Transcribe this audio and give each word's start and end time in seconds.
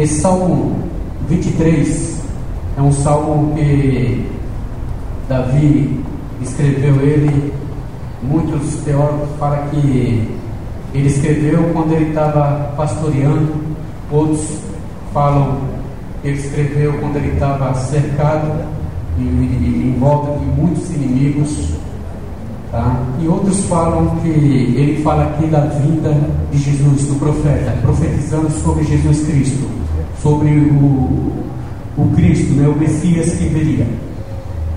Esse 0.00 0.18
Salmo 0.22 0.76
23 1.28 2.22
é 2.78 2.80
um 2.80 2.90
salmo 2.90 3.54
que 3.54 4.26
Davi 5.28 6.00
escreveu 6.40 7.02
ele. 7.02 7.52
Muitos 8.22 8.76
teólogos 8.76 9.28
falam 9.38 9.68
que 9.68 10.26
ele 10.94 11.06
escreveu 11.06 11.64
quando 11.74 11.92
ele 11.92 12.08
estava 12.08 12.72
pastoreando, 12.78 13.52
outros 14.10 14.62
falam 15.12 15.58
que 16.22 16.28
ele 16.28 16.38
escreveu 16.38 16.94
quando 16.94 17.16
ele 17.16 17.34
estava 17.34 17.74
cercado 17.74 18.52
e, 19.18 19.22
e, 19.22 19.92
em 19.94 19.98
volta 20.00 20.38
de 20.38 20.46
muitos 20.46 20.90
inimigos. 20.94 21.74
Tá? 22.72 23.02
E 23.20 23.28
outros 23.28 23.66
falam 23.66 24.16
que 24.22 24.28
ele 24.28 25.02
fala 25.02 25.24
aqui 25.24 25.46
da 25.48 25.60
vinda 25.60 26.16
de 26.50 26.56
Jesus, 26.56 27.06
do 27.06 27.18
profeta, 27.18 27.76
profetizando 27.82 28.50
sobre 28.50 28.84
Jesus 28.84 29.26
Cristo, 29.26 29.79
sobre 30.22 30.48
o, 30.48 31.32
o 31.96 32.12
Cristo, 32.14 32.54
né, 32.54 32.68
o 32.68 32.78
Messias 32.78 33.32
que 33.32 33.46
viria. 33.46 33.86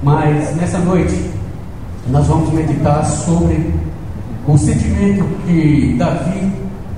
Mas 0.01 0.55
nessa 0.55 0.79
noite 0.79 1.31
nós 2.07 2.27
vamos 2.27 2.51
meditar 2.51 3.05
sobre 3.05 3.73
o 4.45 4.57
sentimento 4.57 5.25
que 5.45 5.95
Davi, 5.97 6.51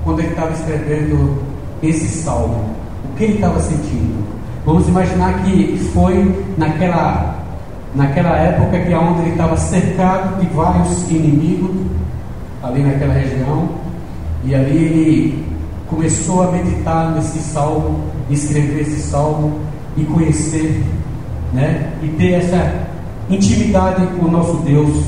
quando 0.04 0.20
ele 0.20 0.28
estava 0.28 0.52
escrevendo 0.52 1.42
esse 1.82 2.08
salmo, 2.08 2.74
o 3.04 3.16
que 3.16 3.24
ele 3.24 3.34
estava 3.34 3.60
sentindo. 3.60 4.24
Vamos 4.64 4.88
imaginar 4.88 5.44
que 5.44 5.78
foi 5.92 6.44
naquela, 6.58 7.36
naquela 7.94 8.36
época 8.36 8.80
que 8.80 8.92
onde 8.94 9.20
ele 9.20 9.30
estava 9.30 9.56
cercado 9.56 10.40
de 10.40 10.46
vários 10.48 11.08
inimigos, 11.08 11.70
ali 12.62 12.82
naquela 12.82 13.14
região, 13.14 13.68
e 14.44 14.54
ali 14.54 14.76
ele 14.76 15.44
começou 15.88 16.48
a 16.48 16.50
meditar 16.50 17.12
nesse 17.14 17.38
salmo, 17.38 18.00
escrever 18.30 18.82
esse 18.82 19.00
salmo 19.00 19.60
e 19.96 20.04
conhecer, 20.04 20.82
né, 21.52 21.92
e 22.02 22.08
ter 22.08 22.32
essa 22.32 22.86
intimidade 23.30 24.06
com 24.18 24.26
o 24.26 24.30
nosso 24.30 24.54
Deus, 24.58 25.04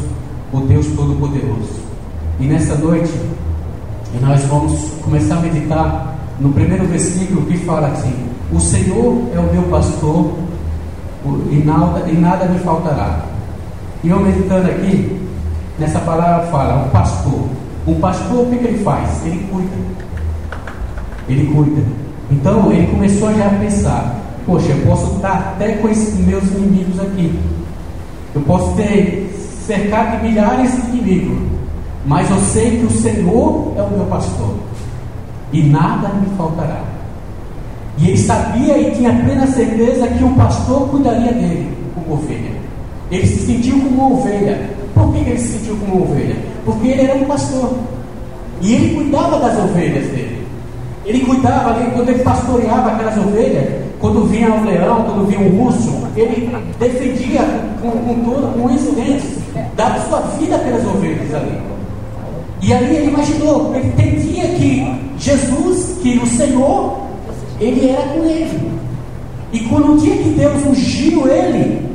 o 0.53 0.61
Deus 0.61 0.87
Todo-Poderoso. 0.89 1.79
E 2.41 2.45
nessa 2.45 2.75
noite, 2.77 3.13
nós 4.21 4.43
vamos 4.45 4.93
começar 5.03 5.37
a 5.37 5.41
meditar 5.41 6.19
no 6.41 6.53
primeiro 6.53 6.87
versículo 6.87 7.43
que 7.47 7.59
fala 7.59 7.89
assim: 7.89 8.15
O 8.53 8.61
Senhor 8.61 9.29
é 9.35 9.39
o 9.39 9.53
meu 9.53 9.63
pastor 9.65 10.33
e 11.51 11.57
nada, 11.65 12.09
e 12.09 12.17
nada 12.17 12.47
me 12.47 12.59
faltará. 12.61 13.27
E 14.03 14.09
eu 14.09 14.21
meditando 14.21 14.71
aqui, 14.71 15.21
nessa 15.79 15.99
palavra 16.01 16.47
fala: 16.47 16.87
um 16.87 16.91
pastor. 16.91 17.49
Um 17.87 18.01
pastor, 18.01 18.47
o 18.47 18.51
que 18.51 18.55
ele 18.67 18.85
faz? 18.85 19.25
Ele 19.27 19.47
cuida. 19.51 19.77
Ele 21.29 21.47
cuida. 21.53 21.83
Então 22.31 22.73
ele 22.73 22.87
começou 22.89 23.33
já 23.35 23.47
a 23.47 23.51
pensar: 23.51 24.21
Poxa, 24.47 24.73
eu 24.73 24.87
posso 24.87 25.17
estar 25.17 25.55
até 25.55 25.73
com 25.73 25.89
esses 25.89 26.19
meus 26.27 26.45
inimigos 26.45 27.01
aqui. 27.01 27.39
Eu 28.35 28.43
posso 28.43 28.75
ter 28.77 29.31
cercado 29.67 30.17
de 30.17 30.29
milhares 30.29 30.73
de 30.73 30.99
inimigos. 30.99 31.39
Mas 32.07 32.31
eu 32.31 32.39
sei 32.39 32.79
que 32.79 32.87
o 32.87 32.91
Senhor 32.91 33.75
é 33.77 33.83
o 33.83 33.91
meu 33.91 34.07
pastor 34.07 34.55
e 35.53 35.63
nada 35.63 36.09
me 36.09 36.27
faltará. 36.37 36.83
E 37.99 38.09
ele 38.09 38.19
sabia 38.19 38.79
e 38.79 38.93
tinha 38.93 39.13
plena 39.13 39.47
certeza 39.47 40.07
que 40.07 40.23
o 40.23 40.35
pastor 40.35 40.89
cuidaria 40.89 41.33
dele 41.33 41.77
como 41.95 42.15
ovelha. 42.15 42.53
Ele 43.11 43.27
se 43.27 43.47
sentiu 43.47 43.81
como 43.81 44.03
uma 44.03 44.21
ovelha. 44.21 44.71
Por 44.95 45.13
que 45.13 45.19
ele 45.19 45.39
se 45.39 45.59
sentiu 45.59 45.77
como 45.77 45.97
uma 45.97 46.05
ovelha? 46.05 46.37
Porque 46.65 46.89
ele 46.89 47.03
era 47.03 47.15
um 47.17 47.25
pastor. 47.25 47.75
E 48.61 48.75
ele 48.75 48.95
cuidava 48.95 49.39
das 49.41 49.59
ovelhas 49.59 50.07
dele. 50.09 50.28
Ele 51.09 51.21
cuidava 51.21 51.71
ali, 51.71 51.91
quando 51.93 52.11
ele 52.11 52.23
pastoreava 52.23 52.91
aquelas 52.91 53.17
ovelhas, 53.17 53.67
quando 53.99 54.29
vinha 54.29 54.53
um 54.53 54.63
leão, 54.67 55.05
quando 55.05 55.27
vinha 55.27 55.41
um 55.41 55.63
urso, 55.63 56.07
ele 56.15 56.55
defendia 56.79 57.41
com, 57.81 57.91
com, 57.91 58.15
todo, 58.25 58.53
com 58.53 58.69
dentes, 58.95 59.39
dava 59.75 60.07
sua 60.07 60.21
vida 60.39 60.59
pelas 60.59 60.85
ovelhas 60.85 61.35
ali. 61.35 61.59
E 62.61 62.75
ali 62.75 62.97
ele 62.97 63.09
imaginou, 63.09 63.75
ele 63.75 63.89
entendia 63.89 64.49
que 64.49 65.01
Jesus, 65.19 65.97
que 66.03 66.19
o 66.19 66.27
Senhor, 66.27 66.99
ele 67.59 67.89
era 67.89 68.03
com 68.09 68.25
ele. 68.27 68.71
E 69.51 69.61
quando 69.61 69.95
o 69.95 69.97
dia 69.97 70.15
que 70.15 70.29
Deus 70.29 70.63
ungiu 70.67 71.27
ele 71.27 71.89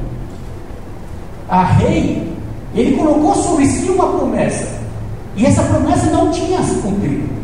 a 1.47 1.63
rei, 1.63 2.33
ele 2.73 2.97
colocou 2.97 3.35
sobre 3.35 3.67
si 3.67 3.91
uma 3.91 4.07
promessa. 4.07 4.67
E 5.35 5.45
essa 5.45 5.61
promessa 5.61 6.09
não 6.09 6.31
tinha 6.31 6.63
se 6.63 6.73
cumprido. 6.81 7.42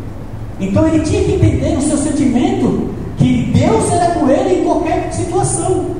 Então 0.60 0.86
ele 0.86 1.00
tinha 1.00 1.24
que 1.24 1.32
entender 1.34 1.74
no 1.74 1.82
seu 1.82 1.96
sentimento 1.96 2.90
que 3.16 3.50
Deus 3.54 3.90
era 3.90 4.14
com 4.14 4.28
ele 4.28 4.60
em 4.60 4.64
qualquer 4.64 5.12
situação. 5.12 5.96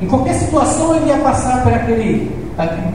Em 0.00 0.06
qualquer 0.06 0.34
situação 0.34 0.96
ele 0.96 1.06
ia 1.06 1.18
passar 1.18 1.62
por, 1.62 1.72
aquele, 1.72 2.30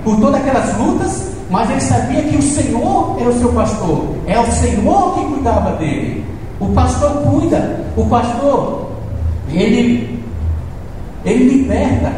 por 0.03 0.19
todas 0.19 0.41
aquelas 0.41 0.78
lutas, 0.78 1.31
mas 1.50 1.69
ele 1.69 1.81
sabia 1.81 2.22
que 2.22 2.35
o 2.35 2.41
Senhor 2.41 3.16
era 3.19 3.29
o 3.29 3.39
seu 3.39 3.53
pastor, 3.53 4.16
é 4.28 4.38
o 4.38 4.51
Senhor 4.51 5.16
que 5.16 5.25
cuidava 5.33 5.78
dele. 5.78 6.25
O 6.59 6.67
pastor 6.73 7.11
cuida, 7.23 7.85
o 7.95 8.05
pastor, 8.05 8.91
ele, 9.49 10.22
ele 11.23 11.44
liberta, 11.49 12.11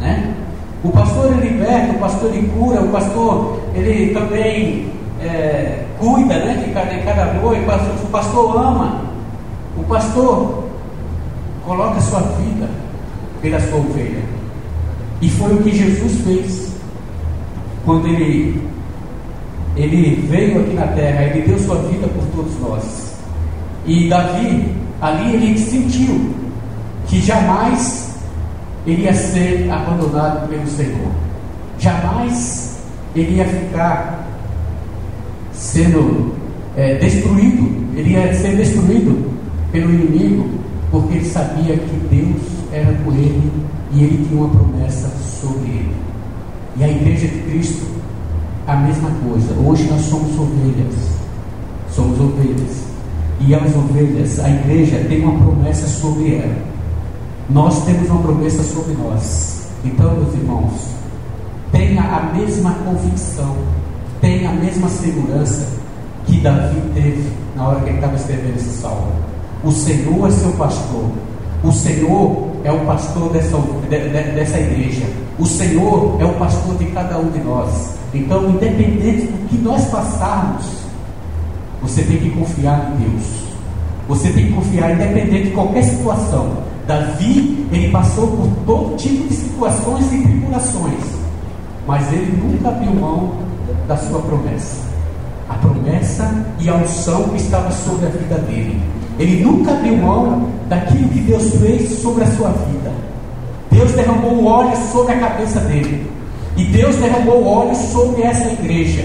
né? 0.00 0.34
O 0.82 0.90
pastor 0.90 1.32
ele 1.32 1.48
liberta, 1.48 1.92
o 1.92 1.98
pastor 1.98 2.34
ele 2.34 2.48
cura, 2.48 2.80
o 2.80 2.88
pastor 2.88 3.60
ele 3.74 4.12
também 4.12 4.86
é, 5.22 5.84
cuida 6.00 6.34
né, 6.38 6.64
de 6.66 6.72
cada, 6.72 6.90
de 6.94 7.02
cada 7.02 7.34
noite, 7.34 7.62
o 8.02 8.06
pastor 8.08 8.56
ama, 8.56 9.02
o 9.76 9.84
pastor 9.84 10.64
coloca 11.64 12.00
sua 12.00 12.20
vida 12.20 12.68
pela 13.40 13.60
sua 13.60 13.78
ovelha. 13.78 14.22
E 15.20 15.28
foi 15.28 15.54
o 15.54 15.62
que 15.62 15.76
Jesus 15.76 16.20
fez 16.24 16.72
quando 17.84 18.06
ele, 18.08 18.60
ele 19.76 20.26
veio 20.28 20.62
aqui 20.62 20.74
na 20.74 20.86
terra, 20.88 21.22
ele 21.24 21.46
deu 21.46 21.58
sua 21.58 21.76
vida 21.76 22.08
por 22.08 22.24
todos 22.34 22.58
nós. 22.60 23.14
E 23.86 24.08
Davi, 24.08 24.74
ali 25.00 25.34
ele 25.34 25.58
sentiu 25.58 26.34
que 27.06 27.20
jamais 27.20 28.18
ele 28.86 29.02
ia 29.02 29.14
ser 29.14 29.70
abandonado 29.70 30.48
pelo 30.48 30.66
Senhor. 30.66 31.10
Jamais 31.78 32.78
ele 33.14 33.36
ia 33.36 33.44
ficar 33.44 34.19
sendo 35.60 36.32
é, 36.74 36.94
destruído, 36.94 37.94
ele 37.94 38.12
ia 38.12 38.34
ser 38.34 38.56
destruído 38.56 39.30
pelo 39.70 39.92
inimigo, 39.92 40.48
porque 40.90 41.18
ele 41.18 41.26
sabia 41.26 41.76
que 41.76 41.96
Deus 42.10 42.42
era 42.72 42.92
por 43.04 43.12
ele 43.14 43.52
e 43.92 44.04
ele 44.04 44.26
tinha 44.26 44.40
uma 44.40 44.48
promessa 44.48 45.08
sobre 45.40 45.68
ele. 45.68 45.94
E 46.76 46.84
a 46.84 46.88
igreja 46.88 47.28
de 47.28 47.38
Cristo, 47.42 47.86
a 48.66 48.76
mesma 48.76 49.10
coisa. 49.22 49.52
Hoje 49.54 49.84
nós 49.90 50.00
somos 50.02 50.32
ovelhas. 50.38 50.94
Somos 51.90 52.18
ovelhas. 52.18 52.84
E 53.40 53.54
as 53.54 53.76
ovelhas, 53.76 54.40
a 54.40 54.48
igreja 54.48 55.04
tem 55.08 55.22
uma 55.22 55.38
promessa 55.44 55.86
sobre 55.86 56.36
ela. 56.36 56.56
Nós 57.50 57.84
temos 57.84 58.08
uma 58.08 58.22
promessa 58.22 58.62
sobre 58.62 58.94
nós. 58.94 59.68
Então, 59.84 60.14
meus 60.14 60.34
irmãos, 60.34 60.72
tenha 61.72 62.02
a 62.02 62.32
mesma 62.32 62.72
convicção, 62.84 63.56
tenha 64.20 64.50
a 64.50 64.52
mesma 64.52 64.88
segurança 64.88 65.66
que 66.26 66.40
Davi 66.40 66.80
teve 66.94 67.30
na 67.56 67.68
hora 67.68 67.80
que 67.80 67.88
ele 67.88 67.96
estava 67.96 68.16
escrevendo 68.16 68.56
esse 68.56 68.80
salmo. 68.80 69.12
O 69.64 69.70
Senhor 69.72 70.28
é 70.28 70.30
seu 70.30 70.52
pastor. 70.52 71.04
O 71.62 71.72
Senhor 71.72 72.48
é 72.64 72.72
o 72.72 72.80
pastor 72.86 73.30
dessa, 73.32 73.58
dessa 74.34 74.58
igreja. 74.58 75.06
O 75.38 75.46
Senhor 75.46 76.16
é 76.20 76.24
o 76.24 76.34
pastor 76.34 76.76
de 76.76 76.86
cada 76.86 77.18
um 77.18 77.30
de 77.30 77.38
nós. 77.40 77.94
Então, 78.14 78.48
independente 78.50 79.26
do 79.26 79.48
que 79.48 79.58
nós 79.58 79.84
passarmos, 79.86 80.66
você 81.82 82.02
tem 82.02 82.18
que 82.18 82.30
confiar 82.30 82.92
em 82.92 83.04
Deus. 83.04 83.24
Você 84.08 84.30
tem 84.30 84.46
que 84.46 84.52
confiar, 84.52 84.92
independente 84.92 85.44
de 85.44 85.50
qualquer 85.50 85.84
situação. 85.84 86.58
Davi, 86.86 87.66
ele 87.70 87.90
passou 87.90 88.26
por 88.26 88.48
todo 88.66 88.96
tipo 88.96 89.28
de 89.28 89.34
situações 89.34 90.12
e 90.12 90.22
tribulações, 90.22 91.04
mas 91.86 92.12
ele 92.12 92.36
nunca 92.36 92.68
abriu 92.68 92.92
mão 92.94 93.32
da 93.90 93.96
sua 93.96 94.20
promessa. 94.20 94.76
A 95.48 95.54
promessa 95.54 96.46
e 96.60 96.70
a 96.70 96.76
unção 96.76 97.34
estava 97.34 97.72
sobre 97.72 98.06
a 98.06 98.10
vida 98.10 98.36
dele. 98.36 98.80
Ele 99.18 99.42
nunca 99.42 99.72
abriu 99.72 99.96
mão 99.96 100.48
daquilo 100.68 101.08
que 101.08 101.18
Deus 101.22 101.50
fez 101.56 101.98
sobre 101.98 102.22
a 102.22 102.26
sua 102.28 102.50
vida. 102.50 102.92
Deus 103.68 103.90
derramou 103.90 104.44
óleo 104.44 104.76
sobre 104.92 105.14
a 105.14 105.18
cabeça 105.18 105.58
dele. 105.60 106.08
E 106.56 106.66
Deus 106.66 106.94
derramou 106.96 107.44
óleo 107.44 107.74
sobre 107.74 108.22
essa 108.22 108.48
igreja. 108.52 109.02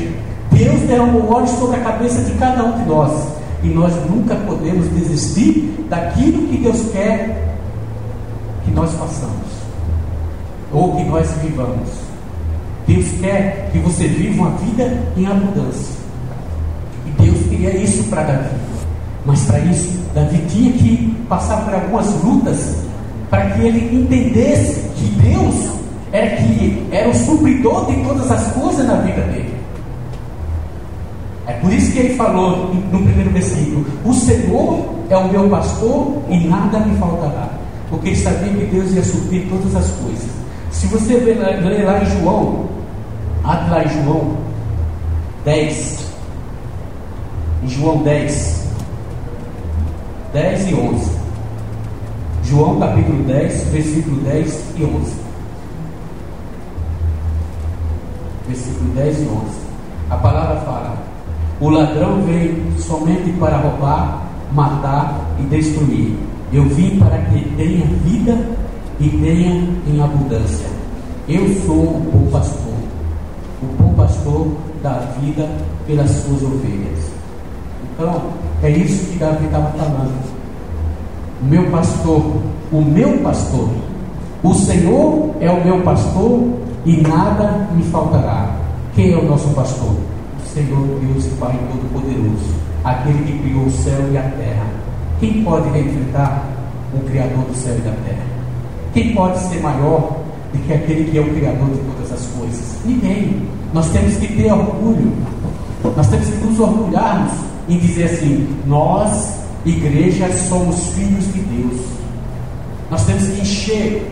Deus 0.51 0.81
derramou 0.81 1.33
óleo 1.33 1.47
sobre 1.47 1.77
a 1.77 1.83
cabeça 1.83 2.21
de 2.21 2.33
cada 2.33 2.63
um 2.63 2.83
de 2.83 2.87
nós. 2.87 3.27
E 3.63 3.67
nós 3.69 3.91
nunca 4.07 4.35
podemos 4.35 4.87
desistir 4.89 5.83
daquilo 5.89 6.47
que 6.47 6.57
Deus 6.57 6.91
quer 6.91 7.57
que 8.63 8.69
nós 8.69 8.91
façamos. 8.91 9.47
Ou 10.71 10.95
que 10.95 11.03
nós 11.05 11.27
vivamos. 11.41 12.04
Deus 12.87 13.05
quer 13.19 13.69
que 13.71 13.79
você 13.79 14.07
viva 14.07 14.43
uma 14.43 14.51
vida 14.57 14.97
em 15.17 15.25
abundância. 15.25 15.95
E 17.05 17.21
Deus 17.21 17.37
queria 17.47 17.75
isso 17.75 18.03
para 18.05 18.23
Davi. 18.23 18.55
Mas 19.25 19.43
para 19.45 19.59
isso, 19.59 19.99
Davi 20.13 20.37
tinha 20.49 20.71
que 20.71 21.15
passar 21.27 21.65
por 21.65 21.73
algumas 21.73 22.07
lutas 22.23 22.77
para 23.29 23.49
que 23.51 23.61
ele 23.61 23.95
entendesse 23.95 24.87
que 24.95 25.05
Deus 25.21 25.75
era 26.11 26.35
que 26.37 26.87
era 26.91 27.09
o 27.09 27.13
supridor 27.13 27.87
de 27.87 28.03
todas 28.03 28.31
as 28.31 28.51
coisas 28.53 28.85
na 28.85 28.95
vida 28.97 29.21
dele. 29.23 29.53
É 31.47 31.53
por 31.53 31.71
isso 31.71 31.91
que 31.91 31.99
ele 31.99 32.15
falou 32.15 32.73
no 32.91 33.03
primeiro 33.03 33.31
versículo: 33.31 33.85
O 34.05 34.13
Senhor 34.13 34.85
é 35.09 35.17
o 35.17 35.27
meu 35.27 35.49
pastor 35.49 36.21
e 36.29 36.47
nada 36.47 36.79
me 36.79 36.97
faltará. 36.97 37.49
Porque 37.89 38.09
ele 38.09 38.15
sabia 38.15 38.53
que 38.53 38.65
Deus 38.65 38.91
ia 38.93 39.03
suprir 39.03 39.47
todas 39.49 39.75
as 39.75 39.91
coisas. 39.91 40.27
Se 40.71 40.87
você 40.87 41.15
ler 41.15 41.85
lá 41.85 42.01
em 42.01 42.05
João, 42.19 42.65
abre 43.45 43.69
lá 43.69 43.83
em 43.83 44.03
João 44.03 44.37
10, 45.45 46.07
em 47.63 47.69
João 47.69 47.97
10, 47.99 48.67
10 50.33 50.69
e 50.69 50.73
11. 50.73 51.11
João 52.43 52.79
capítulo 52.79 53.23
10, 53.23 53.63
versículo 53.69 54.21
10 54.21 54.65
e 54.77 54.83
11. 54.83 55.13
Versículo 58.47 58.89
10 58.95 59.21
e 59.21 59.23
11. 59.23 59.29
A 60.09 60.15
palavra 60.17 60.55
fala: 60.61 60.97
O 61.59 61.69
ladrão 61.69 62.21
veio 62.23 62.73
somente 62.79 63.31
para 63.39 63.57
roubar, 63.57 64.21
matar 64.51 65.21
e 65.39 65.43
destruir. 65.43 66.15
Eu 66.51 66.63
vim 66.65 66.99
para 66.99 67.17
que 67.17 67.49
tenha 67.55 67.85
vida 68.03 68.37
e 68.99 69.09
tenha 69.09 69.67
em 69.87 70.01
abundância. 70.01 70.67
Eu 71.27 71.47
sou 71.65 71.83
o 71.83 72.29
pastor. 72.31 72.74
O 73.65 73.83
bom 73.83 73.93
pastor 73.93 74.47
dá 74.81 75.13
vida 75.19 75.49
pelas 75.87 76.09
suas 76.09 76.43
ovelhas. 76.43 77.11
Então, 77.93 78.21
é 78.61 78.69
isso 78.69 79.11
que 79.11 79.17
Davi 79.17 79.45
estava 79.45 79.71
falando. 79.71 80.35
O 81.41 81.45
meu 81.45 81.69
pastor, 81.71 82.21
o 82.71 82.81
meu 82.81 83.17
pastor, 83.19 83.69
o 84.43 84.53
Senhor 84.53 85.35
é 85.39 85.49
o 85.49 85.63
meu 85.63 85.81
pastor 85.81 86.49
e 86.85 87.01
nada 87.01 87.67
me 87.73 87.83
faltará. 87.83 88.55
Quem 88.93 89.13
é 89.13 89.17
o 89.17 89.25
nosso 89.25 89.49
pastor? 89.49 89.89
O 89.91 90.47
Senhor 90.53 90.85
Deus 91.01 91.25
Pai 91.39 91.59
Todo-Poderoso, 91.71 92.53
aquele 92.83 93.23
que 93.23 93.39
criou 93.39 93.65
o 93.65 93.71
céu 93.71 93.99
e 94.11 94.17
a 94.17 94.21
terra. 94.21 94.67
Quem 95.19 95.43
pode 95.43 95.67
enfrentar 95.69 96.47
o 96.93 96.99
Criador 97.09 97.43
do 97.45 97.55
céu 97.55 97.75
e 97.77 97.81
da 97.81 97.91
terra? 97.91 98.25
Quem 98.93 99.13
pode 99.13 99.39
ser 99.39 99.59
maior 99.61 100.24
do 100.55 100.65
que 100.65 100.73
aquele 100.73 101.11
que 101.11 101.17
é 101.17 101.21
o 101.21 101.33
Criador 101.33 101.69
de 101.69 101.79
todas 101.79 102.11
as 102.11 102.25
coisas? 102.27 102.77
Ninguém. 102.85 103.47
Nós 103.73 103.89
temos 103.89 104.15
que 104.15 104.27
ter 104.27 104.51
orgulho. 104.51 105.11
Nós 105.95 106.07
temos 106.07 106.27
que 106.27 106.45
nos 106.45 106.59
orgulharmos 106.59 107.33
e 107.67 107.77
dizer 107.77 108.05
assim: 108.05 108.47
nós, 108.65 109.35
igreja, 109.65 110.31
somos 110.47 110.87
filhos 110.89 111.25
de 111.33 111.39
Deus. 111.39 111.81
Nós 112.89 113.05
temos 113.05 113.23
que 113.27 113.41
encher 113.41 114.11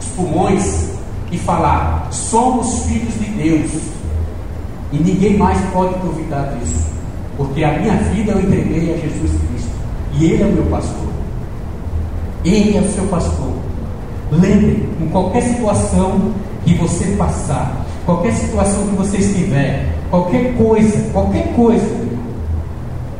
os 0.00 0.06
pulmões 0.08 0.90
e 1.30 1.38
falar: 1.38 2.08
somos 2.10 2.84
filhos 2.84 3.14
de 3.14 3.30
Deus. 3.30 3.70
E 4.92 4.98
ninguém 4.98 5.36
mais 5.36 5.58
pode 5.72 5.98
duvidar 5.98 6.56
disso, 6.56 6.86
porque 7.36 7.64
a 7.64 7.78
minha 7.78 7.96
vida 7.96 8.32
eu 8.32 8.40
entreguei 8.40 8.94
a 8.94 8.96
Jesus 8.96 9.32
Cristo 9.32 9.70
e 10.14 10.26
Ele 10.26 10.42
é 10.42 10.46
o 10.46 10.52
meu 10.52 10.66
pastor. 10.66 11.08
Ele 12.44 12.76
é 12.76 12.80
o 12.80 12.92
seu 12.92 13.04
pastor. 13.06 13.65
Lembre, 14.30 14.88
em 15.00 15.08
qualquer 15.08 15.42
situação 15.42 16.32
que 16.64 16.74
você 16.74 17.04
passar, 17.16 17.86
qualquer 18.04 18.32
situação 18.32 18.86
que 18.88 18.96
você 18.96 19.18
estiver, 19.18 19.86
qualquer 20.10 20.56
coisa, 20.56 21.10
qualquer 21.12 21.54
coisa 21.54 22.06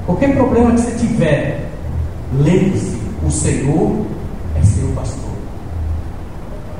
Qualquer 0.06 0.36
problema 0.36 0.70
que 0.70 0.82
você 0.82 0.98
tiver, 0.98 1.68
lembre-se: 2.32 2.96
o 3.26 3.30
Senhor 3.30 4.06
é 4.54 4.62
seu 4.64 4.88
pastor. 4.90 5.30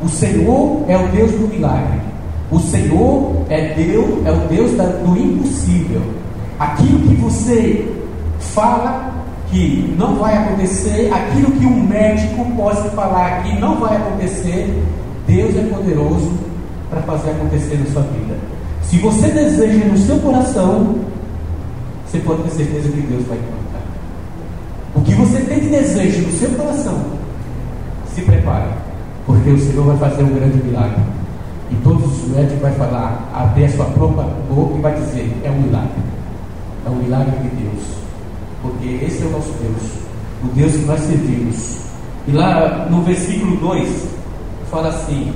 O 0.01 0.09
Senhor 0.09 0.85
é 0.87 0.97
o 0.97 1.09
Deus 1.09 1.33
do 1.33 1.49
milagre. 1.49 2.01
O 2.53 2.61
Senhor 2.61 3.45
é 3.51 3.75
Deus, 3.75 4.25
é 4.25 4.31
o 4.31 4.49
Deus 4.49 4.71
do 4.71 5.19
impossível. 5.19 6.01
Aquilo 6.61 7.01
que 7.01 7.17
você 7.17 7.93
fala 8.39 9.16
que 9.57 9.95
não 9.97 10.17
vai 10.17 10.37
acontecer, 10.37 11.11
aquilo 11.11 11.51
que 11.53 11.65
um 11.65 11.87
médico 11.87 12.45
pode 12.55 12.91
falar 12.91 13.43
que 13.43 13.59
não 13.59 13.81
vai 13.81 13.97
acontecer, 13.97 14.71
Deus 15.27 15.57
é 15.57 15.63
poderoso 15.63 16.31
para 16.91 17.01
fazer 17.01 17.31
acontecer 17.31 17.79
na 17.79 17.87
sua 17.87 18.03
vida. 18.03 18.35
Se 18.83 18.99
você 18.99 19.29
deseja 19.29 19.87
no 19.87 19.97
seu 19.97 20.19
coração, 20.19 20.97
você 22.07 22.19
pode 22.19 22.43
ter 22.43 22.51
certeza 22.51 22.89
que 22.91 23.01
Deus 23.01 23.25
vai 23.27 23.39
contar. 23.39 23.81
O 24.95 25.01
que 25.01 25.15
você 25.15 25.41
tem 25.41 25.61
de 25.61 25.69
desejo 25.71 26.27
no 26.27 26.33
seu 26.33 26.51
coração, 26.51 26.99
se 28.15 28.21
prepare, 28.21 28.69
porque 29.25 29.51
o 29.51 29.59
Senhor 29.59 29.87
vai 29.87 30.11
fazer 30.11 30.23
um 30.23 30.35
grande 30.35 30.63
milagre. 30.63 31.03
E 31.71 31.75
todos 31.77 32.05
os 32.05 32.29
médicos 32.29 32.61
vão 32.61 32.73
falar, 32.73 33.31
abrir 33.35 33.65
a 33.65 33.71
sua 33.71 33.87
própria 33.87 34.25
boca 34.51 34.77
e 34.77 34.81
vai 34.83 34.95
dizer, 34.95 35.35
é 35.43 35.51
um 35.51 35.63
milagre. 35.63 36.03
É 36.85 36.91
um 36.91 36.97
milagre 36.97 37.33
de 37.39 37.49
Deus. 37.57 37.97
Porque 38.67 39.05
esse 39.05 39.23
é 39.23 39.27
o 39.27 39.31
nosso 39.31 39.53
Deus, 39.61 39.93
o 40.45 40.49
Deus 40.55 40.73
que 40.73 40.85
nós 40.85 41.01
servimos. 41.01 41.77
E 42.29 42.33
lá 42.33 42.87
no 42.91 43.03
versículo 43.03 43.57
2, 43.57 44.09
fala 44.71 44.89
assim, 44.89 45.33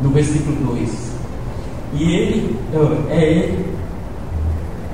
no 0.00 0.10
versículo 0.10 0.56
2, 0.74 1.12
e 1.94 2.02
ele, 2.14 2.56
é 3.10 3.24
ele 3.24 3.72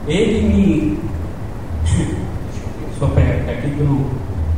ele 0.08 0.48
me. 0.48 0.98
Só 2.98 3.06
pegar 3.08 3.52
aqui 3.52 3.70
pelo 3.76 4.06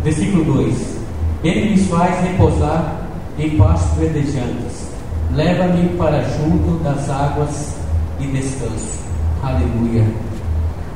versículo 0.02 0.44
2. 0.44 1.00
Ele 1.42 1.70
me 1.70 1.78
faz 1.78 2.20
repousar 2.22 3.02
em 3.38 3.56
pastos 3.56 3.98
verdejantes. 3.98 4.88
Leva-me 5.32 5.88
para 5.96 6.22
junto 6.22 6.82
das 6.82 7.10
águas 7.10 7.76
e 8.20 8.26
descanso. 8.26 9.00
Aleluia. 9.42 10.04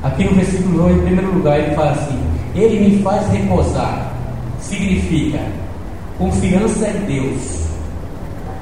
Aqui 0.05 0.25
no 0.25 0.35
versículo 0.35 0.83
2, 0.83 0.97
em 0.97 1.01
primeiro 1.01 1.33
lugar, 1.33 1.59
ele 1.59 1.75
fala 1.75 1.93
assim: 1.93 2.19
Ele 2.55 2.89
me 2.89 3.03
faz 3.03 3.27
repousar. 3.29 4.13
Significa 4.61 5.41
confiança 6.19 6.89
em 6.89 7.07
Deus. 7.07 7.65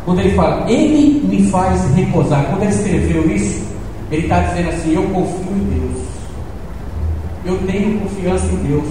Quando 0.04 0.20
ele 0.20 0.30
fala, 0.36 0.70
Ele 0.70 1.20
me 1.26 1.50
faz 1.50 1.82
repousar. 1.96 2.44
Quando 2.44 2.62
ele 2.62 2.70
escreveu 2.70 3.28
isso, 3.34 3.64
ele 4.12 4.22
está 4.22 4.40
dizendo 4.40 4.68
assim: 4.68 4.94
Eu 4.94 5.02
confio 5.11 5.52
em 5.52 5.80
Deus. 5.80 6.02
Eu 7.44 7.58
tenho 7.66 7.99
confiança 7.99 8.46
em 8.46 8.68
Deus. 8.68 8.88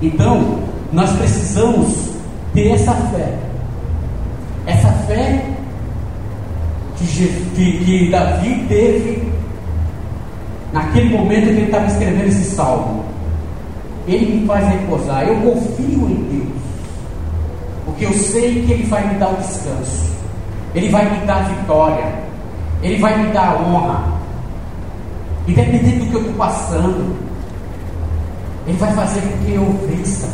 Então, 0.00 0.60
nós 0.92 1.10
precisamos 1.16 2.10
ter 2.54 2.68
essa 2.68 2.94
fé. 2.94 3.34
Essa 4.66 4.88
fé 5.08 5.44
que, 6.96 7.06
que, 7.56 7.84
que 7.84 8.10
Davi 8.10 8.64
teve 8.68 9.29
naquele 10.72 11.10
momento 11.10 11.44
que 11.44 11.50
ele 11.50 11.62
estava 11.64 11.86
escrevendo 11.86 12.28
esse 12.28 12.44
salmo. 12.44 13.04
Ele 14.06 14.40
me 14.40 14.46
faz 14.46 14.66
repousar. 14.68 15.22
Eu 15.22 15.36
confio 15.36 16.08
em 16.08 16.14
Deus. 16.30 16.60
Porque 17.84 18.04
eu 18.06 18.12
sei 18.12 18.64
que 18.64 18.72
Ele 18.72 18.84
vai 18.84 19.06
me 19.06 19.18
dar 19.18 19.30
o 19.30 19.36
descanso. 19.36 20.10
Ele 20.74 20.88
vai 20.88 21.10
me 21.10 21.26
dar 21.26 21.48
vitória. 21.48 22.06
Ele 22.82 22.98
vai 22.98 23.22
me 23.22 23.32
dar 23.32 23.60
honra. 23.60 24.20
Independente 25.46 25.98
do 25.98 26.06
que 26.06 26.14
eu 26.14 26.20
estou 26.20 26.34
passando, 26.34 27.16
Ele 28.66 28.76
vai 28.78 28.92
fazer 28.94 29.20
com 29.20 29.44
que 29.44 29.52
eu 29.52 29.80
vença. 29.88 30.28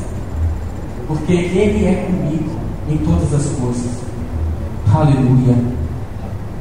Porque 1.09 1.33
Ele 1.33 1.87
é 1.87 2.07
comigo 2.07 2.57
em 2.89 2.99
todas 2.99 3.33
as 3.35 3.47
coisas. 3.57 3.91
Aleluia. 4.95 5.57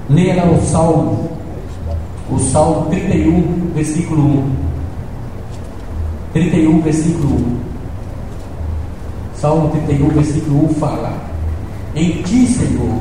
Leia 0.10 0.36
lá 0.44 0.52
o 0.52 0.62
Salmo, 0.62 1.30
o 2.30 2.40
Salmo 2.40 2.90
31, 2.90 3.72
versículo 3.74 4.24
1. 4.24 4.50
31, 6.34 6.82
versículo 6.82 7.36
1. 7.36 7.58
Salmo 9.36 9.70
31, 9.70 10.10
versículo 10.10 10.66
1 10.66 10.74
fala: 10.76 11.14
Em 11.96 12.22
ti, 12.24 12.48
Senhor, 12.48 13.00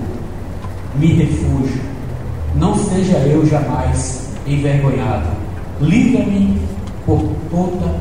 me 0.98 1.06
refúgio 1.08 1.94
não 2.56 2.76
seja 2.76 3.18
eu 3.18 3.44
jamais 3.46 4.28
envergonhado. 4.46 5.28
Livra-me 5.80 6.60
por 7.04 7.20
toda 7.50 7.94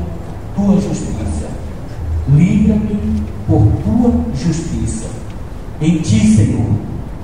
tua 0.54 0.80
justiça. 0.80 1.50
Livra-me 2.28 3.22
por 3.46 3.66
tua 3.82 4.12
justiça. 4.34 5.06
Em 5.80 5.98
ti, 5.98 6.20
Senhor, 6.34 6.70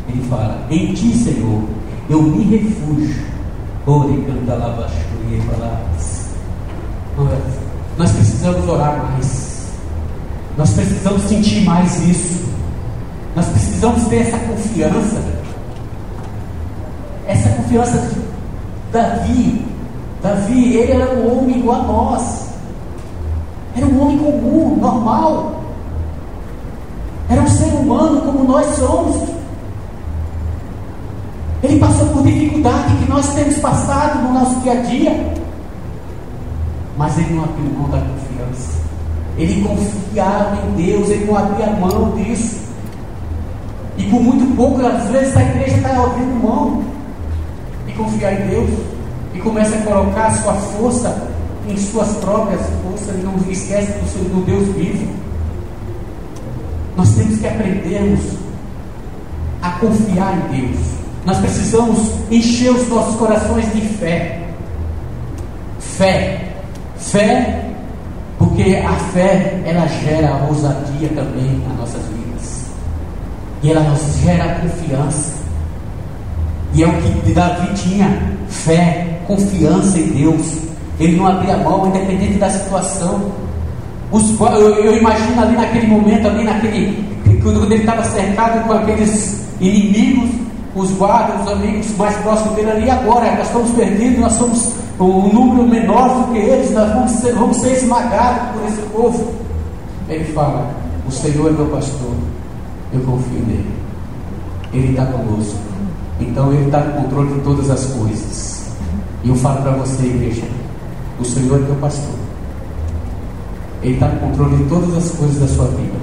ele 0.08 0.22
fala, 0.28 0.66
em 0.70 0.92
ti, 0.92 1.16
Senhor, 1.16 1.62
eu 2.08 2.22
me 2.22 2.44
refugio. 2.44 3.29
Nós 7.98 8.12
precisamos 8.12 8.68
orar 8.68 9.12
mais. 9.12 9.68
Nós 10.56 10.70
precisamos 10.72 11.22
sentir 11.22 11.64
mais 11.64 12.00
isso. 12.08 12.48
Nós 13.34 13.46
precisamos 13.46 14.04
ter 14.04 14.22
essa 14.22 14.38
confiança 14.38 15.40
essa 17.30 17.48
confiança 17.50 17.98
de 17.98 18.20
Davi. 18.92 19.64
Davi, 20.22 20.76
ele 20.76 20.92
era 20.92 21.14
um 21.14 21.38
homem 21.38 21.58
igual 21.58 21.80
a 21.80 21.84
nós. 21.84 22.48
Era 23.76 23.86
um 23.86 24.02
homem 24.02 24.18
comum, 24.18 24.76
normal. 24.76 25.62
Era 27.28 27.40
um 27.40 27.46
ser 27.46 27.72
humano 27.74 28.20
como 28.22 28.44
nós 28.44 28.66
somos. 28.76 29.29
Ele 31.62 31.78
passou 31.78 32.06
por 32.08 32.22
dificuldade 32.22 32.96
que 32.96 33.10
nós 33.10 33.34
temos 33.34 33.58
passado 33.58 34.22
no 34.22 34.32
nosso 34.32 34.60
dia 34.60 34.72
a 34.72 34.76
dia. 34.76 35.34
Mas 36.96 37.18
ele 37.18 37.34
não 37.34 37.44
abriu 37.44 37.70
mão 37.72 37.90
da 37.90 37.98
confiança. 37.98 38.80
Ele 39.36 39.62
confiava 39.62 40.58
em 40.66 40.86
Deus, 40.86 41.08
ele 41.10 41.24
não 41.26 41.36
abria 41.36 41.70
mão 41.70 42.12
disso. 42.16 42.60
E 43.96 44.04
por 44.04 44.22
muito 44.22 44.56
pouco, 44.56 44.84
às 44.84 45.08
vezes, 45.08 45.36
a 45.36 45.42
igreja 45.42 45.76
está 45.76 45.90
abrindo 45.90 46.42
mão 46.42 46.82
de 47.86 47.92
confiar 47.92 48.40
em 48.40 48.48
Deus. 48.48 48.70
E 49.34 49.38
começa 49.38 49.76
a 49.76 49.82
colocar 49.82 50.26
a 50.26 50.30
sua 50.32 50.54
força 50.54 51.30
em 51.68 51.76
suas 51.76 52.08
próprias 52.16 52.60
forças 52.82 53.14
e 53.14 53.22
não 53.22 53.34
esquece 53.48 53.92
do 53.92 54.08
seu 54.08 54.22
do 54.24 54.44
Deus 54.44 54.68
vivo. 54.76 55.06
Nós 56.96 57.14
temos 57.14 57.38
que 57.38 57.46
aprendermos 57.46 58.20
a 59.62 59.70
confiar 59.72 60.36
em 60.36 60.60
Deus. 60.60 60.99
Nós 61.24 61.38
precisamos 61.38 61.98
encher 62.30 62.70
os 62.70 62.88
nossos 62.88 63.16
corações 63.16 63.72
de 63.74 63.80
fé. 63.80 64.40
Fé. 65.78 66.46
Fé, 66.96 67.64
porque 68.38 68.76
a 68.76 68.92
fé, 69.12 69.60
ela 69.64 69.86
gera 69.86 70.46
ousadia 70.48 71.08
também 71.14 71.62
nas 71.66 71.78
nossas 71.78 72.02
vidas. 72.08 72.66
E 73.62 73.70
ela 73.70 73.80
nos 73.82 74.16
gera 74.22 74.60
confiança. 74.60 75.34
E 76.74 76.82
é 76.82 76.86
o 76.86 76.92
que 76.92 77.32
Davi 77.32 77.74
tinha: 77.74 78.22
fé, 78.48 79.20
confiança 79.26 79.98
em 79.98 80.08
Deus. 80.08 80.58
Ele 80.98 81.16
não 81.16 81.26
abria 81.26 81.56
mão, 81.56 81.86
independente 81.88 82.38
da 82.38 82.50
situação. 82.50 83.32
Os, 84.12 84.38
eu, 84.40 84.84
eu, 84.84 84.96
imagino 84.98 85.40
ali 85.40 85.56
naquele 85.56 85.86
momento, 85.86 86.28
ali 86.28 86.44
naquele. 86.44 87.10
Quando 87.42 87.64
ele 87.64 87.76
estava 87.76 88.04
cercado 88.04 88.66
com 88.66 88.72
aqueles 88.72 89.46
inimigos, 89.60 90.30
os 90.74 90.90
guardas, 90.92 91.42
os 91.42 91.52
amigos 91.52 91.96
mais 91.96 92.16
próximos 92.18 92.54
dele 92.54 92.70
ali, 92.70 92.90
agora 92.90 93.34
nós 93.36 93.46
estamos 93.46 93.70
perdidos, 93.72 94.18
nós 94.20 94.32
somos 94.34 94.72
um 95.00 95.32
número 95.32 95.66
menor 95.66 96.08
do 96.08 96.32
que 96.32 96.38
eles, 96.38 96.70
nós 96.72 96.92
vamos 96.92 97.10
ser, 97.12 97.34
vamos 97.34 97.56
ser 97.56 97.72
esmagados 97.72 98.52
por 98.52 98.68
esse 98.68 98.82
povo. 98.92 99.34
Ele 100.08 100.24
fala: 100.32 100.70
O 101.06 101.10
Senhor 101.10 101.48
é 101.48 101.52
meu 101.52 101.66
pastor, 101.66 102.14
eu 102.92 103.00
confio 103.00 103.40
nele, 103.46 103.70
ele 104.72 104.90
está 104.90 105.06
conosco, 105.06 105.58
então 106.20 106.52
ele 106.52 106.66
está 106.66 106.80
no 106.80 107.02
controle 107.02 107.34
de 107.34 107.40
todas 107.40 107.70
as 107.70 107.86
coisas. 107.86 108.60
E 109.24 109.28
eu 109.28 109.34
falo 109.34 109.62
para 109.62 109.72
você, 109.72 110.06
igreja: 110.06 110.44
O 111.18 111.24
Senhor 111.24 111.60
é 111.60 111.64
teu 111.64 111.74
pastor, 111.76 112.14
ele 113.82 113.94
está 113.94 114.08
no 114.08 114.20
controle 114.20 114.56
de 114.56 114.64
todas 114.64 114.96
as 114.96 115.10
coisas 115.12 115.40
da 115.40 115.48
sua 115.48 115.66
vida. 115.66 115.98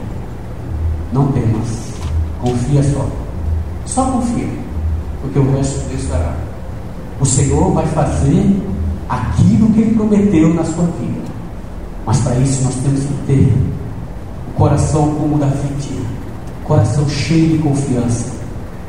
Não 1.13 1.31
temas, 1.31 1.93
confia 2.41 2.83
só. 2.83 3.07
Só 3.87 4.05
confia, 4.05 4.47
porque 5.21 5.39
o 5.39 5.51
resto 5.51 5.89
Deus 5.89 6.03
fará. 6.03 6.35
O 7.19 7.25
Senhor 7.25 7.71
vai 7.71 7.85
fazer 7.87 8.61
aquilo 9.09 9.69
que 9.71 9.81
Ele 9.81 9.95
prometeu 9.95 10.53
na 10.53 10.63
sua 10.63 10.83
vida. 10.85 11.27
Mas 12.05 12.19
para 12.19 12.35
isso 12.35 12.63
nós 12.63 12.75
temos 12.75 13.01
que 13.01 13.13
ter 13.25 13.53
o 14.49 14.53
coração 14.57 15.15
como 15.15 15.37
Davi 15.37 15.67
tinha, 15.79 16.05
coração 16.63 17.07
cheio 17.09 17.57
de 17.57 17.57
confiança. 17.57 18.31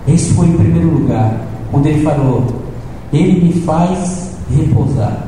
Esse 0.06 0.34
foi 0.34 0.46
em 0.46 0.56
primeiro 0.56 0.90
lugar, 0.90 1.40
quando 1.70 1.86
ele 1.86 2.02
falou: 2.02 2.44
Ele 3.12 3.46
me 3.46 3.52
faz 3.62 4.36
repousar. 4.54 5.26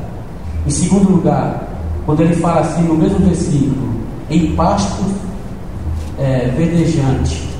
Em 0.65 0.69
segundo 0.69 1.11
lugar, 1.11 1.67
quando 2.05 2.21
ele 2.21 2.35
fala 2.35 2.61
assim 2.61 2.83
no 2.83 2.95
mesmo 2.95 3.19
versículo, 3.19 3.89
em 4.29 4.55
pastos 4.55 5.07
é, 6.19 6.53
verdejantes. 6.55 7.50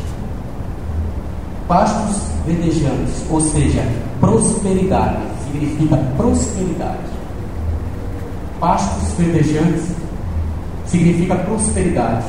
Pastos 1.72 2.18
verdejantes, 2.46 3.24
ou 3.30 3.40
seja, 3.40 3.82
prosperidade, 4.20 5.22
significa 5.46 5.96
prosperidade. 6.18 6.98
Pastos 8.60 9.14
verdejantes 9.18 9.84
significa 10.86 11.36
prosperidade. 11.36 12.26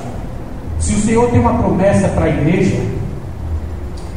Se 0.79 0.95
o 0.95 1.01
Senhor 1.01 1.29
tem 1.29 1.41
uma 1.41 1.55
promessa 1.55 2.07
para 2.11 2.27
a 2.27 2.29
igreja, 2.29 2.81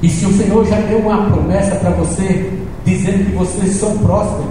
e 0.03 0.09
se 0.09 0.27
o 0.27 0.37
Senhor 0.37 0.63
já 0.67 0.79
deu 0.81 0.99
uma 0.99 1.25
promessa 1.31 1.75
para 1.77 1.89
você, 1.89 2.59
dizendo 2.85 3.25
que 3.25 3.35
vocês 3.35 3.77
são 3.77 3.97
prósperos, 3.97 4.45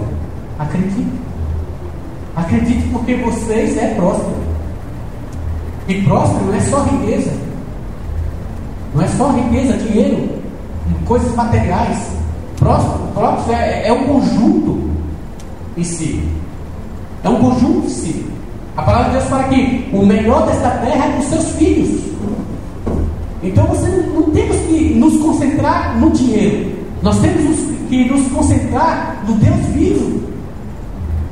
acredite. 0.59 1.07
Acredite 2.35 2.85
porque 2.89 3.15
vocês 3.15 3.77
é 3.77 3.93
próspero. 3.95 4.43
E 5.87 6.01
próspero 6.01 6.47
não 6.47 6.53
é 6.53 6.59
só 6.59 6.83
riqueza. 6.83 7.31
Não 8.93 9.01
é 9.01 9.07
só 9.07 9.31
riqueza, 9.31 9.77
dinheiro, 9.77 10.34
coisas 11.05 11.33
materiais. 11.35 11.97
Próspero 12.57 13.57
é, 13.57 13.87
é 13.87 13.93
um 13.93 14.05
conjunto 14.05 14.89
em 15.77 15.83
si. 15.83 16.23
É 17.23 17.29
um 17.29 17.39
conjunto 17.39 17.87
em 17.87 17.89
si. 17.89 18.25
A 18.77 18.81
palavra 18.81 19.05
de 19.05 19.17
Deus 19.17 19.29
fala 19.29 19.43
que 19.45 19.89
o 19.93 20.05
melhor 20.05 20.45
desta 20.45 20.69
terra 20.69 21.05
é 21.05 21.17
dos 21.17 21.25
seus 21.25 21.49
filhos. 21.51 22.01
Então 23.41 23.65
você 23.67 23.87
não 24.13 24.23
temos 24.31 24.57
que 24.57 24.95
nos 24.95 25.17
concentrar 25.21 25.97
no 25.97 26.09
dinheiro. 26.11 26.75
Nós 27.01 27.19
temos 27.19 27.59
que 27.87 28.05
nos 28.09 28.27
concentrar 28.31 29.23
no 29.27 29.35
Deus 29.35 29.55
vivo. 29.73 30.23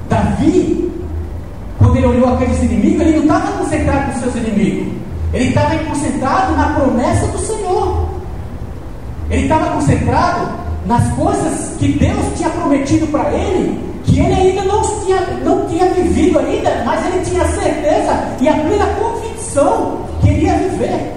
Davi, 0.07 0.91
quando 1.79 1.97
ele 1.97 2.05
olhou 2.05 2.33
aqueles 2.33 2.61
inimigos, 2.61 3.01
ele 3.01 3.17
não 3.17 3.23
estava 3.23 3.57
concentrado 3.57 4.11
nos 4.11 4.21
seus 4.21 4.35
inimigos. 4.35 4.93
Ele 5.33 5.49
estava 5.49 5.75
concentrado 5.79 6.55
na 6.55 6.67
promessa 6.73 7.27
do 7.27 7.39
Senhor. 7.39 8.02
Ele 9.33 9.43
estava 9.43 9.71
concentrado 9.71 10.47
nas 10.85 11.11
coisas 11.13 11.75
que 11.79 11.87
Deus 11.93 12.37
tinha 12.37 12.49
prometido 12.51 13.07
para 13.07 13.33
ele, 13.33 13.81
que 14.03 14.19
ele 14.19 14.31
ainda 14.31 14.63
não 14.65 14.81
tinha, 15.03 15.21
não 15.43 15.65
tinha 15.65 15.89
vivido 15.89 16.37
ainda, 16.37 16.83
mas 16.85 17.03
ele 17.07 17.25
tinha 17.25 17.43
certeza 17.45 18.13
e 18.39 18.47
a 18.47 18.53
plena 18.53 18.85
convicção 18.99 20.01
que 20.21 20.29
ele 20.29 20.45
ia 20.45 20.55
viver. 20.55 21.13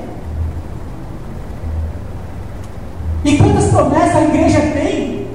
E 3.22 3.36
quantas 3.36 3.66
promessas 3.66 4.16
a 4.16 4.22
igreja 4.22 4.60
tem? 4.60 5.26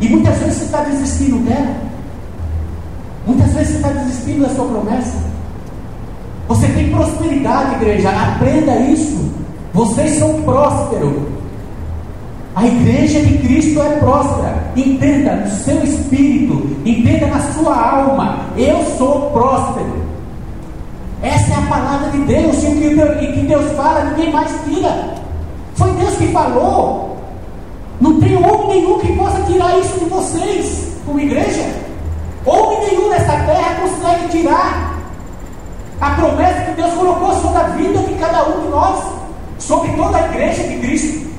E 0.00 0.08
muitas 0.08 0.38
vezes 0.38 0.54
você 0.54 0.64
está 0.66 0.82
desistindo 0.82 1.44
dela. 1.44 1.74
Muitas 3.26 3.52
vezes 3.54 3.70
você 3.70 3.76
está 3.76 3.88
desistindo 3.88 4.42
da 4.42 4.54
sua 4.54 4.66
promessa. 4.66 5.18
Você 6.46 6.68
tem 6.68 6.90
prosperidade, 6.92 7.74
igreja. 7.74 8.10
Aprenda 8.10 8.76
isso. 8.76 9.32
Vocês 9.72 10.16
são 10.16 10.42
prósperos. 10.42 11.33
A 12.54 12.66
igreja 12.66 13.20
de 13.20 13.38
Cristo 13.38 13.82
é 13.82 13.96
próspera. 13.96 14.72
Entenda 14.76 15.36
no 15.36 15.50
seu 15.50 15.82
espírito, 15.82 16.76
entenda 16.84 17.26
na 17.26 17.40
sua 17.52 17.74
alma. 17.74 18.46
Eu 18.56 18.80
sou 18.96 19.30
próspero. 19.32 20.04
Essa 21.20 21.52
é 21.52 21.56
a 21.56 21.62
palavra 21.62 22.10
de 22.10 22.18
Deus. 22.18 22.62
E 22.62 22.66
o 22.68 23.32
que 23.32 23.46
Deus 23.46 23.72
fala, 23.72 24.04
ninguém 24.04 24.32
mais 24.32 24.52
tira. 24.64 25.14
Foi 25.74 25.90
Deus 25.94 26.14
que 26.14 26.28
falou. 26.28 27.16
Não 28.00 28.20
tem 28.20 28.36
homem 28.36 28.82
nenhum 28.82 28.98
que 29.00 29.12
possa 29.16 29.40
tirar 29.42 29.76
isso 29.78 29.98
de 29.98 30.04
vocês, 30.04 30.96
como 31.04 31.18
igreja. 31.18 31.64
Homem 32.46 32.86
nenhum 32.86 33.08
nessa 33.08 33.32
terra 33.32 33.80
consegue 33.80 34.28
tirar 34.28 35.00
a 36.00 36.10
promessa 36.10 36.60
que 36.62 36.80
Deus 36.80 36.92
colocou 36.92 37.32
sobre 37.40 37.58
a 37.58 37.64
vida 37.68 37.98
de 38.00 38.14
cada 38.14 38.48
um 38.48 38.62
de 38.62 38.68
nós, 38.68 39.04
sobre 39.58 39.90
toda 39.92 40.18
a 40.18 40.26
igreja 40.26 40.62
de 40.64 40.78
Cristo. 40.78 41.33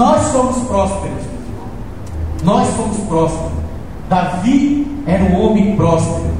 Nós 0.00 0.32
somos 0.32 0.56
prósperos, 0.66 1.24
nós 2.42 2.66
somos 2.74 2.96
prósperos. 3.00 3.52
Davi 4.08 4.86
era 5.06 5.22
um 5.24 5.38
homem 5.38 5.76
próspero 5.76 6.30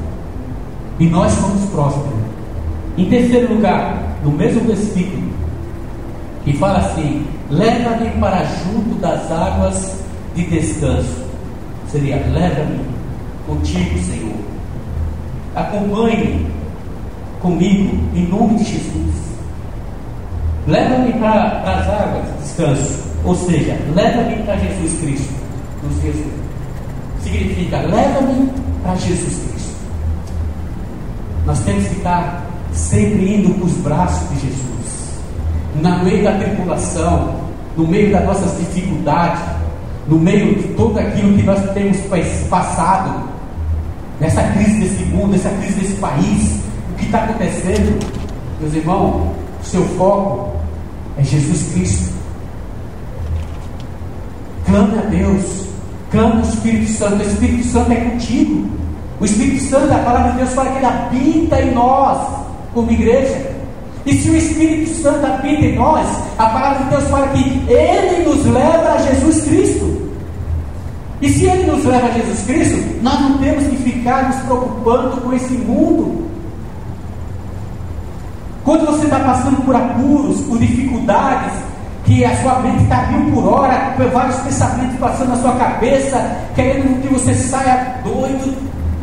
e 0.99 1.05
nós 1.05 1.31
somos 1.33 1.69
prósperos. 1.69 2.19
Em 2.97 3.07
terceiro 3.07 3.53
lugar, 3.53 4.17
no 4.23 4.31
mesmo 4.31 4.61
versículo, 4.61 5.29
que 6.43 6.57
fala 6.57 6.79
assim: 6.79 7.23
Leva-me 7.51 8.09
para 8.19 8.43
junto 8.45 8.99
das 8.99 9.31
águas 9.31 9.95
de 10.33 10.43
descanso. 10.43 11.23
Seria: 11.87 12.15
Leva-me 12.31 12.83
contigo, 13.45 13.99
Senhor. 13.99 14.37
Acompanhe 15.55 16.47
comigo, 17.39 17.95
em 18.15 18.27
nome 18.27 18.55
de 18.55 18.63
Jesus. 18.63 19.15
Leva-me 20.65 21.13
para 21.13 21.61
as 21.61 21.87
águas 21.87 22.25
de 22.25 22.41
descanso. 22.41 23.00
Ou 23.23 23.35
seja, 23.35 23.77
leva-me 23.93 24.43
para 24.43 24.57
Jesus 24.57 24.99
Cristo. 25.01 25.33
Nos 25.83 26.01
dias 26.01 26.15
Significa, 27.23 27.77
leva-me 27.77 28.49
para 28.81 28.95
Jesus 28.95 29.43
Cristo. 29.47 29.75
Nós 31.45 31.59
temos 31.59 31.87
que 31.87 31.97
estar 31.97 32.45
sempre 32.73 33.35
indo 33.35 33.53
para 33.55 33.65
os 33.65 33.73
braços 33.73 34.29
de 34.29 34.47
Jesus 34.47 34.71
no 35.79 36.03
meio 36.03 36.23
da 36.23 36.33
tribulação, 36.33 37.35
no 37.77 37.87
meio 37.87 38.11
das 38.11 38.25
nossas 38.25 38.57
dificuldades, 38.57 39.41
no 40.07 40.17
meio 40.17 40.55
de 40.55 40.67
tudo 40.69 40.99
aquilo 40.99 41.37
que 41.37 41.43
nós 41.43 41.59
temos 41.73 41.97
passado, 42.49 43.29
nessa 44.19 44.43
crise 44.43 44.79
desse 44.79 45.03
mundo, 45.05 45.31
nessa 45.31 45.49
crise 45.49 45.79
desse 45.79 45.93
país, 45.95 46.59
que 46.97 47.05
está 47.05 47.23
acontecendo, 47.23 47.99
meus 48.59 48.73
irmãos, 48.73 49.31
seu 49.63 49.83
foco 49.97 50.55
é 51.17 51.23
Jesus 51.23 51.71
Cristo. 51.73 52.10
Clame 54.71 54.97
a 54.97 55.01
Deus, 55.01 55.65
clame 56.11 56.41
o 56.41 56.45
Espírito 56.45 56.91
Santo, 56.93 57.17
o 57.17 57.27
Espírito 57.27 57.67
Santo 57.67 57.91
é 57.91 57.95
contigo. 57.95 58.69
O 59.19 59.25
Espírito 59.25 59.63
Santo, 59.65 59.93
a 59.93 59.97
palavra 59.97 60.31
de 60.31 60.37
Deus 60.37 60.53
fala 60.53 60.69
que 60.71 60.77
ele 60.77 60.85
habita 60.85 61.61
em 61.61 61.73
nós, 61.73 62.45
como 62.73 62.89
igreja. 62.89 63.51
E 64.05 64.13
se 64.13 64.29
o 64.29 64.37
Espírito 64.37 64.89
Santo 65.01 65.25
habita 65.25 65.65
em 65.65 65.75
nós, 65.75 66.07
a 66.37 66.45
palavra 66.45 66.85
de 66.85 66.89
Deus 66.89 67.03
fala 67.09 67.27
que 67.27 67.69
ele 67.69 68.23
nos 68.23 68.45
leva 68.45 68.93
a 68.93 68.97
Jesus 68.99 69.43
Cristo. 69.43 70.11
E 71.21 71.29
se 71.29 71.45
ele 71.47 71.69
nos 71.69 71.83
leva 71.83 72.07
a 72.07 72.11
Jesus 72.11 72.41
Cristo, 72.45 73.03
nós 73.03 73.19
não 73.19 73.39
temos 73.39 73.67
que 73.67 73.75
ficar 73.75 74.29
nos 74.29 74.37
preocupando 74.43 75.19
com 75.19 75.33
esse 75.33 75.53
mundo. 75.53 76.29
Quando 78.63 78.85
você 78.85 79.03
está 79.03 79.19
passando 79.19 79.65
por 79.65 79.75
apuros, 79.75 80.39
por 80.41 80.57
dificuldades, 80.57 81.70
que 82.03 82.25
a 82.25 82.41
sua 82.41 82.59
mente 82.59 82.83
está 82.83 83.07
mil 83.07 83.31
por 83.33 83.47
hora, 83.47 83.93
com 83.95 84.09
vários 84.09 84.35
pensamentos 84.37 84.99
passando 84.99 85.29
na 85.29 85.35
sua 85.37 85.55
cabeça, 85.55 86.37
querendo 86.55 87.01
que 87.01 87.07
você 87.07 87.33
saia 87.35 87.99
doido, 88.03 88.57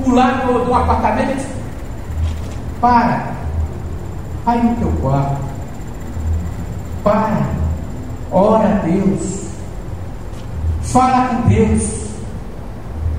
pular 0.05 0.47
do, 0.47 0.64
do 0.64 0.75
apartamento, 0.75 1.47
para, 2.81 3.28
vai 4.45 4.62
no 4.62 4.76
teu 4.76 4.93
quarto, 5.00 5.40
para, 7.05 7.47
ora 8.31 8.69
a 8.69 8.87
Deus, 8.87 9.49
fala 10.83 11.28
com 11.28 11.49
Deus, 11.49 12.09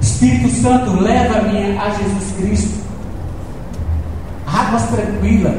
Espírito 0.02 0.50
Santo, 0.50 1.02
leva-me 1.02 1.78
a 1.78 1.90
Jesus 1.92 2.34
Cristo. 2.38 2.80
Águas 4.46 4.84
tranquilas. 4.90 5.56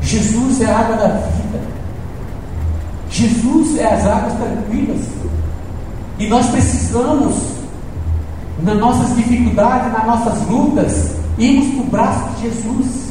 Jesus 0.00 0.60
é 0.60 0.66
a 0.66 0.78
água 0.78 0.96
da 0.96 1.08
vida. 1.08 1.73
Jesus 3.14 3.78
é 3.78 3.94
as 3.94 4.04
águas 4.06 4.32
tranquilas. 4.34 5.00
E 6.18 6.26
nós 6.26 6.46
precisamos, 6.46 7.34
nas 8.62 8.76
nossas 8.76 9.14
dificuldades, 9.16 9.92
nas 9.92 10.04
nossas 10.04 10.48
lutas, 10.48 11.12
irmos 11.38 11.74
para 11.74 11.80
o 11.80 11.86
braço 11.86 12.28
de 12.34 12.42
Jesus. 12.42 13.04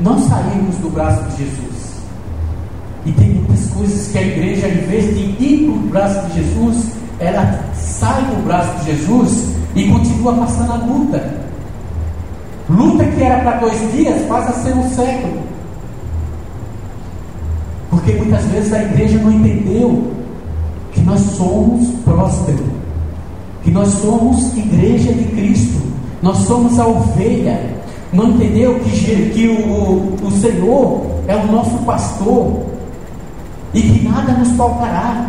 Não 0.00 0.18
sairmos 0.28 0.76
do 0.76 0.90
braço 0.90 1.22
de 1.30 1.44
Jesus. 1.44 1.68
E 3.04 3.12
tem 3.12 3.28
muitas 3.30 3.66
coisas 3.70 4.08
que 4.10 4.18
a 4.18 4.22
igreja, 4.22 4.68
em 4.68 4.86
vez 4.86 5.14
de 5.14 5.44
ir 5.44 5.66
para 5.66 5.74
o 5.74 5.78
braço 5.88 6.26
de 6.28 6.34
Jesus, 6.42 6.84
ela 7.20 7.64
sai 7.74 8.22
do 8.22 8.44
braço 8.44 8.78
de 8.78 8.92
Jesus 8.92 9.48
e 9.74 9.90
continua 9.90 10.34
passando 10.34 10.72
a 10.72 10.76
luta. 10.76 11.48
Luta 12.70 13.04
que 13.04 13.22
era 13.22 13.42
para 13.42 13.58
dois 13.58 13.92
dias 13.92 14.22
passa 14.26 14.50
a 14.50 14.62
ser 14.62 14.74
um 14.74 14.88
século. 14.90 15.57
Porque 18.08 18.24
muitas 18.24 18.44
vezes 18.46 18.72
a 18.72 18.82
igreja 18.84 19.18
não 19.18 19.30
entendeu 19.30 20.10
que 20.92 21.00
nós 21.02 21.20
somos 21.20 21.88
prósperos, 22.06 22.64
que 23.62 23.70
nós 23.70 23.88
somos 23.88 24.56
igreja 24.56 25.12
de 25.12 25.24
Cristo, 25.24 25.78
nós 26.22 26.38
somos 26.38 26.78
a 26.78 26.86
ovelha. 26.86 27.60
Não 28.10 28.30
entendeu 28.30 28.80
que, 28.80 29.30
que 29.34 29.48
o, 29.48 30.26
o 30.26 30.30
Senhor 30.40 31.06
é 31.26 31.36
o 31.36 31.52
nosso 31.52 31.76
pastor 31.84 32.62
e 33.74 33.82
que 33.82 34.08
nada 34.08 34.32
nos 34.32 34.52
faltará. 34.52 35.28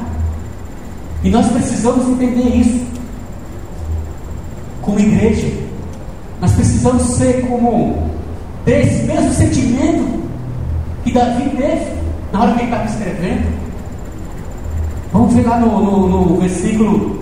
E 1.21 1.29
nós 1.29 1.47
precisamos 1.47 2.07
entender 2.07 2.55
isso. 2.55 2.85
Como 4.81 4.97
igreja, 5.01 5.51
nós 6.39 6.53
precisamos 6.53 7.03
ser 7.17 7.45
como 7.45 8.09
ter 8.63 8.87
esse 8.87 9.03
mesmo 9.03 9.33
sentimento 9.33 10.23
que 11.03 11.11
Davi 11.11 11.49
teve 11.57 11.98
na 12.31 12.41
hora 12.41 12.53
que 12.53 12.59
ele 12.59 12.71
estava 12.71 12.85
escrevendo. 12.85 13.59
Vamos 15.11 15.33
ver 15.33 15.45
lá 15.45 15.59
no, 15.59 15.79
no, 15.79 16.07
no 16.07 16.39
versículo. 16.39 17.19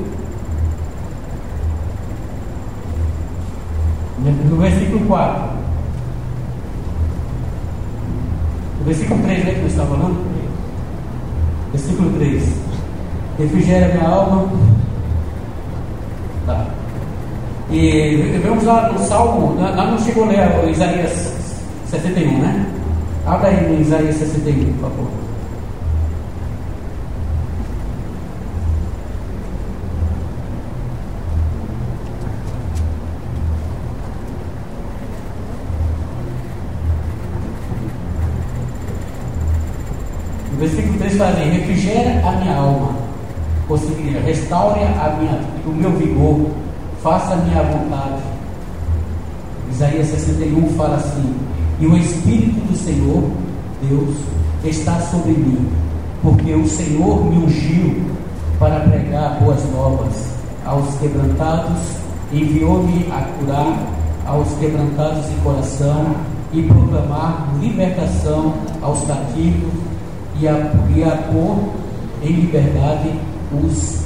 No 4.50 4.58
versículo 4.58 5.06
4. 5.08 5.44
No 8.80 8.86
versículo 8.86 9.24
3, 9.24 9.46
né, 9.46 9.52
que 9.54 9.60
eu 9.60 9.68
estava 9.68 9.96
falando? 9.96 10.26
Versículo 11.72 12.10
3 12.18 12.68
refrigera 13.38 13.94
minha 13.94 14.10
alma. 14.10 14.50
Tá. 16.46 16.66
E 17.70 18.40
vamos 18.44 18.64
lá 18.64 18.92
no 18.92 19.00
Salmo, 19.00 19.56
lá 19.60 19.92
não 19.92 20.00
chegou 20.00 20.24
a 20.24 20.28
ler 20.28 20.72
Isaías 20.72 21.34
61, 21.90 22.40
né? 22.40 22.66
Abra 23.28 23.50
aí 23.50 23.82
Isaías 23.82 24.16
61, 24.16 24.74
por 24.74 24.90
favor. 24.90 25.08
O 40.54 40.60
versículo 40.60 40.98
3 40.98 41.18
fala 41.18 41.30
assim: 41.32 41.50
refrigera 41.52 42.28
a 42.28 42.32
minha 42.32 42.56
alma 42.56 43.08
conseguiria 43.68 44.22
restaure 44.22 44.80
a 44.82 45.16
minha, 45.20 45.42
o 45.66 45.70
meu 45.70 45.92
vigor, 45.92 46.50
faça 47.04 47.34
a 47.34 47.38
minha 47.38 47.62
vontade. 47.64 48.24
Isaías 49.70 50.08
61 50.08 50.70
fala 50.76 50.96
assim: 50.96 51.36
E 51.80 51.86
o 51.86 51.96
Espírito 51.96 52.60
do 52.62 52.76
Senhor, 52.76 53.30
Deus, 53.88 54.16
está 54.64 55.00
sobre 55.00 55.32
mim, 55.32 55.68
porque 56.22 56.54
o 56.54 56.68
Senhor 56.68 57.24
me 57.26 57.38
ungiu 57.38 58.02
para 58.58 58.80
pregar 58.80 59.40
boas 59.40 59.64
novas 59.72 60.34
aos 60.66 60.96
quebrantados, 60.96 61.80
enviou-me 62.34 63.06
a 63.12 63.22
curar 63.22 63.78
aos 64.26 64.50
quebrantados 64.60 65.30
de 65.30 65.36
coração 65.42 66.16
e 66.52 66.64
proclamar 66.64 67.48
libertação 67.62 68.54
aos 68.82 69.04
cativos 69.04 69.72
e 70.40 70.48
a, 70.48 70.72
e 70.96 71.04
a 71.04 71.18
pôr 71.32 71.74
em 72.24 72.32
liberdade 72.32 73.14
os 73.54 74.06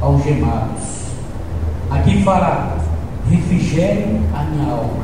algemados. 0.00 1.04
Aqui 1.90 2.22
fala: 2.22 2.76
refrigere 3.30 4.20
a 4.34 4.44
minha 4.44 4.70
alma. 4.70 5.03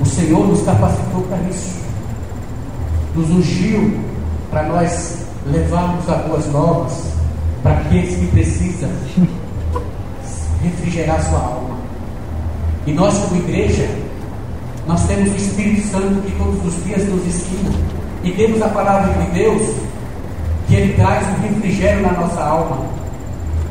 O 0.00 0.06
Senhor 0.06 0.46
nos 0.46 0.62
capacitou 0.62 1.22
para 1.22 1.38
isso, 1.48 1.80
nos 3.14 3.30
ungiu 3.30 3.98
para 4.50 4.64
nós 4.64 5.18
levarmos 5.46 6.08
as 6.08 6.26
boas 6.26 6.46
novas 6.52 7.12
para 7.62 7.72
aqueles 7.72 8.16
que 8.16 8.26
precisam 8.28 8.90
refrigerar 10.62 11.22
sua 11.22 11.38
alma. 11.38 11.76
E 12.86 12.92
nós, 12.92 13.16
como 13.18 13.36
igreja, 13.36 13.88
nós 14.86 15.06
temos 15.06 15.30
o 15.30 15.36
Espírito 15.36 15.86
Santo 15.88 16.22
que 16.22 16.32
todos 16.32 16.64
os 16.66 16.84
dias 16.84 17.08
nos 17.08 17.24
ensina, 17.26 17.70
e 18.24 18.30
temos 18.32 18.60
a 18.62 18.68
palavra 18.68 19.12
de 19.12 19.30
Deus 19.32 19.62
que 20.68 20.74
Ele 20.74 20.92
traz 20.94 21.26
um 21.28 21.42
refrigério 21.42 22.02
na 22.02 22.12
nossa 22.12 22.42
alma. 22.42 22.78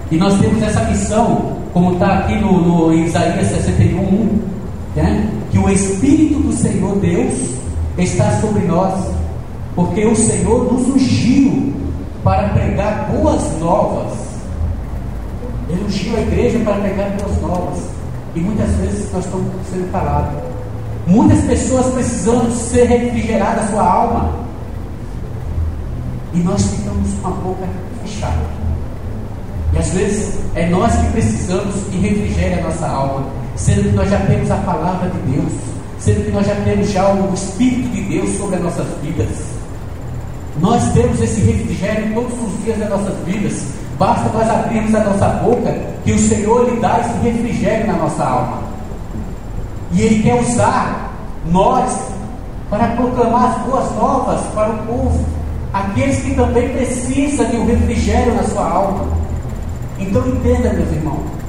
E 0.10 0.17
nós 0.17 0.39
temos 0.39 0.62
essa 0.62 0.84
missão, 0.86 1.57
como 1.73 1.93
está 1.93 2.19
aqui 2.19 2.36
no, 2.36 2.62
no 2.62 2.93
Isaías 2.93 3.47
61, 3.47 4.39
né? 4.95 5.29
O 5.63 5.69
Espírito 5.69 6.39
do 6.39 6.54
Senhor 6.54 6.97
Deus 6.97 7.34
está 7.97 8.39
sobre 8.39 8.63
nós, 8.65 8.93
porque 9.76 10.06
o 10.06 10.15
Senhor 10.15 10.71
nos 10.71 10.88
ungiu 10.88 11.74
para 12.24 12.50
pregar 12.50 13.12
boas 13.12 13.41
novas. 13.60 14.13
Ele 15.69 15.84
ungiu 15.86 16.17
a 16.17 16.21
igreja 16.21 16.60
para 16.60 16.76
pregar 16.76 17.12
boas 17.12 17.41
novas. 17.41 17.80
E 18.36 18.39
muitas 18.39 18.69
vezes 18.76 19.12
nós 19.12 19.26
estamos 19.26 19.47
sendo 19.71 19.91
calados. 19.91 20.41
Muitas 21.08 21.41
pessoas 21.41 21.88
precisando 21.93 22.52
ser 22.52 22.86
refrigeradas 22.86 23.65
a 23.65 23.67
sua 23.71 23.84
alma 23.84 24.41
e 26.34 26.38
nós 26.39 26.63
ficamos 26.65 27.10
com 27.21 27.28
a 27.28 27.32
boca 27.32 27.67
fechada. 28.04 28.39
E 29.74 29.78
às 29.78 29.89
vezes 29.89 30.36
é 30.56 30.69
nós 30.69 30.93
que 30.95 31.12
precisamos 31.12 31.76
que 31.89 31.97
refrigere 31.97 32.56
a 32.56 32.63
nossa 32.63 32.88
alma, 32.88 33.26
sendo 33.62 33.89
que 33.89 33.95
nós 33.95 34.10
já 34.10 34.17
temos 34.21 34.50
a 34.50 34.56
palavra 34.58 35.10
de 35.10 35.32
Deus, 35.32 35.54
sendo 36.00 36.26
que 36.26 36.32
nós 36.32 36.47
já 36.47 36.56
temos 36.56 36.91
já 36.91 37.08
o 37.13 37.32
Espírito 37.34 37.89
de 37.89 38.02
Deus 38.02 38.38
sobre 38.38 38.56
as 38.56 38.63
nossas 38.63 38.88
vidas. 39.04 39.30
Nós 40.60 40.91
temos 40.93 41.21
esse 41.21 41.41
refrigério 41.41 42.13
todos 42.13 42.34
os 42.41 42.63
dias 42.63 42.80
das 42.80 42.89
nossas 42.89 43.13
vidas. 43.26 43.63
Basta 44.00 44.30
nós 44.34 44.50
abrirmos 44.50 44.95
a 44.95 45.04
nossa 45.04 45.28
boca 45.43 45.76
que 46.04 46.12
o 46.12 46.19
Senhor 46.19 46.69
lhe 46.69 46.80
dá 46.80 47.00
esse 47.00 47.13
refrigério 47.24 47.88
na 47.88 47.93
nossa 47.93 48.24
alma. 48.24 48.62
E 49.91 50.02
Ele 50.02 50.24
quer 50.24 50.41
usar 50.41 51.13
nós 51.45 52.00
para 52.69 52.88
proclamar 52.95 53.52
as 53.52 53.65
boas 53.65 53.91
novas 53.95 54.41
para 54.54 54.71
o 54.71 54.78
povo 54.88 55.26
aqueles 55.74 56.19
que 56.19 56.36
também 56.36 56.69
precisam 56.69 57.45
de 57.45 57.58
um 57.58 57.65
refrigério 57.65 58.34
na 58.34 58.43
sua 58.43 58.67
alma. 58.67 59.06
Então 60.00 60.28
entenda, 60.28 60.74
meus 60.74 60.91
irmãos, 60.91 61.40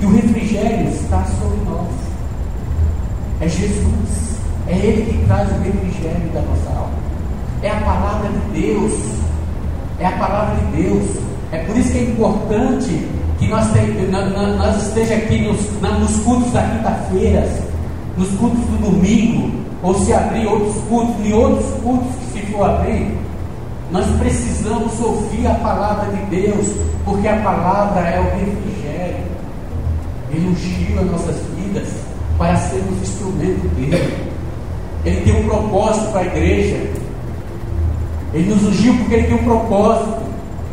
que 0.00 0.06
o 0.06 0.14
refrigério 0.14 0.88
está 0.88 1.24
sobre 1.24 1.58
nós. 1.64 1.88
É 3.40 3.48
Jesus. 3.48 4.36
É 4.68 4.74
Ele 4.74 5.10
que 5.10 5.26
traz 5.26 5.48
o 5.50 5.62
refrigério 5.62 6.28
da 6.32 6.42
nossa 6.42 6.70
alma. 6.70 6.94
É 7.62 7.70
a 7.70 7.80
palavra 7.80 8.28
de 8.30 8.60
Deus. 8.60 8.92
É 9.98 10.06
a 10.06 10.12
palavra 10.12 10.56
de 10.56 10.82
Deus. 10.82 11.06
É 11.52 11.58
por 11.58 11.76
isso 11.76 11.92
que 11.92 11.98
é 11.98 12.02
importante 12.02 13.08
que 13.38 13.48
nós, 13.48 13.66
nós 14.56 14.86
esteja 14.86 15.14
aqui 15.14 15.42
nos, 15.42 15.60
nos 15.80 16.24
cultos 16.24 16.52
da 16.52 16.62
quinta-feira, 16.62 17.48
nos 18.16 18.28
cultos 18.30 18.60
do 18.60 18.90
domingo, 18.90 19.50
ou 19.82 19.94
se 19.94 20.12
abrir 20.12 20.46
outros 20.46 20.76
cultos, 20.88 21.14
em 21.24 21.32
outros 21.32 21.66
cultos 21.82 22.08
que 22.32 22.40
se 22.40 22.46
for 22.52 22.68
abrir, 22.68 23.14
nós 23.90 24.06
precisamos 24.18 24.98
ouvir 25.00 25.46
a 25.46 25.54
palavra 25.54 26.10
de 26.12 26.36
Deus, 26.36 26.66
porque 27.04 27.28
a 27.28 27.36
palavra 27.36 28.00
é 28.00 28.20
o 28.20 28.24
refrigério. 28.24 28.85
Ele 30.36 30.48
ungiu 30.48 31.00
as 31.00 31.10
nossas 31.10 31.36
vidas 31.56 31.88
para 32.36 32.56
sermos 32.56 33.00
instrumento 33.00 33.66
dele. 33.74 34.30
Ele 35.02 35.20
tem 35.22 35.34
um 35.34 35.48
propósito 35.48 36.12
para 36.12 36.20
a 36.20 36.26
igreja. 36.26 36.90
Ele 38.34 38.54
nos 38.54 38.62
ungiu 38.64 38.94
porque 38.98 39.14
ele 39.14 39.28
tem 39.28 39.34
um 39.36 39.44
propósito. 39.44 40.26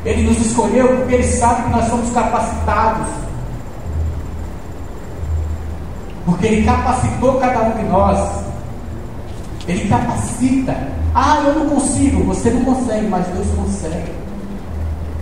Ele 0.04 0.24
nos 0.24 0.46
escolheu 0.46 0.98
porque 0.98 1.16
Ele 1.16 1.24
sabe 1.24 1.64
que 1.64 1.70
nós 1.70 1.88
somos 1.88 2.12
capacitados. 2.12 3.08
Porque 6.26 6.46
Ele 6.46 6.66
capacitou 6.66 7.40
cada 7.40 7.62
um 7.62 7.78
de 7.78 7.84
nós. 7.84 8.44
Ele 9.66 9.88
capacita. 9.88 10.76
Ah, 11.16 11.42
eu 11.46 11.60
não 11.60 11.70
consigo. 11.70 12.22
Você 12.26 12.50
não 12.50 12.66
consegue, 12.66 13.08
mas 13.08 13.26
Deus 13.28 13.48
consegue. 13.56 14.12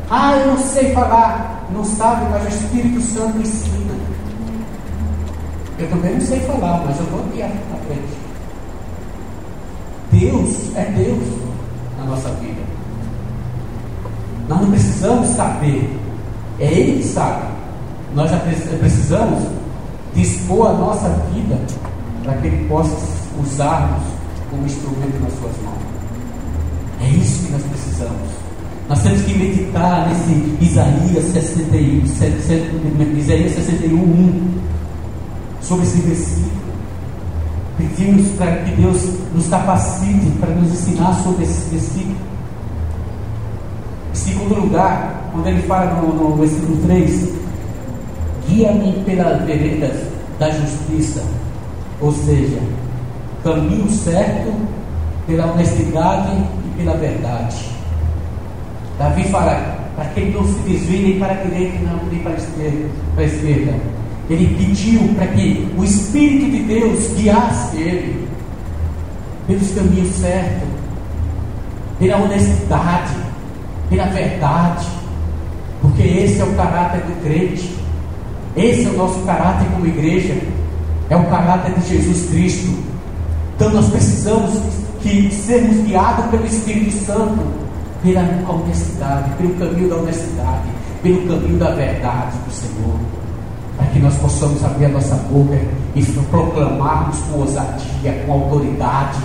Ah, 0.09 0.35
eu 0.37 0.47
não 0.47 0.57
sei 0.57 0.91
falar. 0.93 1.67
Não 1.71 1.85
sabe, 1.85 2.25
mas 2.31 2.43
o 2.43 2.47
Espírito 2.47 3.01
Santo 3.01 3.37
ensina. 3.37 4.00
Eu 5.81 5.89
também 5.89 6.13
não 6.13 6.21
sei 6.21 6.39
falar, 6.41 6.83
mas 6.85 6.99
eu 6.99 7.05
vou 7.05 7.21
aqui 7.21 7.41
à 7.41 7.49
frente. 7.87 8.21
Deus 10.11 10.75
é 10.75 10.85
Deus 10.91 11.23
na 11.97 12.05
nossa 12.05 12.29
vida. 12.35 12.61
Nós 14.47 14.61
não 14.61 14.69
precisamos 14.69 15.27
saber, 15.29 15.89
é 16.59 16.65
Ele 16.65 17.01
que 17.01 17.07
sabe. 17.07 17.47
Nós 18.13 18.29
já 18.29 18.37
precisamos 18.79 19.43
dispor 20.13 20.69
a 20.69 20.73
nossa 20.73 21.09
vida 21.33 21.57
para 22.23 22.33
que 22.35 22.47
Ele 22.47 22.67
possa 22.67 22.95
usarmos 23.41 24.03
como 24.51 24.65
instrumento 24.65 25.19
nas 25.23 25.33
suas 25.33 25.57
mãos. 25.63 25.81
É 27.01 27.09
isso 27.09 27.47
que 27.47 27.53
nós 27.53 27.63
precisamos. 27.63 28.29
Nós 28.87 29.01
temos 29.01 29.21
que 29.23 29.33
meditar 29.33 30.09
nesse 30.09 30.57
Isaías 30.61 31.25
61, 31.33 32.03
Isaías 33.17 33.53
61, 33.53 33.97
1, 33.97 34.61
sobre 35.61 35.85
esse 35.85 35.97
versículo. 35.99 36.61
Pedimos 37.77 38.27
para 38.37 38.57
que 38.57 38.71
Deus 38.75 39.09
nos 39.33 39.47
capacite 39.47 40.31
para 40.39 40.53
nos 40.55 40.71
ensinar 40.71 41.13
sobre 41.23 41.43
esse 41.43 41.69
versículo. 41.69 42.15
Em 44.11 44.15
segundo 44.15 44.55
lugar, 44.55 45.29
quando 45.31 45.47
ele 45.47 45.61
fala 45.63 46.01
no, 46.01 46.13
no 46.13 46.35
versículo 46.35 46.77
3, 46.85 47.29
guia-me 48.47 49.03
pelas 49.05 49.41
veredas 49.45 49.97
da 50.37 50.49
justiça, 50.49 51.23
ou 52.01 52.11
seja, 52.11 52.59
caminho 53.43 53.89
certo 53.89 54.53
pela 55.25 55.51
honestidade 55.53 56.31
e 56.65 56.77
pela 56.77 56.97
verdade. 56.97 57.69
Davi 58.97 59.23
fala, 59.29 59.79
para 59.95 60.05
que 60.05 60.19
ele 60.19 60.37
não 60.37 60.45
se 60.45 60.59
desvie 60.59 61.03
nem 61.03 61.19
para 61.19 61.33
a 61.33 61.43
direita 61.43 61.77
nem 62.11 62.19
para 62.19 63.23
a 63.23 63.25
esquerda. 63.25 64.00
Ele 64.31 64.55
pediu 64.55 65.13
para 65.13 65.27
que 65.27 65.67
o 65.77 65.83
Espírito 65.83 66.49
de 66.51 66.63
Deus 66.63 67.13
guiasse 67.17 67.75
ele 67.75 68.29
pelos 69.45 69.71
caminhos 69.71 70.07
certos, 70.15 70.69
pela 71.99 72.15
honestidade, 72.15 73.13
pela 73.89 74.05
verdade, 74.05 74.87
porque 75.81 76.03
esse 76.03 76.39
é 76.39 76.45
o 76.45 76.55
caráter 76.55 77.01
do 77.01 77.21
crente, 77.21 77.75
esse 78.55 78.85
é 78.85 78.89
o 78.91 78.97
nosso 78.97 79.19
caráter 79.23 79.67
como 79.73 79.85
igreja, 79.85 80.37
é 81.09 81.15
o 81.17 81.25
caráter 81.25 81.77
de 81.77 81.89
Jesus 81.89 82.29
Cristo. 82.29 82.73
Então 83.57 83.69
nós 83.71 83.89
precisamos 83.89 84.61
que 85.01 85.29
sermos 85.29 85.85
guiados 85.85 86.27
pelo 86.27 86.45
Espírito 86.45 86.93
Santo, 87.05 87.43
pela 88.01 88.21
honestidade, 88.47 89.29
pelo 89.31 89.53
caminho 89.55 89.89
da 89.89 89.97
honestidade, 89.97 90.69
pelo 91.03 91.27
caminho 91.27 91.57
da 91.57 91.71
verdade 91.71 92.37
do 92.47 92.53
Senhor, 92.53 92.95
para 93.81 93.89
que 93.89 93.99
nós 93.99 94.13
possamos 94.15 94.63
abrir 94.63 94.85
a 94.85 94.89
nossa 94.89 95.15
boca 95.15 95.59
e 95.95 96.03
proclamarmos 96.29 97.17
com 97.19 97.39
ousadia, 97.39 98.23
com 98.25 98.33
autoridade, 98.33 99.17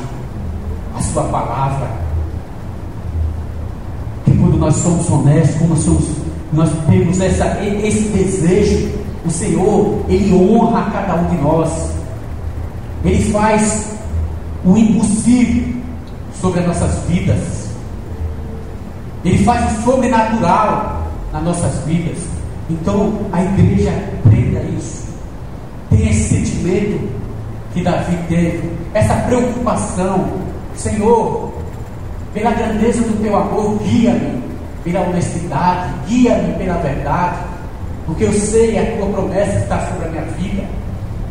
a 0.96 1.02
Sua 1.02 1.24
palavra 1.24 2.06
quando 4.38 4.58
nós 4.58 4.76
somos 4.76 5.10
honestos, 5.10 5.68
nós, 5.68 5.78
somos, 5.80 6.04
nós 6.52 6.70
temos 6.88 7.20
essa, 7.20 7.58
esse 7.62 8.08
desejo, 8.08 8.90
o 9.24 9.30
Senhor, 9.30 10.04
Ele 10.08 10.32
honra 10.34 10.90
cada 10.90 11.16
um 11.16 11.26
de 11.26 11.36
nós. 11.42 11.90
Ele 13.04 13.30
faz 13.32 13.92
o 14.64 14.76
impossível 14.76 15.80
sobre 16.40 16.60
as 16.60 16.66
nossas 16.66 17.02
vidas. 17.08 17.66
Ele 19.24 19.44
faz 19.44 19.78
o 19.78 19.82
sobrenatural 19.82 21.06
nas 21.32 21.42
nossas 21.42 21.84
vidas. 21.84 22.35
Então 22.68 23.12
a 23.32 23.42
igreja 23.42 23.90
aprenda 23.90 24.60
isso. 24.76 25.06
Tem 25.90 26.08
esse 26.08 26.34
sentimento 26.34 27.08
que 27.72 27.82
Davi 27.82 28.16
teve, 28.28 28.70
essa 28.94 29.14
preocupação. 29.14 30.26
Senhor, 30.74 31.52
pela 32.34 32.50
grandeza 32.52 33.02
do 33.02 33.22
teu 33.22 33.36
amor, 33.36 33.78
guia-me 33.82 34.42
pela 34.84 35.00
honestidade, 35.00 35.92
guia-me 36.06 36.54
pela 36.54 36.74
verdade, 36.78 37.38
porque 38.06 38.24
eu 38.24 38.32
sei 38.32 38.78
a 38.78 38.96
tua 38.96 39.08
promessa 39.08 39.58
está 39.58 39.86
sobre 39.88 40.06
a 40.06 40.10
minha 40.10 40.24
vida. 40.38 40.64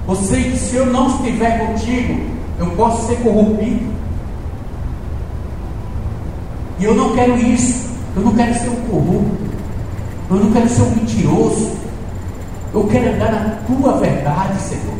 Eu 0.07 0.15
sei 0.15 0.51
que 0.51 0.57
se 0.57 0.75
eu 0.75 0.85
não 0.87 1.07
estiver 1.07 1.59
contigo, 1.65 2.21
eu 2.59 2.67
posso 2.71 3.07
ser 3.07 3.15
corrompido. 3.17 3.93
E 6.79 6.83
eu 6.83 6.93
não 6.93 7.15
quero 7.15 7.37
isso. 7.37 7.89
Eu 8.15 8.21
não 8.23 8.35
quero 8.35 8.53
ser 8.53 8.69
um 8.69 8.81
corrupto. 8.89 9.44
Eu 10.35 10.43
não 10.43 10.51
quero 10.51 10.67
ser 10.67 10.81
um 10.81 10.89
mentiroso. 10.91 11.71
Eu 12.73 12.85
quero 12.87 13.15
andar 13.15 13.31
na 13.31 13.55
tua 13.65 13.93
verdade, 13.99 14.59
Senhor. 14.59 14.95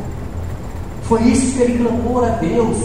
Foi 1.04 1.22
isso 1.24 1.58
que 1.58 1.64
ele 1.64 1.78
clamou 1.78 2.24
a 2.24 2.30
Deus. 2.30 2.78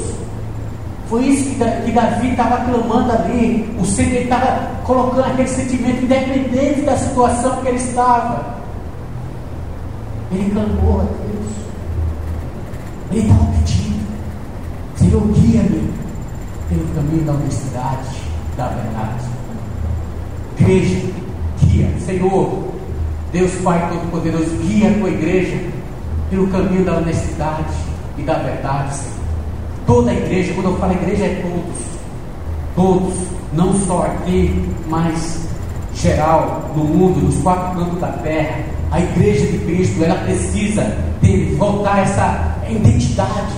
Foi 1.08 1.26
isso 1.26 1.50
que 1.50 1.92
Davi 1.92 2.30
estava 2.30 2.64
clamando 2.64 3.12
ali. 3.12 3.72
O 3.80 3.84
Senhor 3.84 4.22
estava 4.22 4.68
colocando 4.84 5.26
aquele 5.26 5.46
sentimento, 5.46 6.02
independente 6.02 6.80
da 6.80 6.96
situação 6.96 7.60
que 7.62 7.68
ele 7.68 7.76
estava. 7.76 8.56
Ele 10.32 10.50
clamou 10.50 11.02
a 11.02 11.04
Deus. 11.04 11.52
Ele 13.12 13.20
estava 13.20 13.46
pedindo: 13.52 14.06
Senhor, 14.96 15.22
guia-me 15.28 15.92
pelo 16.68 16.94
caminho 16.96 17.24
da 17.24 17.32
honestidade, 17.32 18.08
da 18.56 18.68
verdade. 18.68 19.24
Igreja, 20.58 21.19
guia. 21.70 21.88
Senhor, 22.00 22.64
Deus 23.32 23.52
Pai 23.62 23.88
Todo-Poderoso, 23.88 24.56
guia 24.62 24.90
a 24.90 24.94
tua 24.94 25.10
igreja 25.10 25.56
pelo 26.28 26.46
caminho 26.48 26.84
da 26.84 26.98
honestidade 26.98 27.74
e 28.18 28.22
da 28.22 28.34
verdade, 28.34 28.94
Senhor. 28.94 29.20
Toda 29.86 30.10
a 30.10 30.14
igreja, 30.14 30.52
quando 30.54 30.66
eu 30.66 30.76
falo 30.76 30.92
igreja, 30.92 31.24
é 31.24 31.42
todos. 31.42 31.90
Todos, 32.76 33.14
não 33.52 33.74
só 33.86 34.02
aqui, 34.02 34.68
mas 34.88 35.48
geral, 35.94 36.70
no 36.76 36.84
mundo, 36.84 37.20
nos 37.20 37.36
quatro 37.42 37.78
cantos 37.78 38.00
da 38.00 38.08
terra. 38.08 38.64
A 38.90 39.00
igreja 39.00 39.46
de 39.46 39.58
Cristo, 39.58 40.02
ela 40.02 40.16
precisa 40.24 40.96
ter, 41.20 41.54
voltar 41.56 42.00
essa 42.00 42.56
identidade. 42.68 43.54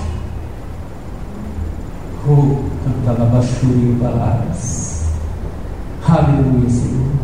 Oh, 2.28 2.56
cantava 2.84 3.24
baixurinho 3.26 3.98
palavras. 3.98 5.06
Aleluia, 6.06 6.68
Senhor. 6.68 7.21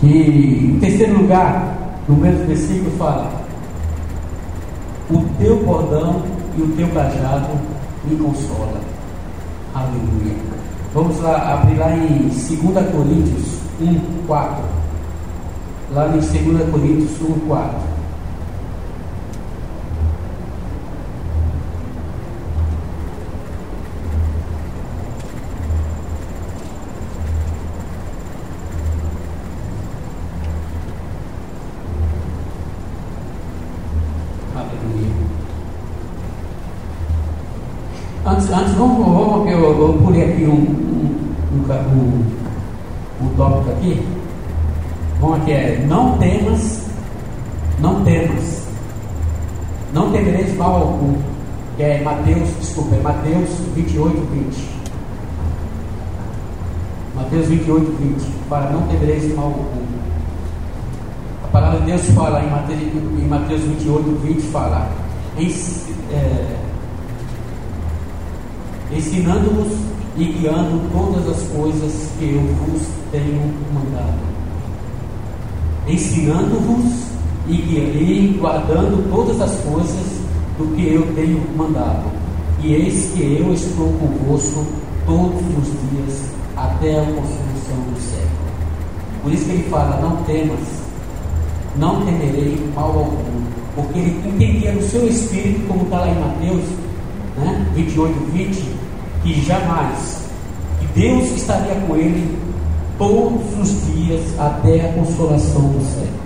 Que 0.00 0.70
em 0.74 0.78
terceiro 0.78 1.22
lugar, 1.22 1.76
no 2.08 2.16
mesmo 2.16 2.46
versículo 2.46 2.90
fala: 2.96 3.30
O 5.10 5.24
teu 5.38 5.58
cordão 5.58 6.22
e 6.56 6.62
o 6.62 6.68
teu 6.76 6.88
cajado 6.88 7.48
me 8.04 8.16
consola. 8.16 8.80
Aleluia. 9.74 10.36
Vamos 10.94 11.20
lá, 11.20 11.52
abrir 11.52 11.76
lá 11.76 11.90
em 11.94 12.28
2 12.28 12.38
Coríntios 12.90 13.58
1, 13.80 14.26
4. 14.26 14.64
Lá 15.92 16.08
em 16.08 16.12
2 16.12 16.70
Coríntios 16.70 17.22
1, 17.22 17.46
4. 17.46 17.87
Antes, 38.38 38.52
antes 38.52 38.74
vamos, 38.74 39.04
vamos 39.04 39.50
eu, 39.50 39.58
eu 39.58 39.94
pulei 39.94 40.22
aqui 40.22 40.44
um, 40.44 40.52
um, 40.52 41.66
um, 41.90 42.24
um, 43.20 43.28
tópico 43.36 43.70
aqui. 43.72 44.06
Vamos 45.20 45.40
aqui, 45.40 45.50
é 45.50 45.84
não 45.88 46.16
temas, 46.18 46.86
não 47.80 48.04
temas, 48.04 48.68
não 49.92 50.12
temereis 50.12 50.56
mal 50.56 50.76
algum. 50.76 51.14
Que 51.76 51.82
é 51.82 52.00
Mateus, 52.00 52.48
desculpa, 52.60 52.94
é 52.94 53.00
Mateus 53.00 53.48
28, 53.74 54.28
20. 54.32 54.68
Mateus 57.16 57.46
28, 57.48 57.96
20. 57.98 58.24
Para 58.48 58.70
não 58.70 58.82
temereis 58.82 59.34
mal 59.34 59.46
algum. 59.46 59.88
A 61.42 61.48
palavra 61.48 61.80
de 61.80 61.86
Deus 61.86 62.02
fala 62.10 62.40
em 62.44 62.50
Mateus, 62.50 62.80
em 62.82 63.26
Mateus 63.26 63.62
28, 63.62 64.20
20, 64.22 64.42
fala. 64.42 64.88
Em, 65.36 65.50
é, 66.12 66.57
ensinando-vos 68.92 69.72
e 70.16 70.24
guiando 70.24 70.80
todas 70.92 71.28
as 71.28 71.42
coisas 71.48 72.10
que 72.18 72.24
eu 72.24 72.40
vos 72.40 72.82
tenho 73.12 73.52
mandado. 73.72 74.18
Ensinando-vos 75.86 77.08
e, 77.46 77.52
e 77.54 78.36
guardando 78.38 79.10
todas 79.10 79.40
as 79.40 79.60
coisas 79.60 80.18
do 80.58 80.74
que 80.74 80.94
eu 80.94 81.02
tenho 81.14 81.40
mandado. 81.56 82.10
E 82.62 82.72
eis 82.72 83.12
que 83.14 83.38
eu 83.40 83.52
estou 83.52 83.92
convosco 83.92 84.66
todos 85.06 85.40
os 85.40 85.90
dias 85.90 86.30
até 86.56 87.00
a 87.00 87.04
consumação 87.04 87.76
do 87.92 88.00
século. 88.00 88.28
Por 89.22 89.32
isso 89.32 89.44
que 89.44 89.52
ele 89.52 89.70
fala: 89.70 90.00
Não 90.00 90.16
temas, 90.24 90.58
não 91.76 92.04
temerei 92.04 92.58
mal 92.74 92.90
algum, 92.90 93.42
porque 93.76 93.98
ele 94.00 94.28
entendia 94.28 94.72
no 94.72 94.82
seu 94.82 95.06
espírito, 95.06 95.66
como 95.68 95.84
está 95.84 96.00
lá 96.00 96.08
em 96.08 96.18
Mateus 96.18 96.64
né, 97.38 97.66
28, 97.74 98.32
20, 98.32 98.77
que 99.22 99.44
jamais, 99.44 100.20
que 100.80 101.00
Deus 101.00 101.30
estaria 101.30 101.74
com 101.86 101.96
ele 101.96 102.38
todos 102.96 103.58
os 103.60 103.86
dias 103.86 104.22
até 104.38 104.88
a 104.88 104.92
consolação 104.92 105.62
do 105.62 105.84
século, 105.94 106.18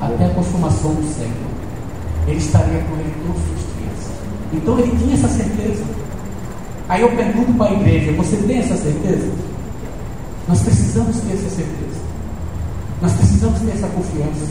até 0.00 0.26
a 0.26 0.30
consumação 0.30 0.94
do 0.94 1.06
século. 1.14 1.48
Ele 2.26 2.38
estaria 2.38 2.80
com 2.80 2.96
ele 2.96 3.14
todos 3.26 3.42
os 3.42 3.62
dias. 3.76 4.12
Então 4.52 4.78
ele 4.78 4.96
tinha 4.98 5.14
essa 5.14 5.28
certeza. 5.28 5.84
Aí 6.88 7.02
eu 7.02 7.10
pergunto 7.10 7.52
para 7.54 7.70
a 7.70 7.74
igreja: 7.74 8.12
você 8.12 8.36
tem 8.36 8.58
essa 8.58 8.76
certeza? 8.76 9.30
Nós 10.46 10.60
precisamos 10.62 11.16
ter 11.20 11.34
essa 11.34 11.50
certeza. 11.50 12.00
Nós 13.00 13.12
precisamos 13.12 13.60
ter 13.60 13.70
essa 13.70 13.86
confiança. 13.88 14.46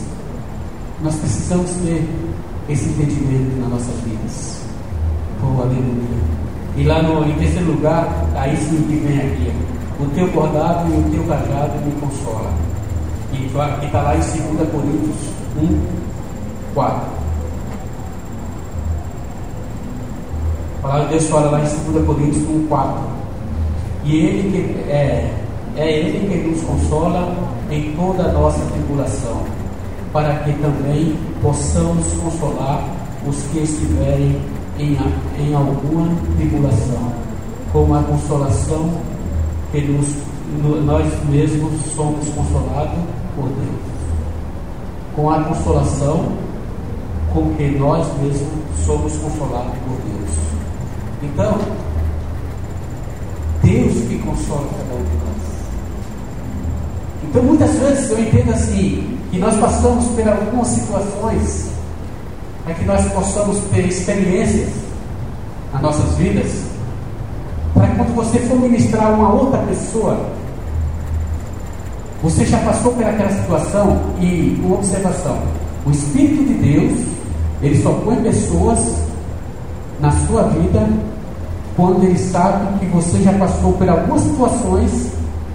Nós 1.02 1.14
precisamos 1.16 1.70
ter 1.84 2.08
esse 2.68 2.88
entendimento 2.88 3.60
nas 3.60 3.70
nossas 3.70 3.94
vidas. 4.04 4.58
Oh, 5.42 5.60
aleluia. 5.60 6.47
E 6.78 6.84
lá 6.84 7.02
no, 7.02 7.28
em 7.28 7.34
terceiro 7.34 7.72
lugar, 7.72 8.06
aí 8.36 8.56
sim 8.56 8.80
que 8.84 8.94
vem 9.04 9.18
aqui, 9.18 9.52
o 9.98 10.06
teu 10.10 10.28
bordado 10.28 10.88
e 10.88 10.96
o 10.96 11.10
teu 11.10 11.24
cajado 11.24 11.72
me 11.84 11.90
consola. 12.00 12.52
Que 13.32 13.46
está 13.84 14.02
lá 14.02 14.14
em 14.14 14.20
2 14.20 14.70
Coríntios 14.70 15.16
1, 15.60 15.80
4. 16.74 17.00
A 20.78 20.82
palavra 20.82 21.04
de 21.06 21.10
Deus 21.10 21.26
fala 21.26 21.50
lá 21.50 21.58
em 21.58 21.92
2 21.92 22.06
Coríntios 22.06 22.48
1, 22.48 22.66
4. 22.68 23.00
E 24.04 24.16
ele 24.16 24.50
que 24.52 24.88
é, 24.88 25.34
é 25.76 25.98
ele 25.98 26.28
que 26.28 26.48
nos 26.48 26.62
consola 26.62 27.34
em 27.72 27.92
toda 27.96 28.22
a 28.22 28.32
nossa 28.32 28.64
tribulação, 28.66 29.42
para 30.12 30.32
que 30.44 30.52
também 30.52 31.16
possamos 31.42 32.06
consolar 32.22 32.84
os 33.26 33.36
que 33.50 33.58
estiverem 33.58 34.40
em, 34.78 34.96
em 35.38 35.54
alguma 35.54 36.08
tribulação, 36.36 37.12
como 37.72 37.94
a 37.94 38.02
consolação 38.02 38.90
que 39.72 39.80
nos, 39.82 40.14
no, 40.62 40.80
nós 40.82 41.06
mesmos 41.28 41.72
somos 41.94 42.28
consolados 42.28 42.98
por 43.34 43.48
Deus. 43.48 43.98
Com 45.14 45.30
a 45.30 45.42
consolação 45.42 46.32
com 47.32 47.54
que 47.56 47.68
nós 47.78 48.06
mesmos 48.22 48.48
somos 48.84 49.12
consolados 49.16 49.72
por 49.78 49.98
Deus. 50.06 50.38
Então, 51.22 51.58
Deus 53.62 54.08
que 54.08 54.18
consola 54.18 54.68
cada 54.70 54.94
um 54.94 55.04
de 55.04 55.16
nós. 55.16 55.48
Então, 57.24 57.42
muitas 57.42 57.70
vezes 57.72 58.10
eu 58.10 58.20
entendo 58.20 58.52
assim, 58.52 59.18
que 59.30 59.38
nós 59.38 59.56
passamos 59.56 60.06
por 60.06 60.26
algumas 60.26 60.68
situações 60.68 61.77
para 62.68 62.74
que 62.74 62.84
nós 62.84 63.02
possamos 63.12 63.60
ter 63.72 63.86
experiências 63.86 64.68
nas 65.72 65.80
nossas 65.80 66.14
vidas, 66.18 66.64
para 67.72 67.86
quando 67.94 68.14
você 68.14 68.40
for 68.40 68.60
ministrar 68.60 69.10
uma 69.14 69.32
outra 69.32 69.58
pessoa, 69.60 70.20
você 72.22 72.44
já 72.44 72.58
passou 72.58 72.92
por 72.92 73.02
aquela 73.02 73.30
situação 73.30 73.98
e, 74.20 74.60
uma 74.62 74.74
observação, 74.74 75.38
o 75.86 75.90
Espírito 75.90 76.44
de 76.44 76.54
Deus, 76.54 77.06
ele 77.62 77.82
só 77.82 77.90
põe 78.04 78.16
pessoas 78.16 78.96
na 79.98 80.12
sua 80.26 80.42
vida 80.42 80.90
quando 81.74 82.04
ele 82.04 82.18
sabe 82.18 82.80
que 82.80 82.86
você 82.86 83.22
já 83.22 83.32
passou 83.32 83.72
por 83.72 83.88
algumas 83.88 84.20
situações 84.20 85.10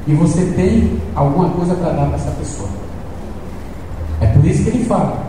e 0.07 0.15
você 0.15 0.41
tem 0.55 0.99
alguma 1.13 1.47
coisa 1.51 1.75
para 1.75 1.91
dar 1.91 2.07
para 2.07 2.15
essa 2.15 2.31
pessoa. 2.31 2.69
É 4.19 4.25
por 4.25 4.43
isso 4.43 4.63
que 4.63 4.69
ele 4.69 4.85
fala 4.85 5.21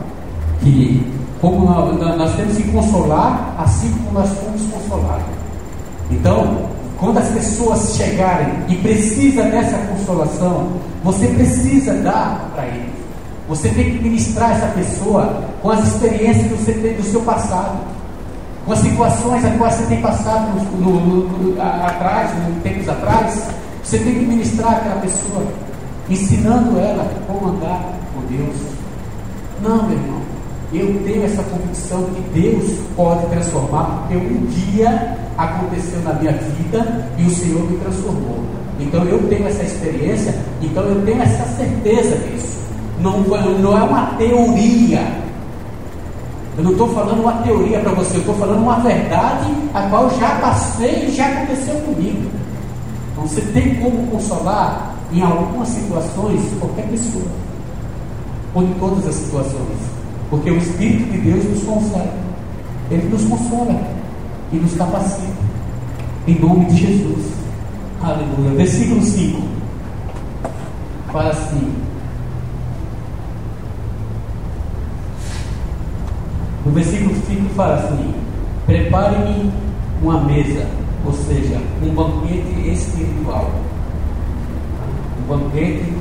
que 0.62 1.13
como 1.44 1.66
nós, 1.66 2.16
nós 2.16 2.34
temos 2.36 2.56
que 2.56 2.72
consolar, 2.72 3.54
assim 3.58 3.90
como 3.90 4.18
nós 4.18 4.30
fomos 4.30 4.62
consolados. 4.62 5.26
Então, 6.10 6.70
quando 6.98 7.18
as 7.18 7.28
pessoas 7.28 7.94
chegarem 7.96 8.48
e 8.66 8.76
precisam 8.76 9.50
dessa 9.50 9.76
consolação, 9.88 10.68
você 11.02 11.26
precisa 11.26 11.92
dar 11.94 12.50
para 12.54 12.66
eles. 12.66 12.94
Você 13.46 13.68
tem 13.68 13.90
que 13.90 14.02
ministrar 14.02 14.52
essa 14.52 14.68
pessoa 14.68 15.44
com 15.60 15.68
as 15.68 15.86
experiências 15.86 16.46
que 16.46 16.54
você 16.54 16.72
tem 16.72 16.94
do 16.94 17.02
seu 17.02 17.20
passado, 17.20 17.76
com 18.64 18.72
as 18.72 18.78
situações 18.78 19.44
as 19.44 19.56
quais 19.58 19.74
você 19.74 19.86
tem 19.86 20.00
passado 20.00 20.48
no, 20.78 20.98
no, 20.98 21.28
no, 21.28 21.60
atrás, 21.60 22.30
no 22.38 22.58
tempos 22.62 22.88
atrás. 22.88 23.48
Você 23.82 23.98
tem 23.98 24.14
que 24.14 24.24
ministrar 24.24 24.76
aquela 24.76 24.98
pessoa, 25.02 25.44
ensinando 26.08 26.78
ela 26.78 27.06
como 27.26 27.48
andar 27.48 27.84
com 28.14 28.34
Deus. 28.34 28.56
Não, 29.60 29.82
meu 29.82 29.98
irmão 29.98 30.23
eu 30.78 31.02
tenho 31.04 31.24
essa 31.24 31.42
convicção 31.42 32.04
que 32.04 32.40
Deus 32.40 32.78
pode 32.96 33.26
transformar, 33.26 34.06
porque 34.08 34.16
um 34.16 34.46
dia 34.46 35.16
aconteceu 35.36 36.00
na 36.00 36.14
minha 36.14 36.32
vida 36.32 37.08
e 37.18 37.24
o 37.24 37.30
Senhor 37.30 37.70
me 37.70 37.78
transformou. 37.78 38.44
Então 38.78 39.04
eu 39.04 39.26
tenho 39.28 39.46
essa 39.46 39.62
experiência, 39.62 40.34
então 40.60 40.82
eu 40.84 41.02
tenho 41.04 41.22
essa 41.22 41.44
certeza 41.56 42.16
disso. 42.16 42.58
Não, 43.00 43.20
não 43.20 43.78
é 43.78 43.82
uma 43.82 44.06
teoria. 44.16 45.24
Eu 46.56 46.64
não 46.64 46.72
estou 46.72 46.88
falando 46.88 47.20
uma 47.20 47.32
teoria 47.42 47.80
para 47.80 47.92
você, 47.92 48.16
eu 48.16 48.20
estou 48.20 48.34
falando 48.36 48.62
uma 48.62 48.78
verdade 48.78 49.52
a 49.72 49.82
qual 49.82 50.08
já 50.18 50.36
passei 50.40 51.06
e 51.06 51.10
já 51.10 51.26
aconteceu 51.26 51.74
comigo. 51.80 52.30
Então 53.12 53.26
você 53.26 53.40
tem 53.40 53.74
como 53.76 54.06
consolar 54.08 54.94
em 55.12 55.20
algumas 55.22 55.68
situações 55.68 56.40
qualquer 56.58 56.86
pessoa, 56.88 57.24
ou 58.54 58.62
em 58.62 58.72
todas 58.74 59.06
as 59.06 59.14
situações. 59.14 59.93
Porque 60.30 60.50
o 60.50 60.58
Espírito 60.58 61.12
de 61.12 61.18
Deus 61.18 61.44
nos 61.44 61.62
consola. 61.62 62.12
Ele 62.90 63.08
nos 63.08 63.24
consola 63.24 63.80
e 64.52 64.56
nos 64.56 64.74
capacita. 64.74 65.44
Em 66.26 66.38
nome 66.38 66.66
de 66.66 66.76
Jesus. 66.76 67.32
Aleluia. 68.02 68.56
Versículo 68.56 69.02
5. 69.02 69.42
Fala 71.12 71.30
assim. 71.30 71.72
No 76.64 76.72
versículo 76.72 77.14
5 77.26 77.54
fala 77.54 77.74
assim: 77.74 78.14
Prepare-me 78.66 79.52
uma 80.02 80.20
mesa, 80.24 80.66
ou 81.04 81.12
seja, 81.12 81.60
um 81.82 81.94
banquete 81.94 82.70
espiritual. 82.70 83.50
Um 85.20 85.36
banquete 85.36 85.92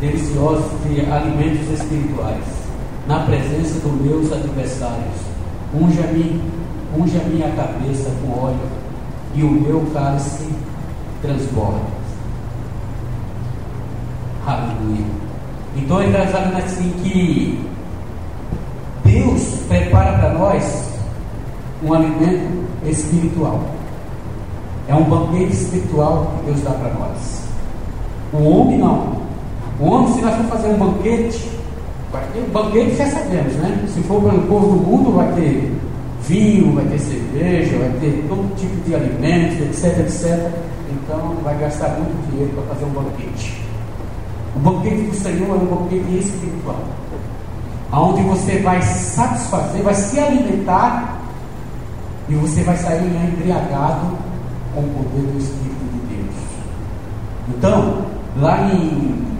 delicioso 0.00 0.70
de 0.88 1.00
alimentos 1.00 1.68
espirituais 1.70 2.63
na 3.06 3.20
presença 3.20 3.80
dos 3.80 4.00
meus 4.00 4.32
adversários. 4.32 5.16
Unja-me, 5.74 6.40
unja 6.96 7.18
minha 7.24 7.50
cabeça 7.50 8.10
com 8.22 8.44
óleo, 8.46 8.58
e 9.34 9.42
o 9.42 9.50
meu 9.50 9.86
cálice 9.92 10.48
transborda. 11.20 11.80
Aleluia. 14.46 15.06
Então 15.76 16.00
ele 16.02 16.16
está 16.16 16.26
falando 16.26 16.56
assim 16.58 16.92
que 17.02 17.66
Deus 19.04 19.60
prepara 19.68 20.18
para 20.18 20.34
nós 20.34 20.84
um 21.82 21.92
alimento 21.92 22.64
espiritual. 22.86 23.60
É 24.86 24.94
um 24.94 25.04
banquete 25.04 25.52
espiritual 25.52 26.32
que 26.38 26.46
Deus 26.46 26.62
dá 26.62 26.70
para 26.70 26.92
nós. 26.94 27.44
O 28.32 28.42
homem 28.44 28.78
não. 28.78 29.24
O 29.80 29.86
homem, 29.86 30.12
se 30.12 30.20
nós 30.20 30.36
for 30.36 30.44
fazer 30.44 30.68
um 30.68 30.76
banquete, 30.76 31.50
Vai 32.14 32.22
ter 32.32 32.42
banquete, 32.52 32.94
já 32.94 33.06
sabemos, 33.08 33.54
né? 33.54 33.84
Se 33.92 34.00
for 34.02 34.22
para 34.22 34.36
o 34.36 34.42
povo 34.42 34.76
do 34.76 34.82
mundo, 34.86 35.16
vai 35.16 35.32
ter 35.32 35.72
vinho, 36.22 36.72
vai 36.72 36.84
ter 36.84 37.00
cerveja, 37.00 37.76
vai 37.76 37.90
ter 37.98 38.24
todo 38.28 38.56
tipo 38.56 38.88
de 38.88 38.94
alimentos, 38.94 39.60
etc, 39.60 39.98
etc. 39.98 40.52
Então 40.92 41.34
vai 41.42 41.58
gastar 41.58 41.88
muito 41.98 42.30
dinheiro 42.30 42.52
para 42.52 42.72
fazer 42.72 42.84
um 42.84 42.90
banquete. 42.90 43.60
O 44.54 44.60
banquete 44.60 45.02
do 45.02 45.14
Senhor 45.16 45.48
é 45.48 45.52
um 45.54 45.66
banquete 45.66 46.18
espiritual. 46.18 46.84
Onde 47.92 48.22
você 48.22 48.58
vai 48.60 48.80
satisfazer, 48.80 49.82
vai 49.82 49.94
se 49.94 50.16
alimentar 50.20 51.20
e 52.28 52.34
você 52.36 52.62
vai 52.62 52.76
sair 52.76 53.06
embriagado 53.06 54.16
com 54.72 54.82
o 54.82 54.84
poder 54.84 55.32
do 55.32 55.38
Espírito 55.38 55.84
de 55.92 56.14
Deus. 56.14 56.36
Então, 57.48 58.04
lá 58.40 58.70
em 58.72 59.33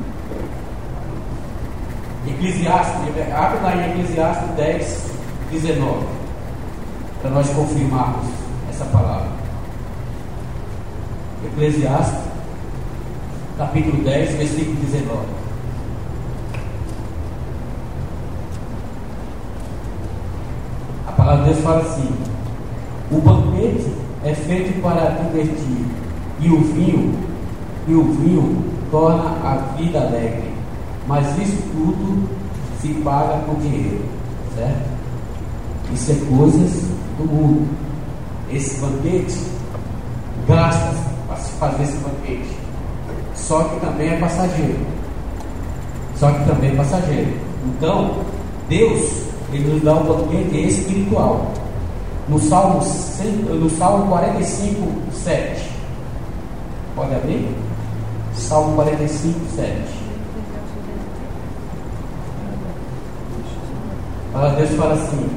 Eclesiastes, 2.27 2.95
abre 3.35 3.61
lá 3.61 3.77
em 3.77 3.91
Eclesiastes 3.91 4.49
10, 4.57 5.11
19, 5.51 6.07
para 7.21 7.31
nós 7.31 7.51
confirmarmos 7.51 8.27
essa 8.71 8.87
palavra. 8.87 9.29
Eclesiastes, 11.45 12.21
capítulo 13.59 14.03
10, 14.03 14.37
versículo 14.37 14.77
19. 14.77 15.19
A 21.07 21.13
palavra 21.13 21.45
de 21.45 21.51
Deus 21.51 21.63
fala 21.63 21.81
assim: 21.83 22.11
O 23.11 23.21
banquete 23.21 23.93
é 24.25 24.35
feito 24.35 24.81
para 24.81 25.11
divertir, 25.11 25.85
e 26.41 26.49
o 26.49 26.61
vinho, 26.63 27.19
e 27.87 27.93
o 27.93 28.03
vinho 28.15 28.65
torna 28.91 29.31
a 29.45 29.75
vida 29.77 30.01
alegre. 30.01 30.54
Mas 31.07 31.27
isso 31.39 31.63
tudo 31.73 32.29
se 32.81 32.89
paga 33.03 33.43
com 33.47 33.55
dinheiro, 33.57 34.05
certo? 34.57 34.95
Isso 35.93 36.13
é 36.13 36.37
coisas 36.37 36.73
do 37.19 37.25
mundo. 37.25 37.69
Esse 38.51 38.81
banquete 38.81 39.39
gasta 40.49 40.95
para 41.27 41.37
se 41.37 41.53
fazer 41.53 41.83
esse 41.83 41.97
banquete. 41.99 42.57
Só 43.35 43.65
que 43.65 43.81
também 43.81 44.09
é 44.09 44.17
passageiro. 44.17 44.79
Só 46.17 46.31
que 46.31 46.45
também 46.45 46.71
é 46.71 46.75
passageiro. 46.75 47.33
Então, 47.67 48.19
Deus, 48.69 49.25
Ele 49.53 49.75
nos 49.75 49.83
dá 49.83 49.95
um 49.95 50.05
banquete 50.05 50.69
espiritual. 50.69 51.53
No 52.29 52.39
Salmo, 52.39 52.81
no 53.49 53.71
Salmo 53.71 54.07
45, 54.07 55.13
7. 55.13 55.71
Pode 56.97 57.15
abrir? 57.15 57.55
Salmo 58.35 58.77
45, 58.77 59.41
7. 59.55 60.04
Fala, 64.35 64.51
Deus 64.57 64.71
fala 64.71 64.95
assim. 64.95 65.31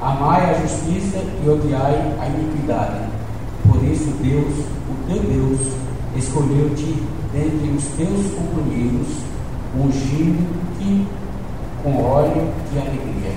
Amai 0.00 0.50
a 0.50 0.54
justiça 0.54 1.18
e 1.18 1.46
odiai 1.46 2.16
a 2.18 2.26
iniquidade. 2.28 3.00
Por 3.68 3.84
isso 3.84 4.10
Deus, 4.22 4.64
o 4.88 5.06
teu 5.06 5.22
Deus, 5.22 5.60
escolheu-te 6.16 7.02
dentre 7.30 7.76
os 7.76 7.84
teus 7.98 8.34
companheiros, 8.34 9.18
ungindo-te 9.78 11.06
com 11.82 12.02
óleo 12.02 12.50
de 12.72 12.78
alegria. 12.78 13.36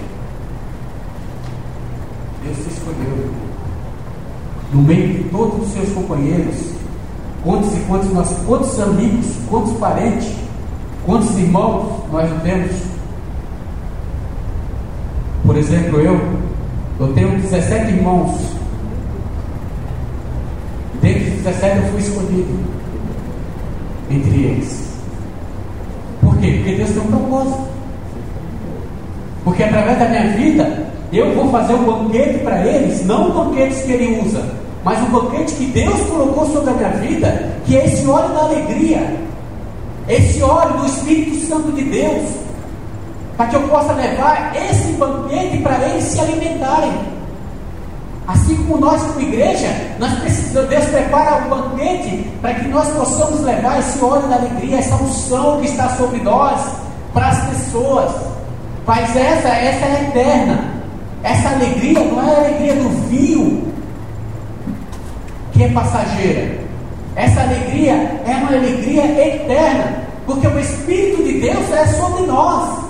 Deus 2.41 2.57
te 2.57 2.69
escolheu 2.69 3.46
no 4.73 4.81
meio 4.81 5.13
de 5.13 5.29
todos 5.29 5.67
os 5.67 5.73
seus 5.73 5.89
companheiros, 5.93 6.55
quantos 7.43 7.73
e 7.73 7.79
quantos, 7.81 8.13
nós, 8.13 8.35
quantos 8.45 8.79
amigos, 8.79 9.25
quantos 9.49 9.73
parentes, 9.77 10.33
quantos 11.05 11.37
irmãos 11.37 12.03
nós 12.11 12.29
temos? 12.43 12.71
Por 15.45 15.55
exemplo, 15.55 15.99
eu, 16.01 16.19
eu 16.99 17.13
tenho 17.13 17.39
17 17.39 17.91
irmãos. 17.91 18.35
Dentre 21.01 21.29
os 21.29 21.43
17 21.43 21.77
eu 21.77 21.83
fui 21.91 22.01
escolhido 22.01 22.59
entre 24.09 24.43
eles. 24.43 24.87
Por 26.21 26.37
quê? 26.37 26.51
Porque 26.57 26.75
Deus 26.75 26.89
tem 26.89 27.01
um 27.01 27.07
propósito. 27.07 27.67
Porque 29.45 29.63
através 29.63 29.99
da 29.99 30.09
minha 30.09 30.27
vida, 30.33 30.86
eu 31.11 31.33
vou 31.35 31.49
fazer 31.51 31.73
um 31.73 31.83
banquete 31.83 32.39
para 32.39 32.65
eles, 32.65 33.05
não 33.05 33.31
banquetes 33.31 33.83
que 33.83 33.91
ele 33.93 34.21
usa, 34.21 34.43
mas 34.83 35.01
um 35.03 35.11
banquete 35.11 35.53
que 35.53 35.65
Deus 35.67 36.01
colocou 36.01 36.45
sobre 36.51 36.71
a 36.71 36.73
minha 36.73 36.89
vida, 36.89 37.51
que 37.65 37.77
é 37.77 37.85
esse 37.85 38.07
óleo 38.07 38.33
da 38.33 38.41
alegria, 38.41 39.17
esse 40.07 40.41
óleo 40.41 40.79
do 40.79 40.85
Espírito 40.85 41.45
Santo 41.47 41.71
de 41.71 41.83
Deus, 41.83 42.29
para 43.37 43.47
que 43.47 43.55
eu 43.55 43.61
possa 43.67 43.93
levar 43.93 44.53
esse 44.55 44.93
banquete 44.93 45.57
para 45.59 45.87
eles 45.87 46.03
se 46.03 46.19
alimentarem. 46.19 47.17
Assim 48.27 48.57
como 48.57 48.77
nós, 48.77 49.01
como 49.03 49.21
igreja, 49.21 49.69
nós 49.99 50.11
precisamos, 50.19 50.69
Deus 50.69 50.85
prepara 50.85 51.45
o 51.45 51.49
banquete 51.49 52.29
para 52.41 52.55
que 52.55 52.67
nós 52.67 52.89
possamos 52.89 53.41
levar 53.41 53.79
esse 53.79 54.03
óleo 54.03 54.27
da 54.27 54.35
alegria, 54.35 54.79
essa 54.79 54.95
unção 54.95 55.61
que 55.61 55.67
está 55.67 55.87
sobre 55.95 56.19
nós, 56.19 56.59
para 57.13 57.27
as 57.27 57.45
pessoas. 57.45 58.11
Mas 58.85 59.15
essa, 59.15 59.47
essa 59.47 59.85
é 59.85 60.07
eterna. 60.09 60.66
Essa 61.23 61.49
alegria 61.49 61.99
não 62.03 62.21
é 62.21 62.35
a 62.35 62.37
alegria 62.37 62.75
do 62.75 62.89
vinho 63.09 63.73
que 65.51 65.63
é 65.63 65.69
passageira. 65.69 66.59
Essa 67.15 67.41
alegria 67.41 67.93
é 68.25 68.35
uma 68.37 68.49
alegria 68.49 69.03
eterna, 69.03 70.03
porque 70.25 70.47
o 70.47 70.59
Espírito 70.59 71.23
de 71.23 71.39
Deus 71.39 71.71
é 71.71 71.87
sobre 71.87 72.27
nós. 72.27 72.85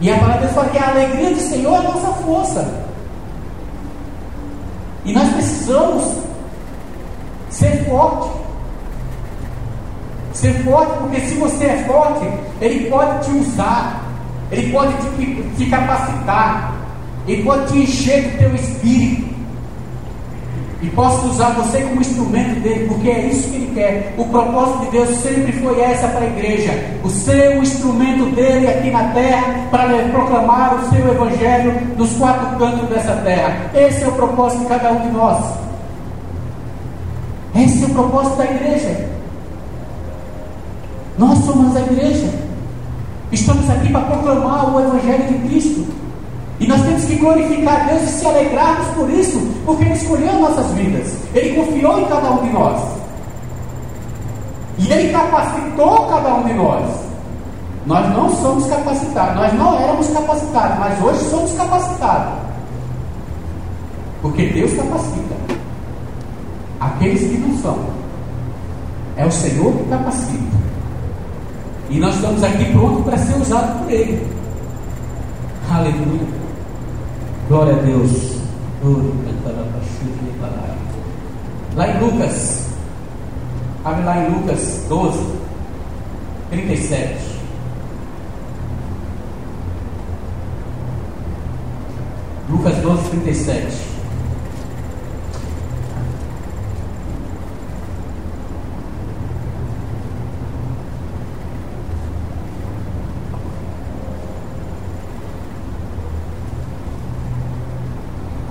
E 0.00 0.12
a 0.12 0.18
palavra 0.18 0.34
de 0.34 0.42
Deus 0.42 0.54
fala 0.54 0.68
que 0.68 0.78
a 0.78 0.90
alegria 0.90 1.30
do 1.30 1.40
Senhor 1.40 1.74
é 1.74 1.78
a 1.78 1.82
nossa 1.82 2.12
força. 2.22 2.86
E 5.04 5.12
nós 5.12 5.28
precisamos 5.32 6.18
ser 7.50 7.84
forte. 7.84 8.30
Ser 10.34 10.52
forte, 10.64 10.98
porque 10.98 11.20
se 11.20 11.34
você 11.34 11.64
é 11.64 11.84
forte, 11.84 12.28
Ele 12.60 12.90
pode 12.90 13.24
te 13.24 13.30
usar. 13.38 14.05
Ele 14.50 14.72
pode 14.72 14.94
te, 14.94 15.42
te 15.56 15.66
capacitar, 15.66 16.74
Ele 17.26 17.42
pode 17.42 17.72
te 17.72 17.78
encher 17.78 18.22
do 18.22 18.38
teu 18.38 18.54
espírito. 18.54 19.36
E 20.82 20.90
posso 20.90 21.26
usar 21.28 21.50
você 21.50 21.80
como 21.80 22.00
instrumento 22.00 22.60
dele, 22.60 22.86
porque 22.86 23.08
é 23.08 23.26
isso 23.26 23.48
que 23.48 23.56
ele 23.56 23.74
quer. 23.74 24.14
O 24.18 24.24
propósito 24.26 24.84
de 24.84 24.90
Deus 24.90 25.08
sempre 25.18 25.52
foi 25.52 25.80
essa 25.80 26.06
para 26.08 26.20
a 26.20 26.26
igreja: 26.26 26.70
o 27.02 27.62
instrumento 27.62 28.26
dele 28.34 28.68
aqui 28.68 28.90
na 28.90 29.04
terra 29.08 29.66
para 29.70 29.88
proclamar 30.10 30.76
o 30.76 30.90
seu 30.90 31.10
evangelho 31.10 31.72
nos 31.96 32.12
quatro 32.16 32.58
cantos 32.58 32.88
dessa 32.88 33.14
terra. 33.16 33.70
Esse 33.74 34.04
é 34.04 34.08
o 34.08 34.12
propósito 34.12 34.62
de 34.62 34.66
cada 34.66 34.92
um 34.92 35.00
de 35.00 35.08
nós. 35.08 35.44
Esse 37.56 37.82
é 37.82 37.86
o 37.86 37.90
propósito 37.90 38.36
da 38.36 38.44
igreja. 38.44 39.08
Nós 41.18 41.38
somos 41.38 41.74
a 41.74 41.80
igreja. 41.80 42.45
Estamos 43.32 43.68
aqui 43.68 43.90
para 43.90 44.02
proclamar 44.02 44.74
o 44.74 44.80
Evangelho 44.80 45.26
de 45.28 45.48
Cristo. 45.48 45.86
E 46.58 46.66
nós 46.66 46.80
temos 46.82 47.04
que 47.04 47.16
glorificar 47.16 47.86
Deus 47.86 48.02
e 48.02 48.06
se 48.06 48.26
alegrarmos 48.26 48.86
por 48.94 49.10
isso, 49.10 49.38
porque 49.66 49.84
Ele 49.84 49.94
escolheu 49.94 50.32
nossas 50.40 50.70
vidas. 50.72 51.14
Ele 51.34 51.54
confiou 51.54 52.00
em 52.00 52.06
cada 52.06 52.30
um 52.30 52.46
de 52.46 52.52
nós. 52.52 52.82
E 54.78 54.90
Ele 54.90 55.12
capacitou 55.12 56.06
cada 56.06 56.34
um 56.34 56.44
de 56.44 56.54
nós. 56.54 57.06
Nós 57.84 58.08
não 58.10 58.34
somos 58.36 58.66
capacitados, 58.66 59.36
nós 59.36 59.52
não 59.54 59.78
éramos 59.78 60.08
capacitados, 60.08 60.78
mas 60.78 61.02
hoje 61.02 61.30
somos 61.30 61.52
capacitados. 61.52 62.32
Porque 64.22 64.46
Deus 64.46 64.72
capacita 64.72 65.36
aqueles 66.80 67.20
que 67.20 67.38
não 67.38 67.56
são. 67.58 67.78
É 69.16 69.24
o 69.24 69.30
Senhor 69.30 69.72
que 69.72 69.84
capacita. 69.88 70.56
E 71.88 71.98
nós 72.00 72.14
estamos 72.16 72.42
aqui 72.42 72.72
prontos 72.72 73.04
para 73.04 73.18
ser 73.18 73.40
usados 73.40 73.80
por 73.80 73.90
Ele. 73.90 74.26
Aleluia. 75.70 76.26
Glória 77.48 77.74
a 77.74 77.78
Deus. 77.78 78.36
Lá 81.76 81.88
em 81.88 82.00
Lucas, 82.00 82.66
abre 83.84 84.04
lá 84.04 84.18
em 84.18 84.30
Lucas 84.30 84.84
12, 84.88 85.18
37. 86.50 87.36
Lucas 92.48 92.76
12, 92.76 93.10
37. 93.10 93.96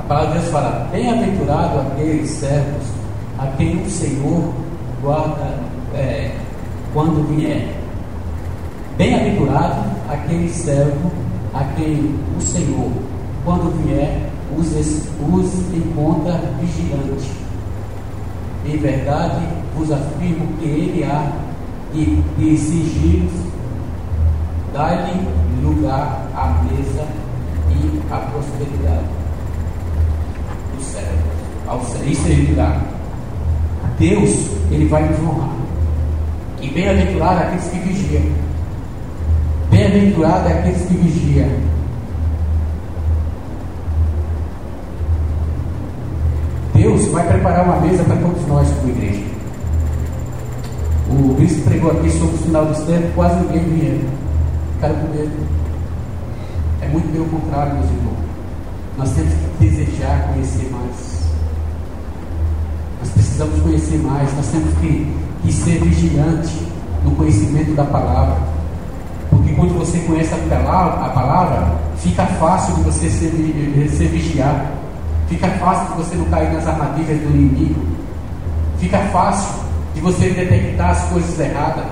palavra 0.08 0.28
de 0.28 0.40
Deus 0.40 0.52
fala: 0.52 0.85
Bem-aventurado 0.96 1.82
aqueles 1.82 2.30
servos 2.30 2.88
a 3.38 3.48
quem 3.58 3.84
o 3.84 3.90
Senhor 3.90 4.54
guarda 5.02 5.60
é, 5.94 6.32
quando 6.94 7.36
vier. 7.36 7.76
Bem-aventurado 8.98 9.92
aquele 10.10 10.48
servo 10.48 11.12
a 11.54 11.66
quem 11.76 12.16
o 12.38 12.40
Senhor, 12.40 12.90
quando 13.44 13.76
vier, 13.84 14.30
os, 14.58 14.68
os 14.68 15.76
encontra 15.76 16.40
vigilante. 16.62 17.30
Em 18.66 18.78
verdade, 18.78 19.46
vos 19.76 19.92
afirmo 19.92 20.48
que 20.60 20.66
ele 20.66 21.04
há 21.04 21.30
de 21.92 22.58
sigir, 22.58 23.28
dar-lhe 24.74 25.28
lugar 25.62 26.26
à 26.34 26.64
mesa 26.64 27.06
e 27.70 28.14
à 28.14 28.18
prosperidade 28.32 29.15
do 30.96 31.02
servo. 31.02 31.36
Ao, 31.68 31.80
é 31.80 32.50
lugar. 32.50 32.82
Deus, 34.00 34.50
ele 34.72 34.86
vai 34.86 35.08
nos 35.08 35.20
honrar. 35.20 35.56
E 36.62 36.70
bem-aventurado 36.70 37.40
aqueles 37.40 37.66
que 37.66 37.80
vigiam. 37.80 38.24
Bem-aventurado 39.72 40.48
aqueles 40.48 40.82
que 40.84 40.94
vigiam. 40.96 41.50
Deus 46.74 47.08
vai 47.08 47.26
preparar 47.28 47.66
uma 47.66 47.80
mesa 47.80 48.04
para 48.04 48.18
todos 48.18 48.48
nós 48.48 48.70
como 48.70 48.90
igreja. 48.90 49.24
O 51.10 51.34
bispo 51.34 51.70
pregou 51.70 51.92
aqui 51.92 52.10
sobre 52.12 52.36
o 52.36 52.40
final 52.40 52.66
dos 52.66 52.80
tempos, 52.80 53.14
quase 53.16 53.40
ninguém 53.46 53.64
vinha. 53.64 54.10
Ficaram 54.74 54.96
com 54.96 55.08
medo. 55.16 55.32
É 56.82 56.88
muito 56.90 57.12
pelo 57.12 57.26
contrário, 57.26 57.76
meus 57.76 57.90
irmãos. 57.90 58.25
Nós 58.98 59.12
temos 59.12 59.34
que 59.34 59.66
desejar 59.68 60.30
conhecer 60.34 60.70
mais. 60.72 61.30
Nós 63.00 63.10
precisamos 63.10 63.62
conhecer 63.62 63.98
mais, 63.98 64.34
nós 64.36 64.48
temos 64.48 64.74
que, 64.78 65.14
que 65.44 65.52
ser 65.52 65.80
vigilante 65.84 66.66
no 67.04 67.12
conhecimento 67.12 67.76
da 67.76 67.84
palavra. 67.84 68.38
Porque 69.30 69.54
quando 69.54 69.78
você 69.78 70.00
conhece 70.00 70.34
a 70.34 70.38
palavra, 70.38 71.06
a 71.06 71.10
palavra 71.10 71.78
fica 71.98 72.26
fácil 72.26 72.76
de 72.76 72.82
você 72.84 73.10
ser, 73.10 73.32
ser 73.90 74.08
vigiado. 74.08 74.68
Fica 75.28 75.48
fácil 75.50 75.88
de 75.96 76.04
você 76.04 76.16
não 76.16 76.26
cair 76.26 76.54
nas 76.54 76.66
armadilhas 76.66 77.20
do 77.20 77.36
inimigo. 77.36 77.82
Fica 78.78 79.00
fácil 79.12 79.56
de 79.94 80.02
você 80.02 80.30
detectar 80.30 80.92
as 80.92 81.04
coisas 81.10 81.38
erradas. 81.40 81.86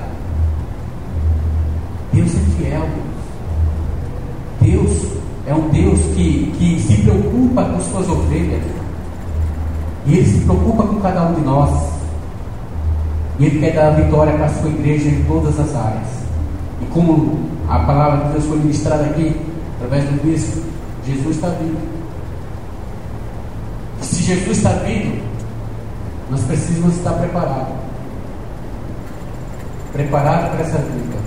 Deus 2.14 2.32
é 2.36 2.39
fiel. 2.58 2.88
Deus 4.62 5.12
é 5.46 5.54
um 5.54 5.70
Deus 5.70 6.00
que, 6.16 6.54
que 6.58 6.80
se 6.82 7.02
preocupa 7.02 7.66
com 7.66 7.80
suas 7.82 8.08
ovelhas. 8.10 8.64
E 10.06 10.18
Ele 10.18 10.26
se 10.26 10.39
preocupa 10.46 10.84
com 10.84 11.00
cada 11.02 11.24
um 11.24 11.34
de 11.34 11.41
nós. 11.41 11.94
E 13.39 13.46
Ele 13.46 13.60
quer 13.60 13.74
dar 13.74 13.88
a 13.88 13.91
vitória 13.91 14.34
para 14.34 14.46
a 14.46 14.50
sua 14.50 14.70
igreja 14.70 15.10
em 15.10 15.24
todas 15.26 15.60
as 15.60 15.76
áreas. 15.76 16.08
E 16.82 16.86
como 16.86 17.50
a 17.68 17.80
palavra 17.80 18.26
de 18.26 18.34
Deus 18.34 18.46
foi 18.46 18.58
ministrada 18.58 19.04
aqui, 19.06 19.36
através 19.76 20.06
do 20.06 20.24
bispo, 20.24 20.62
Jesus 21.06 21.36
está 21.36 21.50
vindo. 21.50 21.94
Se 24.02 24.24
Jesus 24.24 24.58
está 24.58 24.70
vindo, 24.70 25.24
nós 26.30 26.41
precisamos 26.44 26.96
estar 26.96 27.14
preparados. 27.14 27.74
Preparados 29.91 30.50
para 30.52 30.62
essa 30.62 30.78
vida. 30.78 31.18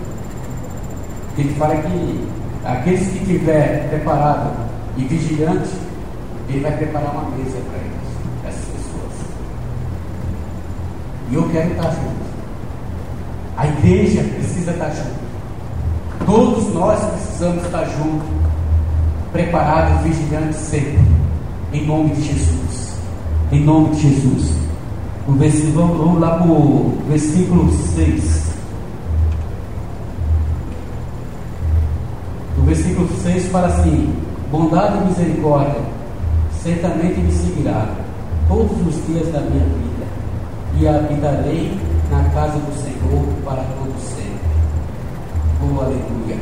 Ele 1.39 1.55
fala 1.55 1.77
que 1.77 2.29
aqueles 2.67 3.07
que 3.09 3.19
estiver 3.19 3.89
preparado 3.89 4.53
e 4.97 5.05
vigilante, 5.05 5.71
ele 6.49 6.61
vai 6.61 6.77
preparar 6.77 7.12
uma 7.12 7.31
mesa 7.37 7.59
para 7.59 7.79
eles, 7.79 8.47
essas 8.47 8.64
pessoas. 8.64 9.12
E 11.31 11.35
eu 11.35 11.49
quero 11.51 11.71
estar 11.71 11.91
junto. 11.91 12.27
A 13.57 13.67
igreja 13.67 14.23
precisa 14.23 14.73
estar 14.73 14.91
junto. 14.91 15.27
Todos 16.27 16.75
nós 16.75 17.01
precisamos 17.05 17.64
estar 17.64 17.85
juntos, 17.85 18.29
preparados, 19.33 20.03
vigilantes 20.03 20.59
sempre. 20.59 21.01
Em 21.73 21.87
nome 21.87 22.11
de 22.11 22.23
Jesus. 22.23 22.97
Em 23.53 23.64
nome 23.64 23.95
de 23.95 24.03
Jesus. 24.03 24.57
O 25.29 25.33
versículo, 25.33 25.99
vamos 25.99 26.21
lá 26.21 26.39
para 26.39 26.47
o 26.47 26.99
versículo 27.09 27.71
6. 27.95 28.45
Versículo 32.67 33.09
6 33.23 33.47
fala 33.47 33.69
assim: 33.69 34.12
Bondade 34.51 34.99
e 34.99 35.07
misericórdia 35.07 35.81
certamente 36.62 37.21
me 37.21 37.33
seguirá 37.33 37.89
todos 38.49 38.77
os 38.87 39.07
dias 39.07 39.33
da 39.33 39.41
minha 39.41 39.64
vida, 39.64 40.07
e 40.79 40.89
habitarei 40.89 41.79
na 42.11 42.23
casa 42.31 42.59
do 42.59 42.75
Senhor 42.83 43.25
para 43.45 43.62
todo 43.62 43.95
sempre. 44.01 44.37
Oh, 45.62 45.81
aleluia. 45.81 46.39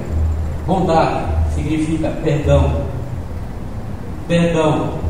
Bondade 0.67 1.27
significa 1.55 2.09
perdão. 2.23 2.83
Perdão 4.27 5.05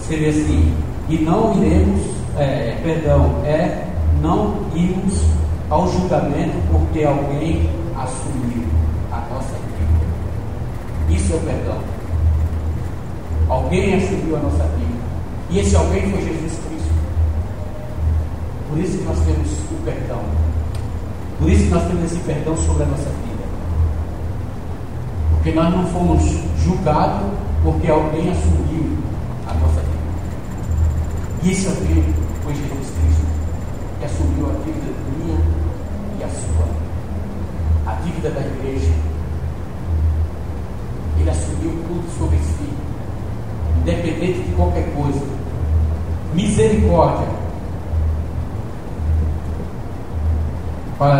seria 0.00 0.30
assim, 0.30 0.74
e 1.08 1.18
não 1.18 1.54
iremos, 1.56 2.00
é, 2.36 2.76
perdão, 2.82 3.30
é 3.44 3.86
não 4.20 4.56
irmos 4.74 5.22
ao 5.70 5.88
julgamento 5.88 6.56
porque 6.70 7.04
alguém 7.04 7.70
assumiu. 7.96 8.71
O 11.30 11.40
perdão. 11.46 11.78
Alguém 13.48 13.94
assumiu 13.94 14.36
a 14.36 14.40
nossa 14.40 14.64
vida. 14.64 15.00
E 15.50 15.60
esse 15.60 15.74
alguém 15.76 16.10
foi 16.10 16.20
Jesus 16.20 16.58
Cristo. 16.66 16.94
Por 18.68 18.78
isso 18.78 18.98
que 18.98 19.04
nós 19.04 19.18
temos 19.20 19.50
o 19.70 19.82
perdão. 19.84 20.20
Por 21.38 21.48
isso 21.48 21.64
que 21.64 21.70
nós 21.70 21.84
temos 21.84 22.04
esse 22.04 22.18
perdão 22.24 22.56
sobre 22.56 22.82
a 22.82 22.86
nossa 22.86 23.08
vida. 23.08 23.44
Porque 25.30 25.52
nós 25.52 25.74
não 25.74 25.86
fomos 25.86 26.22
julgados 26.62 27.30
porque 27.62 27.88
alguém 27.88 28.30
assumiu 28.30 28.98
a 29.48 29.54
nossa 29.54 29.80
vida. 29.80 30.02
E 31.44 31.50
esse 31.52 31.68
alguém 31.68 32.04
foi 32.42 32.54
Jesus 32.54 32.92
Cristo, 32.98 33.26
que 34.00 34.04
assumiu 34.04 34.50
a 34.50 34.64
dívida 34.64 34.92
minha 35.16 35.38
e 36.18 36.24
a 36.24 36.28
sua, 36.28 36.66
a 37.86 37.94
dívida 38.02 38.30
da 38.30 38.40
igreja. 38.40 39.11
Ele 41.22 41.30
assumiu 41.30 41.70
tudo 41.86 42.18
sobre 42.18 42.36
si, 42.38 42.68
independente 43.80 44.40
de 44.40 44.52
qualquer 44.56 44.92
coisa. 44.92 45.24
Misericórdia. 46.34 47.28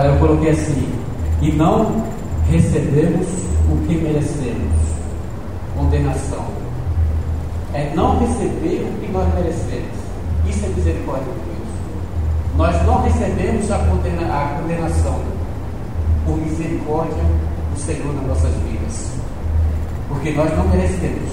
Eu 0.04 0.18
coloquei 0.18 0.50
assim, 0.50 0.92
e 1.40 1.52
não 1.52 2.04
recebemos 2.50 3.28
o 3.70 3.86
que 3.86 3.94
merecemos. 3.94 4.72
Condenação. 5.76 6.46
É 7.72 7.92
não 7.94 8.18
receber 8.18 8.84
o 8.84 9.00
que 9.00 9.12
nós 9.12 9.32
merecemos. 9.34 10.02
Isso 10.48 10.66
é 10.66 10.68
misericórdia 10.68 11.32
de 11.32 11.38
Deus. 11.38 12.56
Nós 12.56 12.86
não 12.86 13.02
recebemos 13.02 13.70
a, 13.70 13.78
condena, 13.78 14.22
a 14.22 14.60
condenação 14.60 15.20
por 16.26 16.36
misericórdia 16.38 17.22
do 17.72 17.78
Senhor 17.78 18.12
nas 18.14 18.26
nossas 18.26 18.52
vidas. 18.62 19.21
Porque 20.12 20.30
nós 20.32 20.56
não 20.56 20.68
merecemos. 20.68 21.30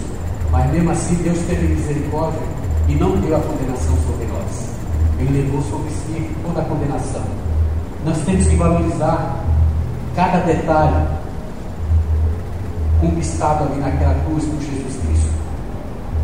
Mas 0.52 0.72
mesmo 0.72 0.92
assim 0.92 1.16
Deus 1.16 1.38
teve 1.40 1.68
misericórdia 1.68 2.42
e 2.88 2.96
não 2.96 3.18
deu 3.22 3.36
a 3.36 3.40
condenação 3.40 3.96
sobre 4.08 4.26
nós. 4.26 4.70
Ele 5.20 5.44
levou 5.44 5.62
sobre 5.64 5.90
si 5.92 6.32
toda 6.46 6.62
a 6.62 6.66
condenação. 6.66 7.24
Nós 8.06 8.18
temos 8.26 8.48
que 8.48 8.56
valorizar 8.56 9.44
cada 10.16 10.40
detalhe 10.40 11.08
conquistado 13.02 13.66
ali 13.66 13.80
naquela 13.80 14.16
cruz 14.26 14.44
por 14.46 14.60
Jesus 14.60 14.96
Cristo. 15.06 15.30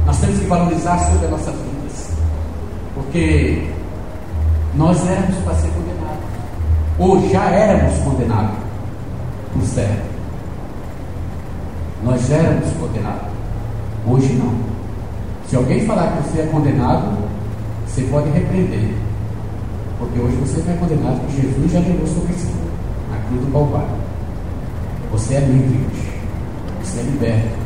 Nós 0.06 0.18
temos 0.20 0.40
que 0.40 0.46
valorizar 0.46 0.98
sobre 1.00 1.28
a 1.28 1.30
nossa 1.30 1.52
vida. 1.52 1.76
Porque 2.96 3.70
nós 4.74 5.06
éramos 5.06 5.36
para 5.44 5.56
ser 5.56 5.68
condenados. 5.68 6.24
Ou 6.98 7.30
já 7.30 7.44
éramos 7.50 7.98
condenados 8.00 8.56
por 9.54 9.62
certo. 9.64 10.15
Nós 12.06 12.30
éramos 12.30 12.72
condenados. 12.74 13.34
Hoje 14.08 14.34
não. 14.34 14.54
Se 15.50 15.56
alguém 15.56 15.86
falar 15.88 16.16
que 16.16 16.30
você 16.30 16.42
é 16.42 16.46
condenado, 16.46 17.18
você 17.88 18.04
pode 18.04 18.30
repreender. 18.30 18.94
Porque 19.98 20.20
hoje 20.20 20.36
você 20.36 20.62
não 20.62 20.74
é 20.74 20.78
condenado, 20.78 21.20
porque 21.22 21.42
Jesus 21.42 21.72
já 21.72 21.80
levou 21.80 22.06
sobre 22.06 22.34
si 22.34 22.54
na 23.10 23.18
cruz 23.28 23.42
do 23.44 23.52
Calvário. 23.52 23.96
Você 25.12 25.34
é 25.34 25.40
livre 25.40 25.80
hoje. 25.88 26.14
Você 26.84 27.00
é 27.00 27.04
liberto. 27.04 27.58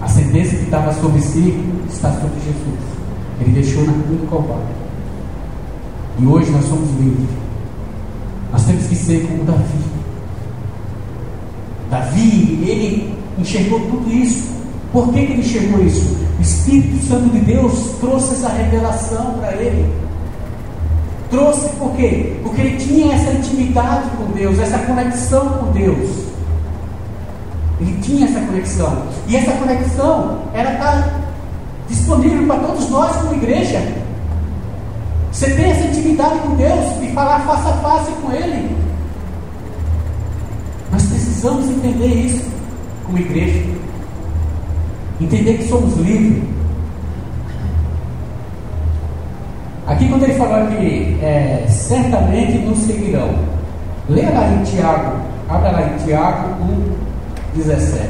A 0.00 0.08
sentença 0.08 0.56
que 0.56 0.64
estava 0.64 0.92
sobre 0.92 1.20
si 1.20 1.64
está 1.88 2.10
sobre 2.10 2.40
Jesus. 2.40 2.80
Ele 3.40 3.52
deixou 3.52 3.84
na 3.84 3.92
cruz 3.92 4.20
do 4.20 4.28
Calvário. 4.28 4.82
E 6.18 6.26
hoje 6.26 6.50
nós 6.50 6.64
somos 6.64 6.90
livres. 6.98 7.28
Nós 8.50 8.64
temos 8.64 8.84
que 8.86 8.96
ser 8.96 9.26
como 9.28 9.44
Davi. 9.44 10.01
Davi, 11.92 12.58
ele 12.66 13.14
enxergou 13.38 13.78
tudo 13.80 14.10
isso. 14.10 14.50
Por 14.90 15.12
que, 15.12 15.26
que 15.26 15.32
ele 15.32 15.42
enxergou 15.42 15.84
isso? 15.84 16.16
O 16.38 16.40
Espírito 16.40 17.06
Santo 17.06 17.28
de 17.28 17.40
Deus 17.40 17.96
trouxe 18.00 18.32
essa 18.32 18.48
revelação 18.48 19.34
para 19.34 19.52
ele. 19.52 19.92
Trouxe 21.30 21.68
por 21.76 21.92
quê? 21.92 22.38
Porque 22.42 22.62
ele 22.62 22.78
tinha 22.78 23.14
essa 23.14 23.32
intimidade 23.32 24.08
com 24.16 24.24
Deus, 24.32 24.58
essa 24.58 24.78
conexão 24.78 25.48
com 25.50 25.72
Deus. 25.72 26.08
Ele 27.78 27.98
tinha 28.00 28.26
essa 28.26 28.40
conexão. 28.40 29.02
E 29.28 29.36
essa 29.36 29.52
conexão 29.52 30.38
era 30.54 30.72
estar 30.72 31.20
disponível 31.88 32.46
para 32.46 32.60
todos 32.60 32.88
nós 32.88 33.16
como 33.16 33.34
igreja. 33.34 33.82
Você 35.30 35.50
tem 35.50 35.70
essa 35.70 35.88
intimidade 35.88 36.38
com 36.38 36.56
Deus 36.56 37.02
e 37.02 37.08
falar 37.12 37.40
face 37.40 37.68
a 37.68 37.72
face 37.74 38.12
com 38.22 38.32
Ele. 38.32 38.91
Precisamos 41.42 41.70
entender 41.70 42.06
isso 42.06 42.48
como 43.04 43.18
igreja. 43.18 43.64
Entender 45.20 45.54
que 45.54 45.68
somos 45.68 45.96
livres. 45.96 46.40
Aqui 49.88 50.08
quando 50.08 50.22
ele 50.22 50.34
falou 50.34 50.68
que 50.68 51.18
é, 51.20 51.66
certamente 51.68 52.58
nos 52.58 52.78
seguirão. 52.78 53.34
Leia 54.08 54.30
lá 54.30 54.52
em 54.52 54.62
Tiago, 54.62 55.16
abra 55.48 55.72
lá 55.72 55.82
em 55.82 55.96
Tiago 56.04 56.62
1, 57.56 57.56
17. 57.56 58.08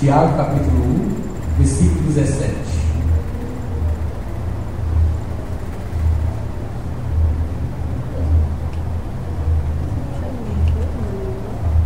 Tiago 0.00 0.36
capítulo 0.36 0.82
1, 0.82 1.58
versículo 1.58 2.12
17. 2.12 2.76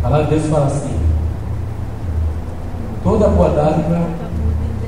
palavra 0.11 0.27
de 0.27 0.35
Deus 0.35 0.51
fala 0.51 0.65
assim: 0.65 0.99
toda 3.01 3.29
boa 3.29 3.49
dádiva 3.49 4.09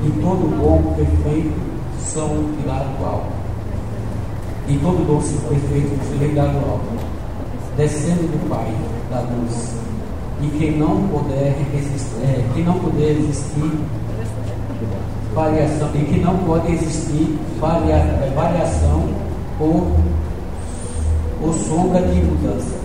e 0.02 0.10
todo 0.20 0.56
bom 0.60 0.94
perfeito 0.94 1.54
são 1.98 2.28
de 2.28 2.68
lá 2.68 2.84
do 2.98 3.04
alto. 3.06 3.32
E 4.68 4.78
todo 4.78 5.06
doce 5.06 5.34
perfeito 5.48 6.18
vem 6.18 6.34
lá 6.34 6.44
do 6.44 6.58
alto, 6.58 6.84
descendo 7.76 8.22
do 8.22 8.48
Pai 8.50 8.74
da 9.10 9.20
luz. 9.20 9.74
E 10.42 10.58
quem 10.58 10.76
não 10.76 11.08
puder 11.08 11.56
resistir, 11.72 12.16
é, 12.22 12.44
que 12.52 12.62
não 12.62 12.78
puder 12.78 13.12
existir 13.12 13.72
variação, 15.34 15.88
e 15.94 16.04
que 16.04 16.20
não 16.20 16.36
pode 16.38 16.70
existir 16.72 17.38
varia, 17.58 17.94
é, 17.94 18.32
variação 18.34 19.08
ou, 19.58 19.90
ou 21.42 21.52
sombra 21.52 22.02
de 22.02 22.20
mudança. 22.20 22.83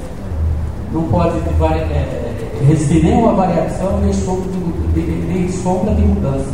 Não 0.91 1.03
pode 1.03 1.37
é, 1.73 2.33
existir 2.69 3.03
nenhuma 3.03 3.33
variação 3.33 3.99
nem 4.01 4.13
sombra 4.13 4.49
de, 4.93 5.01
nem 5.01 5.49
sombra 5.51 5.93
de 5.93 6.01
mudança. 6.01 6.51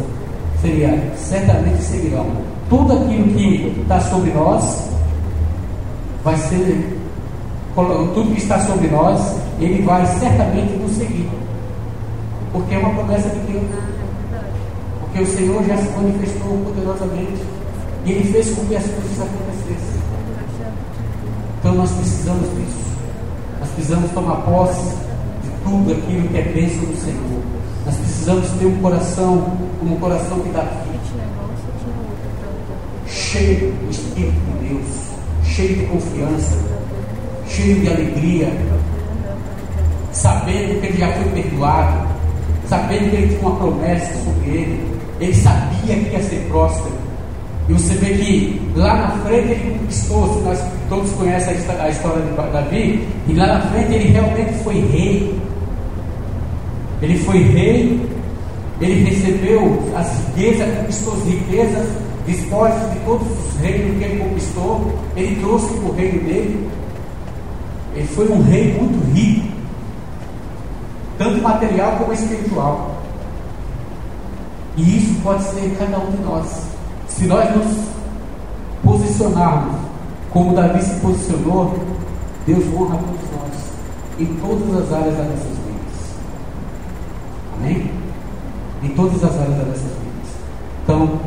Seria 0.62 1.12
certamente 1.16 1.82
seguirão 1.82 2.26
tudo 2.70 2.94
aquilo 2.94 3.28
que 3.34 3.82
está 3.82 4.00
sobre 4.02 4.32
nós 4.32 4.90
vai 6.24 6.36
ser, 6.38 7.00
tudo 7.76 8.34
que 8.34 8.42
está 8.42 8.60
sobre 8.62 8.88
nós, 8.88 9.36
ele 9.60 9.84
vai 9.84 10.06
certamente 10.06 10.74
nos 10.74 10.92
seguir. 10.94 11.30
Porque 12.52 12.74
é 12.74 12.78
uma 12.80 12.90
promessa 12.90 13.30
de 13.30 13.40
Deus. 13.52 13.64
Porque 15.02 15.22
o 15.22 15.28
Senhor 15.28 15.64
já 15.66 15.78
se 15.78 15.90
manifestou 15.90 16.58
poderosamente. 16.66 17.44
E 18.06 18.12
Ele 18.12 18.32
fez 18.32 18.50
com 18.56 18.66
que 18.66 18.76
as 18.76 18.84
coisas 18.84 19.20
acontecessem. 19.20 20.02
Então 21.60 21.76
nós 21.76 21.92
precisamos 21.92 22.50
disso. 22.50 22.95
Precisamos 23.76 24.12
tomar 24.12 24.38
posse 24.38 24.96
de 25.44 25.50
tudo 25.64 25.92
aquilo 25.92 26.28
que 26.30 26.38
é 26.38 26.42
bênção 26.42 26.86
do 26.86 26.98
Senhor. 26.98 27.42
Nós 27.86 27.96
precisamos 27.96 28.50
ter 28.52 28.66
um 28.66 28.78
coração 28.82 29.66
o 29.82 30.00
coração 30.00 30.40
que 30.40 30.50
dá 30.50 30.62
vida 30.62 30.96
cheio 33.08 33.72
do 33.72 33.92
Espírito 33.92 34.34
de 34.34 34.68
Deus, 34.68 34.86
cheio 35.44 35.76
de 35.76 35.86
confiança, 35.86 36.58
cheio 37.48 37.82
de 37.82 37.88
alegria, 37.88 38.52
sabendo 40.12 40.80
que 40.80 40.88
ele 40.88 40.98
já 40.98 41.12
foi 41.14 41.42
perdoado, 41.42 42.08
sabendo 42.68 43.10
que 43.10 43.16
ele 43.16 43.28
tinha 43.28 43.42
uma 43.42 43.58
promessa 43.58 44.14
sobre 44.24 44.50
ele, 44.50 45.00
ele 45.20 45.34
sabia 45.34 45.96
que 45.96 46.10
ia 46.12 46.24
ser 46.24 46.48
próspero. 46.50 46.96
E 47.70 47.74
você 47.74 47.94
vê 47.96 48.14
que 48.14 48.72
lá 48.76 48.96
na 48.96 49.10
frente 49.24 49.52
ele 49.52 49.80
conquistou, 49.80 50.34
se 50.34 50.40
nós 50.42 50.60
todos 50.90 51.12
conhecem 51.12 51.56
a 51.80 51.90
história 51.90 52.22
de 52.22 52.52
Davi, 52.52 53.08
e 53.28 53.34
lá 53.34 53.48
na 53.48 53.62
frente 53.62 53.94
ele 53.94 54.12
realmente 54.12 54.54
foi 54.64 54.76
rei. 54.76 55.40
Ele 57.02 57.20
foi 57.20 57.40
rei, 57.40 58.10
ele 58.82 59.04
recebeu 59.04 59.84
as 59.96 60.12
riquezas, 60.36 60.78
conquistou 60.78 61.14
as 61.14 61.24
riquezas, 61.26 61.88
despojos 62.26 62.92
de 62.92 63.00
todos 63.00 63.28
os 63.28 63.60
reinos 63.62 63.98
que 63.98 64.04
ele 64.04 64.24
conquistou, 64.24 64.94
ele 65.16 65.36
trouxe 65.42 65.74
para 65.74 65.90
o 65.90 65.96
reino 65.96 66.24
dele. 66.24 66.70
Ele 67.96 68.08
foi 68.08 68.28
um 68.30 68.42
rei 68.42 68.74
muito 68.74 69.14
rico, 69.14 69.48
tanto 71.18 71.42
material 71.42 71.94
como 71.94 72.14
espiritual. 72.14 73.02
E 74.78 74.98
isso 74.98 75.22
pode 75.22 75.44
ser 75.44 75.76
cada 75.80 75.98
um 76.00 76.12
de 76.12 76.18
nós. 76.24 76.68
Se 77.08 77.26
nós 77.26 77.56
nos 77.56 77.78
posicionarmos 78.84 79.85
como 80.36 80.54
Davi 80.54 80.82
se 80.84 81.00
posicionou, 81.00 81.74
Deus 82.46 82.66
honra 82.76 82.98
todos 82.98 83.22
nós, 83.32 84.20
em 84.20 84.26
todas 84.36 84.84
as 84.84 84.92
áreas 84.92 85.16
das 85.16 85.28
nossas 85.30 85.48
vidas. 85.48 86.18
Amém? 87.56 87.92
Em 88.84 88.90
todas 88.90 89.24
as 89.24 89.32
áreas 89.32 89.58
das 89.58 89.68
nossas 89.68 89.82
vidas. 89.84 90.30
Então, 90.84 91.20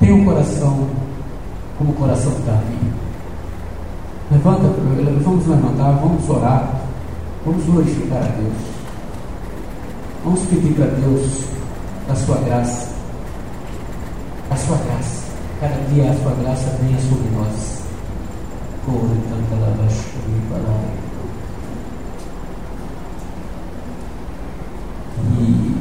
tem 0.00 0.12
um 0.14 0.24
coração 0.24 0.88
como 1.76 1.90
o 1.90 1.94
coração 1.94 2.32
de 2.32 2.40
Davi. 2.40 2.78
Levanta, 4.30 4.74
vamos 5.22 5.46
levantar, 5.46 5.92
vamos 6.00 6.30
orar, 6.30 6.70
vamos 7.44 7.62
glorificar 7.66 8.22
a 8.22 8.28
Deus. 8.28 8.56
Vamos 10.24 10.40
pedir 10.46 10.72
para 10.72 10.86
Deus 10.86 11.42
a 12.08 12.14
sua 12.14 12.36
graça. 12.38 12.88
A 14.50 14.56
sua 14.56 14.76
graça. 14.78 15.28
Cada 15.60 15.76
dia 15.92 16.10
a 16.10 16.14
sua 16.14 16.32
graça 16.42 16.78
venha 16.80 16.98
sobre 16.98 17.28
nós. 17.36 17.77
E 25.38 25.74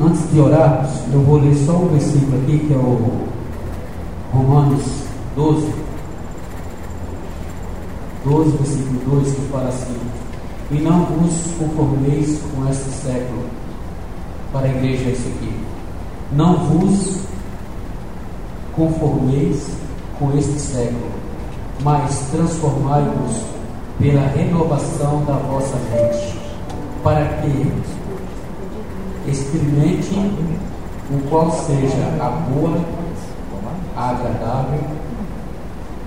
antes 0.00 0.30
de 0.32 0.40
orarmos, 0.40 0.90
eu 1.12 1.20
vou 1.20 1.38
ler 1.38 1.54
só 1.54 1.72
um 1.72 1.88
versículo 1.88 2.40
aqui 2.42 2.58
que 2.60 2.72
é 2.72 2.76
o 2.76 3.28
Romanos 4.32 4.82
12, 5.36 5.72
12, 8.24 8.56
versículo 8.56 9.20
2, 9.22 9.34
que 9.34 9.40
fala 9.52 9.68
assim: 9.68 9.96
E 10.70 10.80
não 10.80 11.04
vos 11.04 11.32
conformeis 11.58 12.40
com 12.54 12.68
este 12.68 12.90
século. 12.90 13.44
Para 14.52 14.66
a 14.66 14.70
igreja, 14.70 15.10
é 15.10 15.12
isso 15.12 15.28
aqui. 15.28 15.52
Não 16.32 16.56
vos 16.56 17.20
conformeis 18.74 19.68
com 20.18 20.36
este 20.36 20.58
século, 20.58 21.07
mas 21.82 22.18
transformai-vos 22.30 23.42
pela 23.98 24.26
renovação 24.28 25.24
da 25.24 25.34
vossa 25.34 25.76
mente, 25.90 26.38
para 27.02 27.24
que 27.26 27.72
experimente 29.30 30.14
o 31.10 31.28
qual 31.28 31.50
seja 31.50 32.04
a 32.20 32.30
boa 32.30 32.78
agradável 33.96 34.80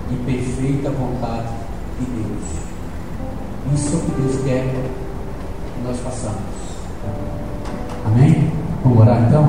e 0.09 0.15
perfeita 0.25 0.89
vontade 0.91 1.47
de 1.99 2.05
Deus. 2.05 2.61
Isso 3.73 3.95
é 3.95 3.97
o 3.97 4.01
que 4.01 4.21
Deus 4.21 4.43
quer 4.43 4.63
que 4.63 5.87
nós 5.87 5.97
façamos. 5.99 6.41
Amém? 8.05 8.51
Vamos 8.83 8.99
orar 8.99 9.23
então? 9.27 9.47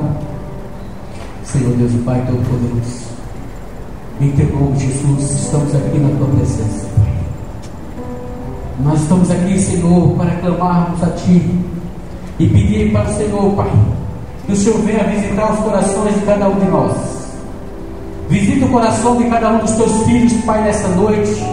Senhor 1.43 1.75
Deus 1.75 1.93
e 1.93 1.97
Pai 1.99 2.23
Todo-Poderoso, 2.25 3.12
em 4.23 4.31
teu 4.31 4.47
nome, 4.47 4.79
Jesus, 4.79 5.31
estamos 5.31 5.75
aqui 5.75 5.99
na 5.99 6.17
tua 6.17 6.27
presença. 6.27 6.87
Nós 8.79 9.01
estamos 9.01 9.29
aqui, 9.29 9.59
Senhor, 9.59 10.15
para 10.17 10.31
clamarmos 10.35 11.03
a 11.03 11.07
Ti 11.11 11.59
e 12.39 12.47
pedir 12.47 12.91
para 12.91 13.09
o 13.09 13.13
Senhor, 13.13 13.53
Pai, 13.55 13.71
que 14.45 14.53
o 14.53 14.55
Senhor 14.55 14.79
venha 14.79 15.03
visitar 15.03 15.53
os 15.53 15.59
corações 15.59 16.15
de 16.15 16.21
cada 16.21 16.49
um 16.49 16.59
de 16.59 16.65
nós 16.65 17.13
Visita 18.33 18.65
o 18.65 18.69
coração 18.69 19.17
de 19.17 19.25
cada 19.25 19.49
um 19.49 19.59
dos 19.59 19.71
teus 19.73 20.03
filhos, 20.05 20.33
Pai, 20.45 20.63
nessa 20.63 20.87
noite. 20.89 21.43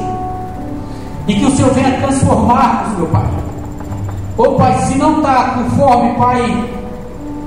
E 1.27 1.35
que 1.35 1.45
o 1.45 1.51
Senhor 1.51 1.73
venha 1.75 1.99
transformar-nos, 2.01 2.97
meu 2.97 3.07
Pai. 3.09 3.27
Ô 4.39 4.43
oh, 4.43 4.53
Pai, 4.55 4.79
se 4.87 4.97
não 4.97 5.19
está 5.19 5.51
conforme, 5.51 6.15
Pai, 6.15 6.71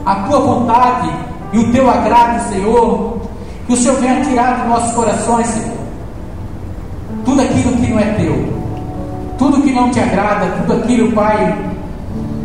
a 0.06 0.16
tua 0.16 0.40
vontade 0.40 1.10
e 1.54 1.58
o 1.58 1.72
teu 1.72 1.90
agrado, 1.90 2.48
Senhor, 2.50 3.18
que 3.68 3.74
o 3.74 3.78
Senhor 3.78 4.00
venha 4.00 4.24
tirar 4.24 4.60
dos 4.60 4.70
nossos 4.70 4.94
corações, 4.94 5.48
Senhor, 5.48 5.78
tudo 7.24 7.42
aquilo 7.42 7.76
que 7.78 7.88
não 7.88 8.00
é 8.00 8.14
teu, 8.14 8.54
tudo 9.38 9.62
que 9.62 9.72
não 9.72 9.90
te 9.90 10.00
agrada, 10.00 10.48
tudo 10.62 10.74
aquilo, 10.74 11.12
Pai, 11.14 11.58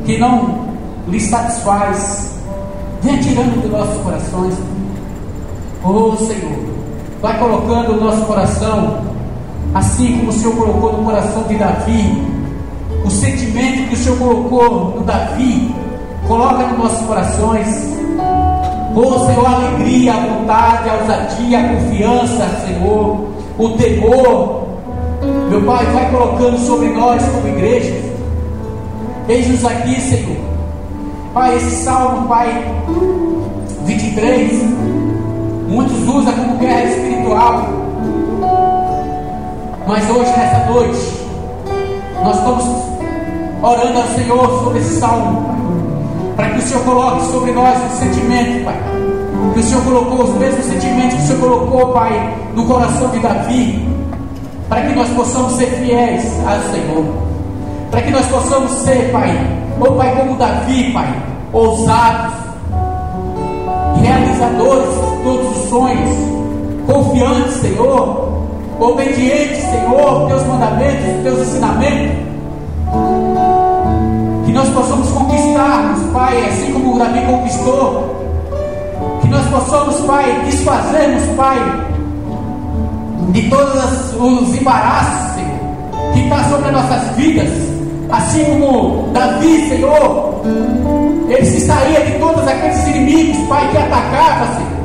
que 0.05 0.19
não 0.19 0.69
lhe 1.09 1.21
satisfaz, 1.21 2.39
venha 3.03 3.19
tirando 3.19 3.61
dos 3.61 3.71
nossos 3.71 4.03
corações. 4.03 4.55
Oh 5.85 6.17
Senhor, 6.17 6.59
vai 7.21 7.39
colocando 7.39 7.95
no 7.95 8.05
nosso 8.05 8.23
coração, 8.23 9.03
assim 9.75 10.19
como 10.19 10.31
o 10.31 10.33
Senhor 10.33 10.57
colocou 10.57 10.93
no 10.93 11.05
coração 11.05 11.43
de 11.45 11.57
Davi, 11.57 12.23
o 13.05 13.11
sentimento 13.11 13.89
que 13.89 13.95
o 13.95 13.97
Senhor 13.97 14.19
colocou 14.19 14.97
no 14.99 15.05
Davi, 15.05 15.75
coloca 16.27 16.67
nos 16.67 16.79
nossos 16.79 17.07
corações. 17.07 17.98
Oh 18.95 19.27
Senhor, 19.27 19.47
a 19.47 19.51
alegria, 19.51 20.15
a 20.15 20.21
vontade, 20.21 20.89
a 20.89 20.95
ousadia, 20.95 21.61
a 21.61 21.69
confiança, 21.69 22.49
Senhor, 22.67 23.29
o 23.59 23.69
temor. 23.71 24.69
Meu 25.51 25.63
Pai, 25.63 25.85
vai 25.87 26.11
colocando 26.11 26.59
sobre 26.59 26.89
nós 26.89 27.23
como 27.23 27.49
igreja. 27.49 27.95
Eis-nos 29.29 29.65
aqui, 29.65 30.01
Senhor. 30.01 30.37
Pai, 31.35 31.57
esse 31.57 31.85
salmo, 31.85 32.27
Pai, 32.29 32.65
23, 33.85 34.63
muitos 35.69 36.09
usam 36.09 36.33
como 36.33 36.59
guerra 36.59 36.85
espiritual. 36.85 37.69
Mas 39.87 40.11
hoje, 40.11 40.31
nessa 40.31 40.71
noite, 40.71 40.99
nós 42.23 42.37
estamos 42.37 42.65
orando 43.63 43.99
ao 43.99 44.09
Senhor 44.09 44.65
sobre 44.65 44.79
esse 44.79 44.99
salmo, 44.99 45.43
Pai 45.43 45.68
para 46.39 46.51
que 46.51 46.59
o 46.61 46.63
Senhor 46.63 46.85
coloque 46.85 47.27
sobre 47.33 47.51
nós 47.51 47.77
um 47.83 47.97
sentimento, 47.97 48.65
Pai. 48.65 48.77
Que 49.55 49.59
o 49.59 49.63
Senhor 49.65 49.83
colocou 49.83 50.23
os 50.23 50.35
mesmos 50.39 50.67
sentimentos 50.67 51.17
que 51.17 51.23
o 51.23 51.27
Senhor 51.27 51.41
colocou, 51.41 51.93
Pai, 51.93 52.37
no 52.55 52.65
coração 52.65 53.09
de 53.09 53.19
Davi, 53.19 53.89
para 54.69 54.83
que 54.83 54.95
nós 54.95 55.09
possamos 55.09 55.55
ser 55.55 55.67
fiéis 55.67 56.23
ao 56.47 56.61
Senhor, 56.73 57.05
para 57.91 58.03
que 58.03 58.13
nós 58.13 58.25
possamos 58.27 58.71
ser, 58.71 59.11
Pai, 59.11 59.37
ou 59.81 59.97
Pai, 59.97 60.15
como 60.15 60.37
Davi, 60.37 60.93
Pai, 60.93 61.13
ousados, 61.53 62.35
realizadores 64.01 64.95
de 64.95 65.23
todos 65.25 65.59
os 65.59 65.69
sonhos, 65.69 66.17
confiantes, 66.87 67.55
Senhor, 67.55 68.45
obedientes, 68.79 69.65
Senhor, 69.65 70.29
teus 70.29 70.47
mandamentos, 70.47 71.23
teus 71.25 71.49
ensinamentos 71.49 72.28
nós 74.59 74.69
possamos 74.71 75.09
conquistarmos, 75.11 76.13
Pai, 76.13 76.45
assim 76.49 76.73
como 76.73 76.97
o 76.97 76.99
Davi 76.99 77.21
conquistou, 77.27 78.17
que 79.21 79.29
nós 79.29 79.47
possamos, 79.47 80.01
Pai, 80.01 80.43
desfazermos, 80.47 81.23
Pai, 81.37 81.59
de 83.31 83.49
todos 83.49 84.15
os 84.19 84.61
embaraços, 84.61 85.35
Senhor, 85.37 86.13
que 86.13 86.21
está 86.25 86.43
sobre 86.51 86.67
as 86.71 86.73
nossas 86.73 87.17
vidas, 87.17 87.49
assim 88.11 88.45
como 88.47 89.09
Davi, 89.13 89.69
Senhor, 89.69 90.43
ele 91.29 91.47
se 91.47 91.61
saía 91.61 92.01
de 92.01 92.19
todos 92.19 92.49
aqueles 92.49 92.89
inimigos, 92.89 93.39
Pai, 93.47 93.71
que 93.71 93.79
atacavam, 93.79 94.57
Senhor. 94.57 94.79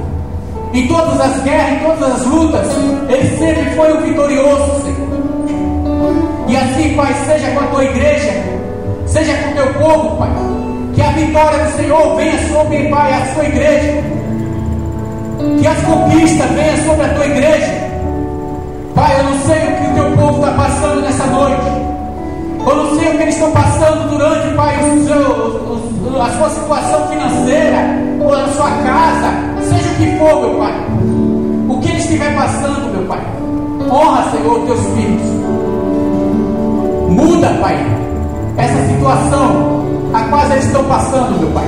Em 0.76 0.88
todas 0.88 1.19
as 1.19 1.43
guerras, 1.43 1.82
em 1.82 1.86
todas 1.86 2.15
as 2.15 2.26
lutas, 2.28 2.67
ele 3.09 3.38
sempre 3.39 3.76
foi 3.76 3.91
o 3.91 4.01
vitorioso, 4.01 4.84
Senhor. 4.84 5.03
E 6.47 6.57
assim, 6.57 6.93
Pai, 6.95 7.11
seja 7.26 7.49
com 7.51 7.59
a 7.61 7.67
tua 7.67 7.84
igreja, 7.86 8.12
seja 9.24 9.38
com 9.38 9.51
o 9.51 9.53
teu 9.53 9.74
povo, 9.76 10.17
Pai. 10.17 10.30
Que 10.93 11.01
a 11.01 11.11
vitória 11.11 11.63
do 11.63 11.71
Senhor 11.78 12.15
venha 12.15 12.38
sobre, 12.49 12.89
Pai, 12.89 13.13
a 13.13 13.34
sua 13.34 13.45
igreja. 13.45 14.03
Que 15.59 15.67
as 15.67 15.82
conquistas 15.82 16.49
venham 16.51 16.78
sobre 16.86 17.05
a 17.05 17.13
tua 17.13 17.26
igreja. 17.26 17.71
Pai, 18.93 19.19
eu 19.19 19.24
não 19.24 19.39
sei 19.39 19.57
o 19.57 19.78
que 19.78 19.91
o 19.91 19.93
teu 19.93 20.17
povo 20.17 20.45
está 20.45 20.51
passando 20.51 21.01
nessa 21.01 21.26
noite. 21.28 21.84
Eu 22.65 22.76
não 22.76 22.97
sei 22.97 23.07
o 23.09 23.11
que 23.11 23.24
eles 23.24 23.36
estão 23.36 23.51
passando 23.51 24.09
durante, 24.09 24.55
Pai, 24.55 24.76
o 24.89 25.05
seu, 25.05 26.21
a 26.21 26.30
sua 26.30 26.49
situação 26.49 27.07
financeira, 27.07 27.78
ou 28.21 28.34
a 28.34 28.47
sua 28.49 28.69
casa, 28.69 29.34
seja 29.61 29.89
o 29.89 29.95
que 29.95 30.17
for, 30.17 30.41
meu 30.41 30.59
Pai. 30.59 30.74
O 31.69 31.80
que 31.80 31.89
eles 31.89 32.03
estiver 32.03 32.36
passando, 32.36 32.91
meu 32.93 33.05
Pai. 33.07 33.21
Honra, 33.89 34.32
Senhor, 34.32 34.65
teus 34.65 34.82
filhos. 34.95 35.21
Muda, 37.09 37.49
Pai 37.61 37.93
essa 38.58 38.88
situação 38.88 39.84
a 40.14 40.22
qual 40.30 40.45
eles 40.51 40.66
estão 40.66 40.84
passando, 40.86 41.39
meu 41.39 41.49
Pai. 41.51 41.68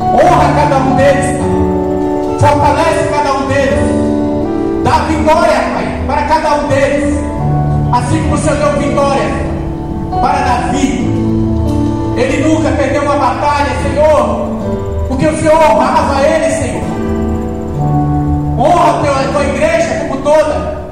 Honra 0.00 0.54
cada 0.54 0.76
um 0.78 0.96
deles, 0.96 1.38
Pai. 1.38 2.50
Fortalece 2.50 3.08
cada 3.10 3.32
um 3.34 3.46
deles. 3.48 4.82
Dá 4.82 4.90
vitória, 5.04 5.60
Pai, 5.74 6.02
para 6.06 6.22
cada 6.22 6.54
um 6.54 6.68
deles. 6.68 7.14
Assim 7.92 8.22
como 8.22 8.34
o 8.34 8.38
Senhor 8.38 8.56
deu 8.56 8.88
vitória 8.88 9.22
para 10.20 10.38
Davi. 10.38 11.12
Ele 12.16 12.48
nunca 12.48 12.70
perdeu 12.70 13.02
uma 13.02 13.16
batalha, 13.16 13.70
Senhor, 13.82 14.48
porque 15.08 15.26
o 15.26 15.36
Senhor 15.38 15.54
honrava 15.54 16.22
ele, 16.22 16.50
Senhor. 16.50 16.82
Honra 18.58 18.90
a 18.90 19.32
tua 19.32 19.44
igreja 19.44 20.06
como 20.08 20.22
toda. 20.22 20.82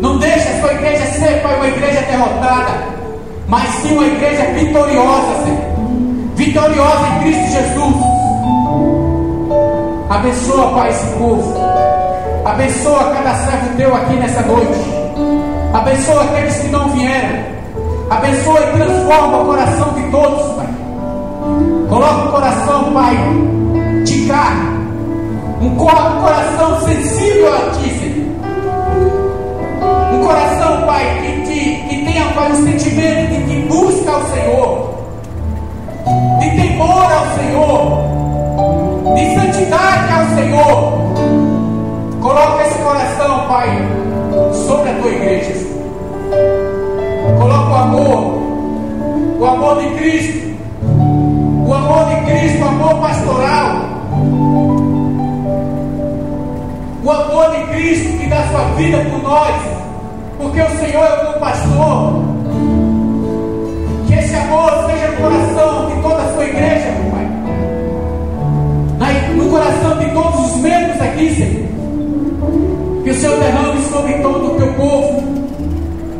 Não 0.00 0.18
deixe 0.18 0.48
a 0.48 0.60
sua 0.60 0.72
igreja 0.72 1.06
ser, 1.06 1.42
Pai, 1.42 1.56
uma 1.56 1.68
igreja 1.68 2.00
derrotada 2.02 2.93
mas 3.48 3.68
sim 3.68 3.94
uma 3.94 4.06
igreja 4.06 4.44
vitoriosa, 4.52 5.44
Senhor. 5.44 5.74
Vitoriosa 6.34 7.06
em 7.08 7.20
Cristo 7.20 7.52
Jesus. 7.52 7.94
Abençoa, 10.10 10.74
Pai, 10.74 10.90
esse 10.90 11.06
povo. 11.16 11.54
Abençoa 12.44 13.10
cada 13.14 13.34
servo 13.34 13.76
teu 13.76 13.94
aqui 13.94 14.14
nessa 14.14 14.42
noite. 14.42 14.78
Abençoa 15.72 16.24
aqueles 16.24 16.56
que 16.58 16.68
não 16.68 16.88
vieram. 16.90 17.54
Abençoa 18.10 18.60
e 18.60 18.76
transforma 18.76 19.42
o 19.42 19.46
coração 19.46 19.92
de 19.94 20.02
todos, 20.10 20.52
Pai. 20.54 20.68
Coloca 21.88 22.28
o 22.28 22.32
coração, 22.32 22.92
Pai, 22.92 23.16
de 24.04 24.26
carne. 24.26 24.84
Um 25.60 25.74
coração 25.76 26.80
sensível 26.82 27.54
a 27.54 27.70
Ti, 27.70 27.90
Senhor. 27.90 28.24
Um 30.12 30.24
coração, 30.24 30.86
Pai, 30.86 31.04
que 31.22 31.34
que 31.88 32.04
tenha, 32.04 32.24
Pai, 32.34 32.52
o 32.52 32.56
sentimento 32.56 33.23
Senhor, 37.36 39.14
de 39.14 39.34
santidade 39.34 40.12
ao 40.12 40.26
Senhor. 40.36 41.04
Coloca 42.20 42.62
esse 42.66 42.78
coração, 42.78 43.46
Pai, 43.48 43.68
sobre 44.66 44.90
a 44.90 44.94
tua 44.94 45.10
igreja. 45.10 45.52
Coloca 47.38 47.70
o 47.70 47.74
amor, 47.74 48.42
o 49.38 49.44
amor 49.44 49.82
de 49.82 49.90
Cristo, 49.96 50.56
o 51.66 51.74
amor 51.74 52.04
de 52.06 52.30
Cristo, 52.30 52.64
o 52.64 52.68
amor 52.68 52.94
pastoral. 53.00 53.76
O 57.04 57.10
amor 57.10 57.50
de 57.50 57.66
Cristo 57.74 58.18
que 58.18 58.26
dá 58.28 58.42
sua 58.48 58.64
vida 58.76 58.98
por 59.10 59.22
nós 59.22 59.74
porque 60.44 60.60
o 60.60 60.70
Senhor 60.78 61.04
é 61.04 61.14
o 61.14 61.22
meu 61.24 61.40
pastor. 61.40 62.24
Que 64.06 64.14
esse 64.14 64.34
amor 64.34 64.86
seja 64.86 65.08
no 65.08 65.16
coração 65.16 65.86
de 65.88 66.02
toda 66.02 66.22
a 66.22 66.34
sua 66.34 66.44
igreja, 66.44 66.86
coração 69.54 69.96
de 69.98 70.10
todos 70.10 70.50
os 70.50 70.56
membros 70.56 71.00
aqui, 71.00 71.32
Senhor. 71.32 71.68
Que 73.04 73.10
o 73.10 73.14
Senhor 73.14 73.38
derrame 73.38 73.80
sobre 73.82 74.14
todo 74.14 74.52
o 74.52 74.56
teu 74.56 74.72
povo 74.74 75.22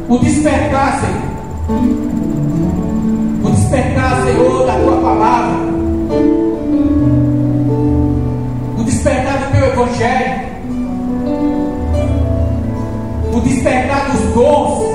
o 0.09 0.19
despertar, 0.19 1.01
Senhor. 1.01 1.81
O 3.43 3.51
despertar, 3.51 4.23
Senhor, 4.23 4.67
da 4.67 4.75
tua 4.75 4.97
palavra. 4.99 5.57
O 8.79 8.85
despertar 8.85 9.39
do 9.39 9.53
teu 9.53 9.67
evangelho 9.67 10.55
o 13.33 13.41
despertar 13.41 14.11
dos 14.13 14.21
dons. 14.33 14.95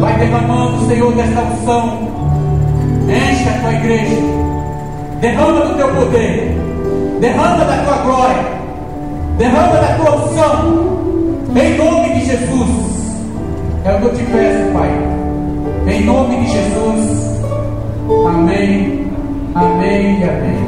Vai 0.00 0.18
derramando, 0.18 0.86
Senhor, 0.86 1.12
dessa 1.14 1.40
unção. 1.40 2.07
Enche 3.08 3.48
a 3.48 3.60
tua 3.60 3.72
igreja. 3.72 4.16
Derrama 5.20 5.66
do 5.66 5.74
teu 5.76 5.88
poder. 5.94 6.56
Derrama 7.20 7.64
da 7.64 7.76
tua 7.84 7.96
glória. 8.04 8.44
Derrama 9.38 9.76
da 9.78 9.94
tua 9.94 10.16
unção. 10.16 10.98
Em 11.56 11.76
nome 11.76 12.14
de 12.14 12.26
Jesus. 12.26 12.88
É 13.84 13.94
o 13.94 14.00
que 14.00 14.04
eu 14.04 14.14
te 14.14 14.24
peço, 14.24 14.72
Pai. 14.72 14.90
Em 15.86 16.04
nome 16.04 16.36
de 16.36 16.52
Jesus. 16.52 17.38
Amém. 18.26 19.06
Amém 19.54 20.20
e 20.20 20.24
amém. 20.24 20.67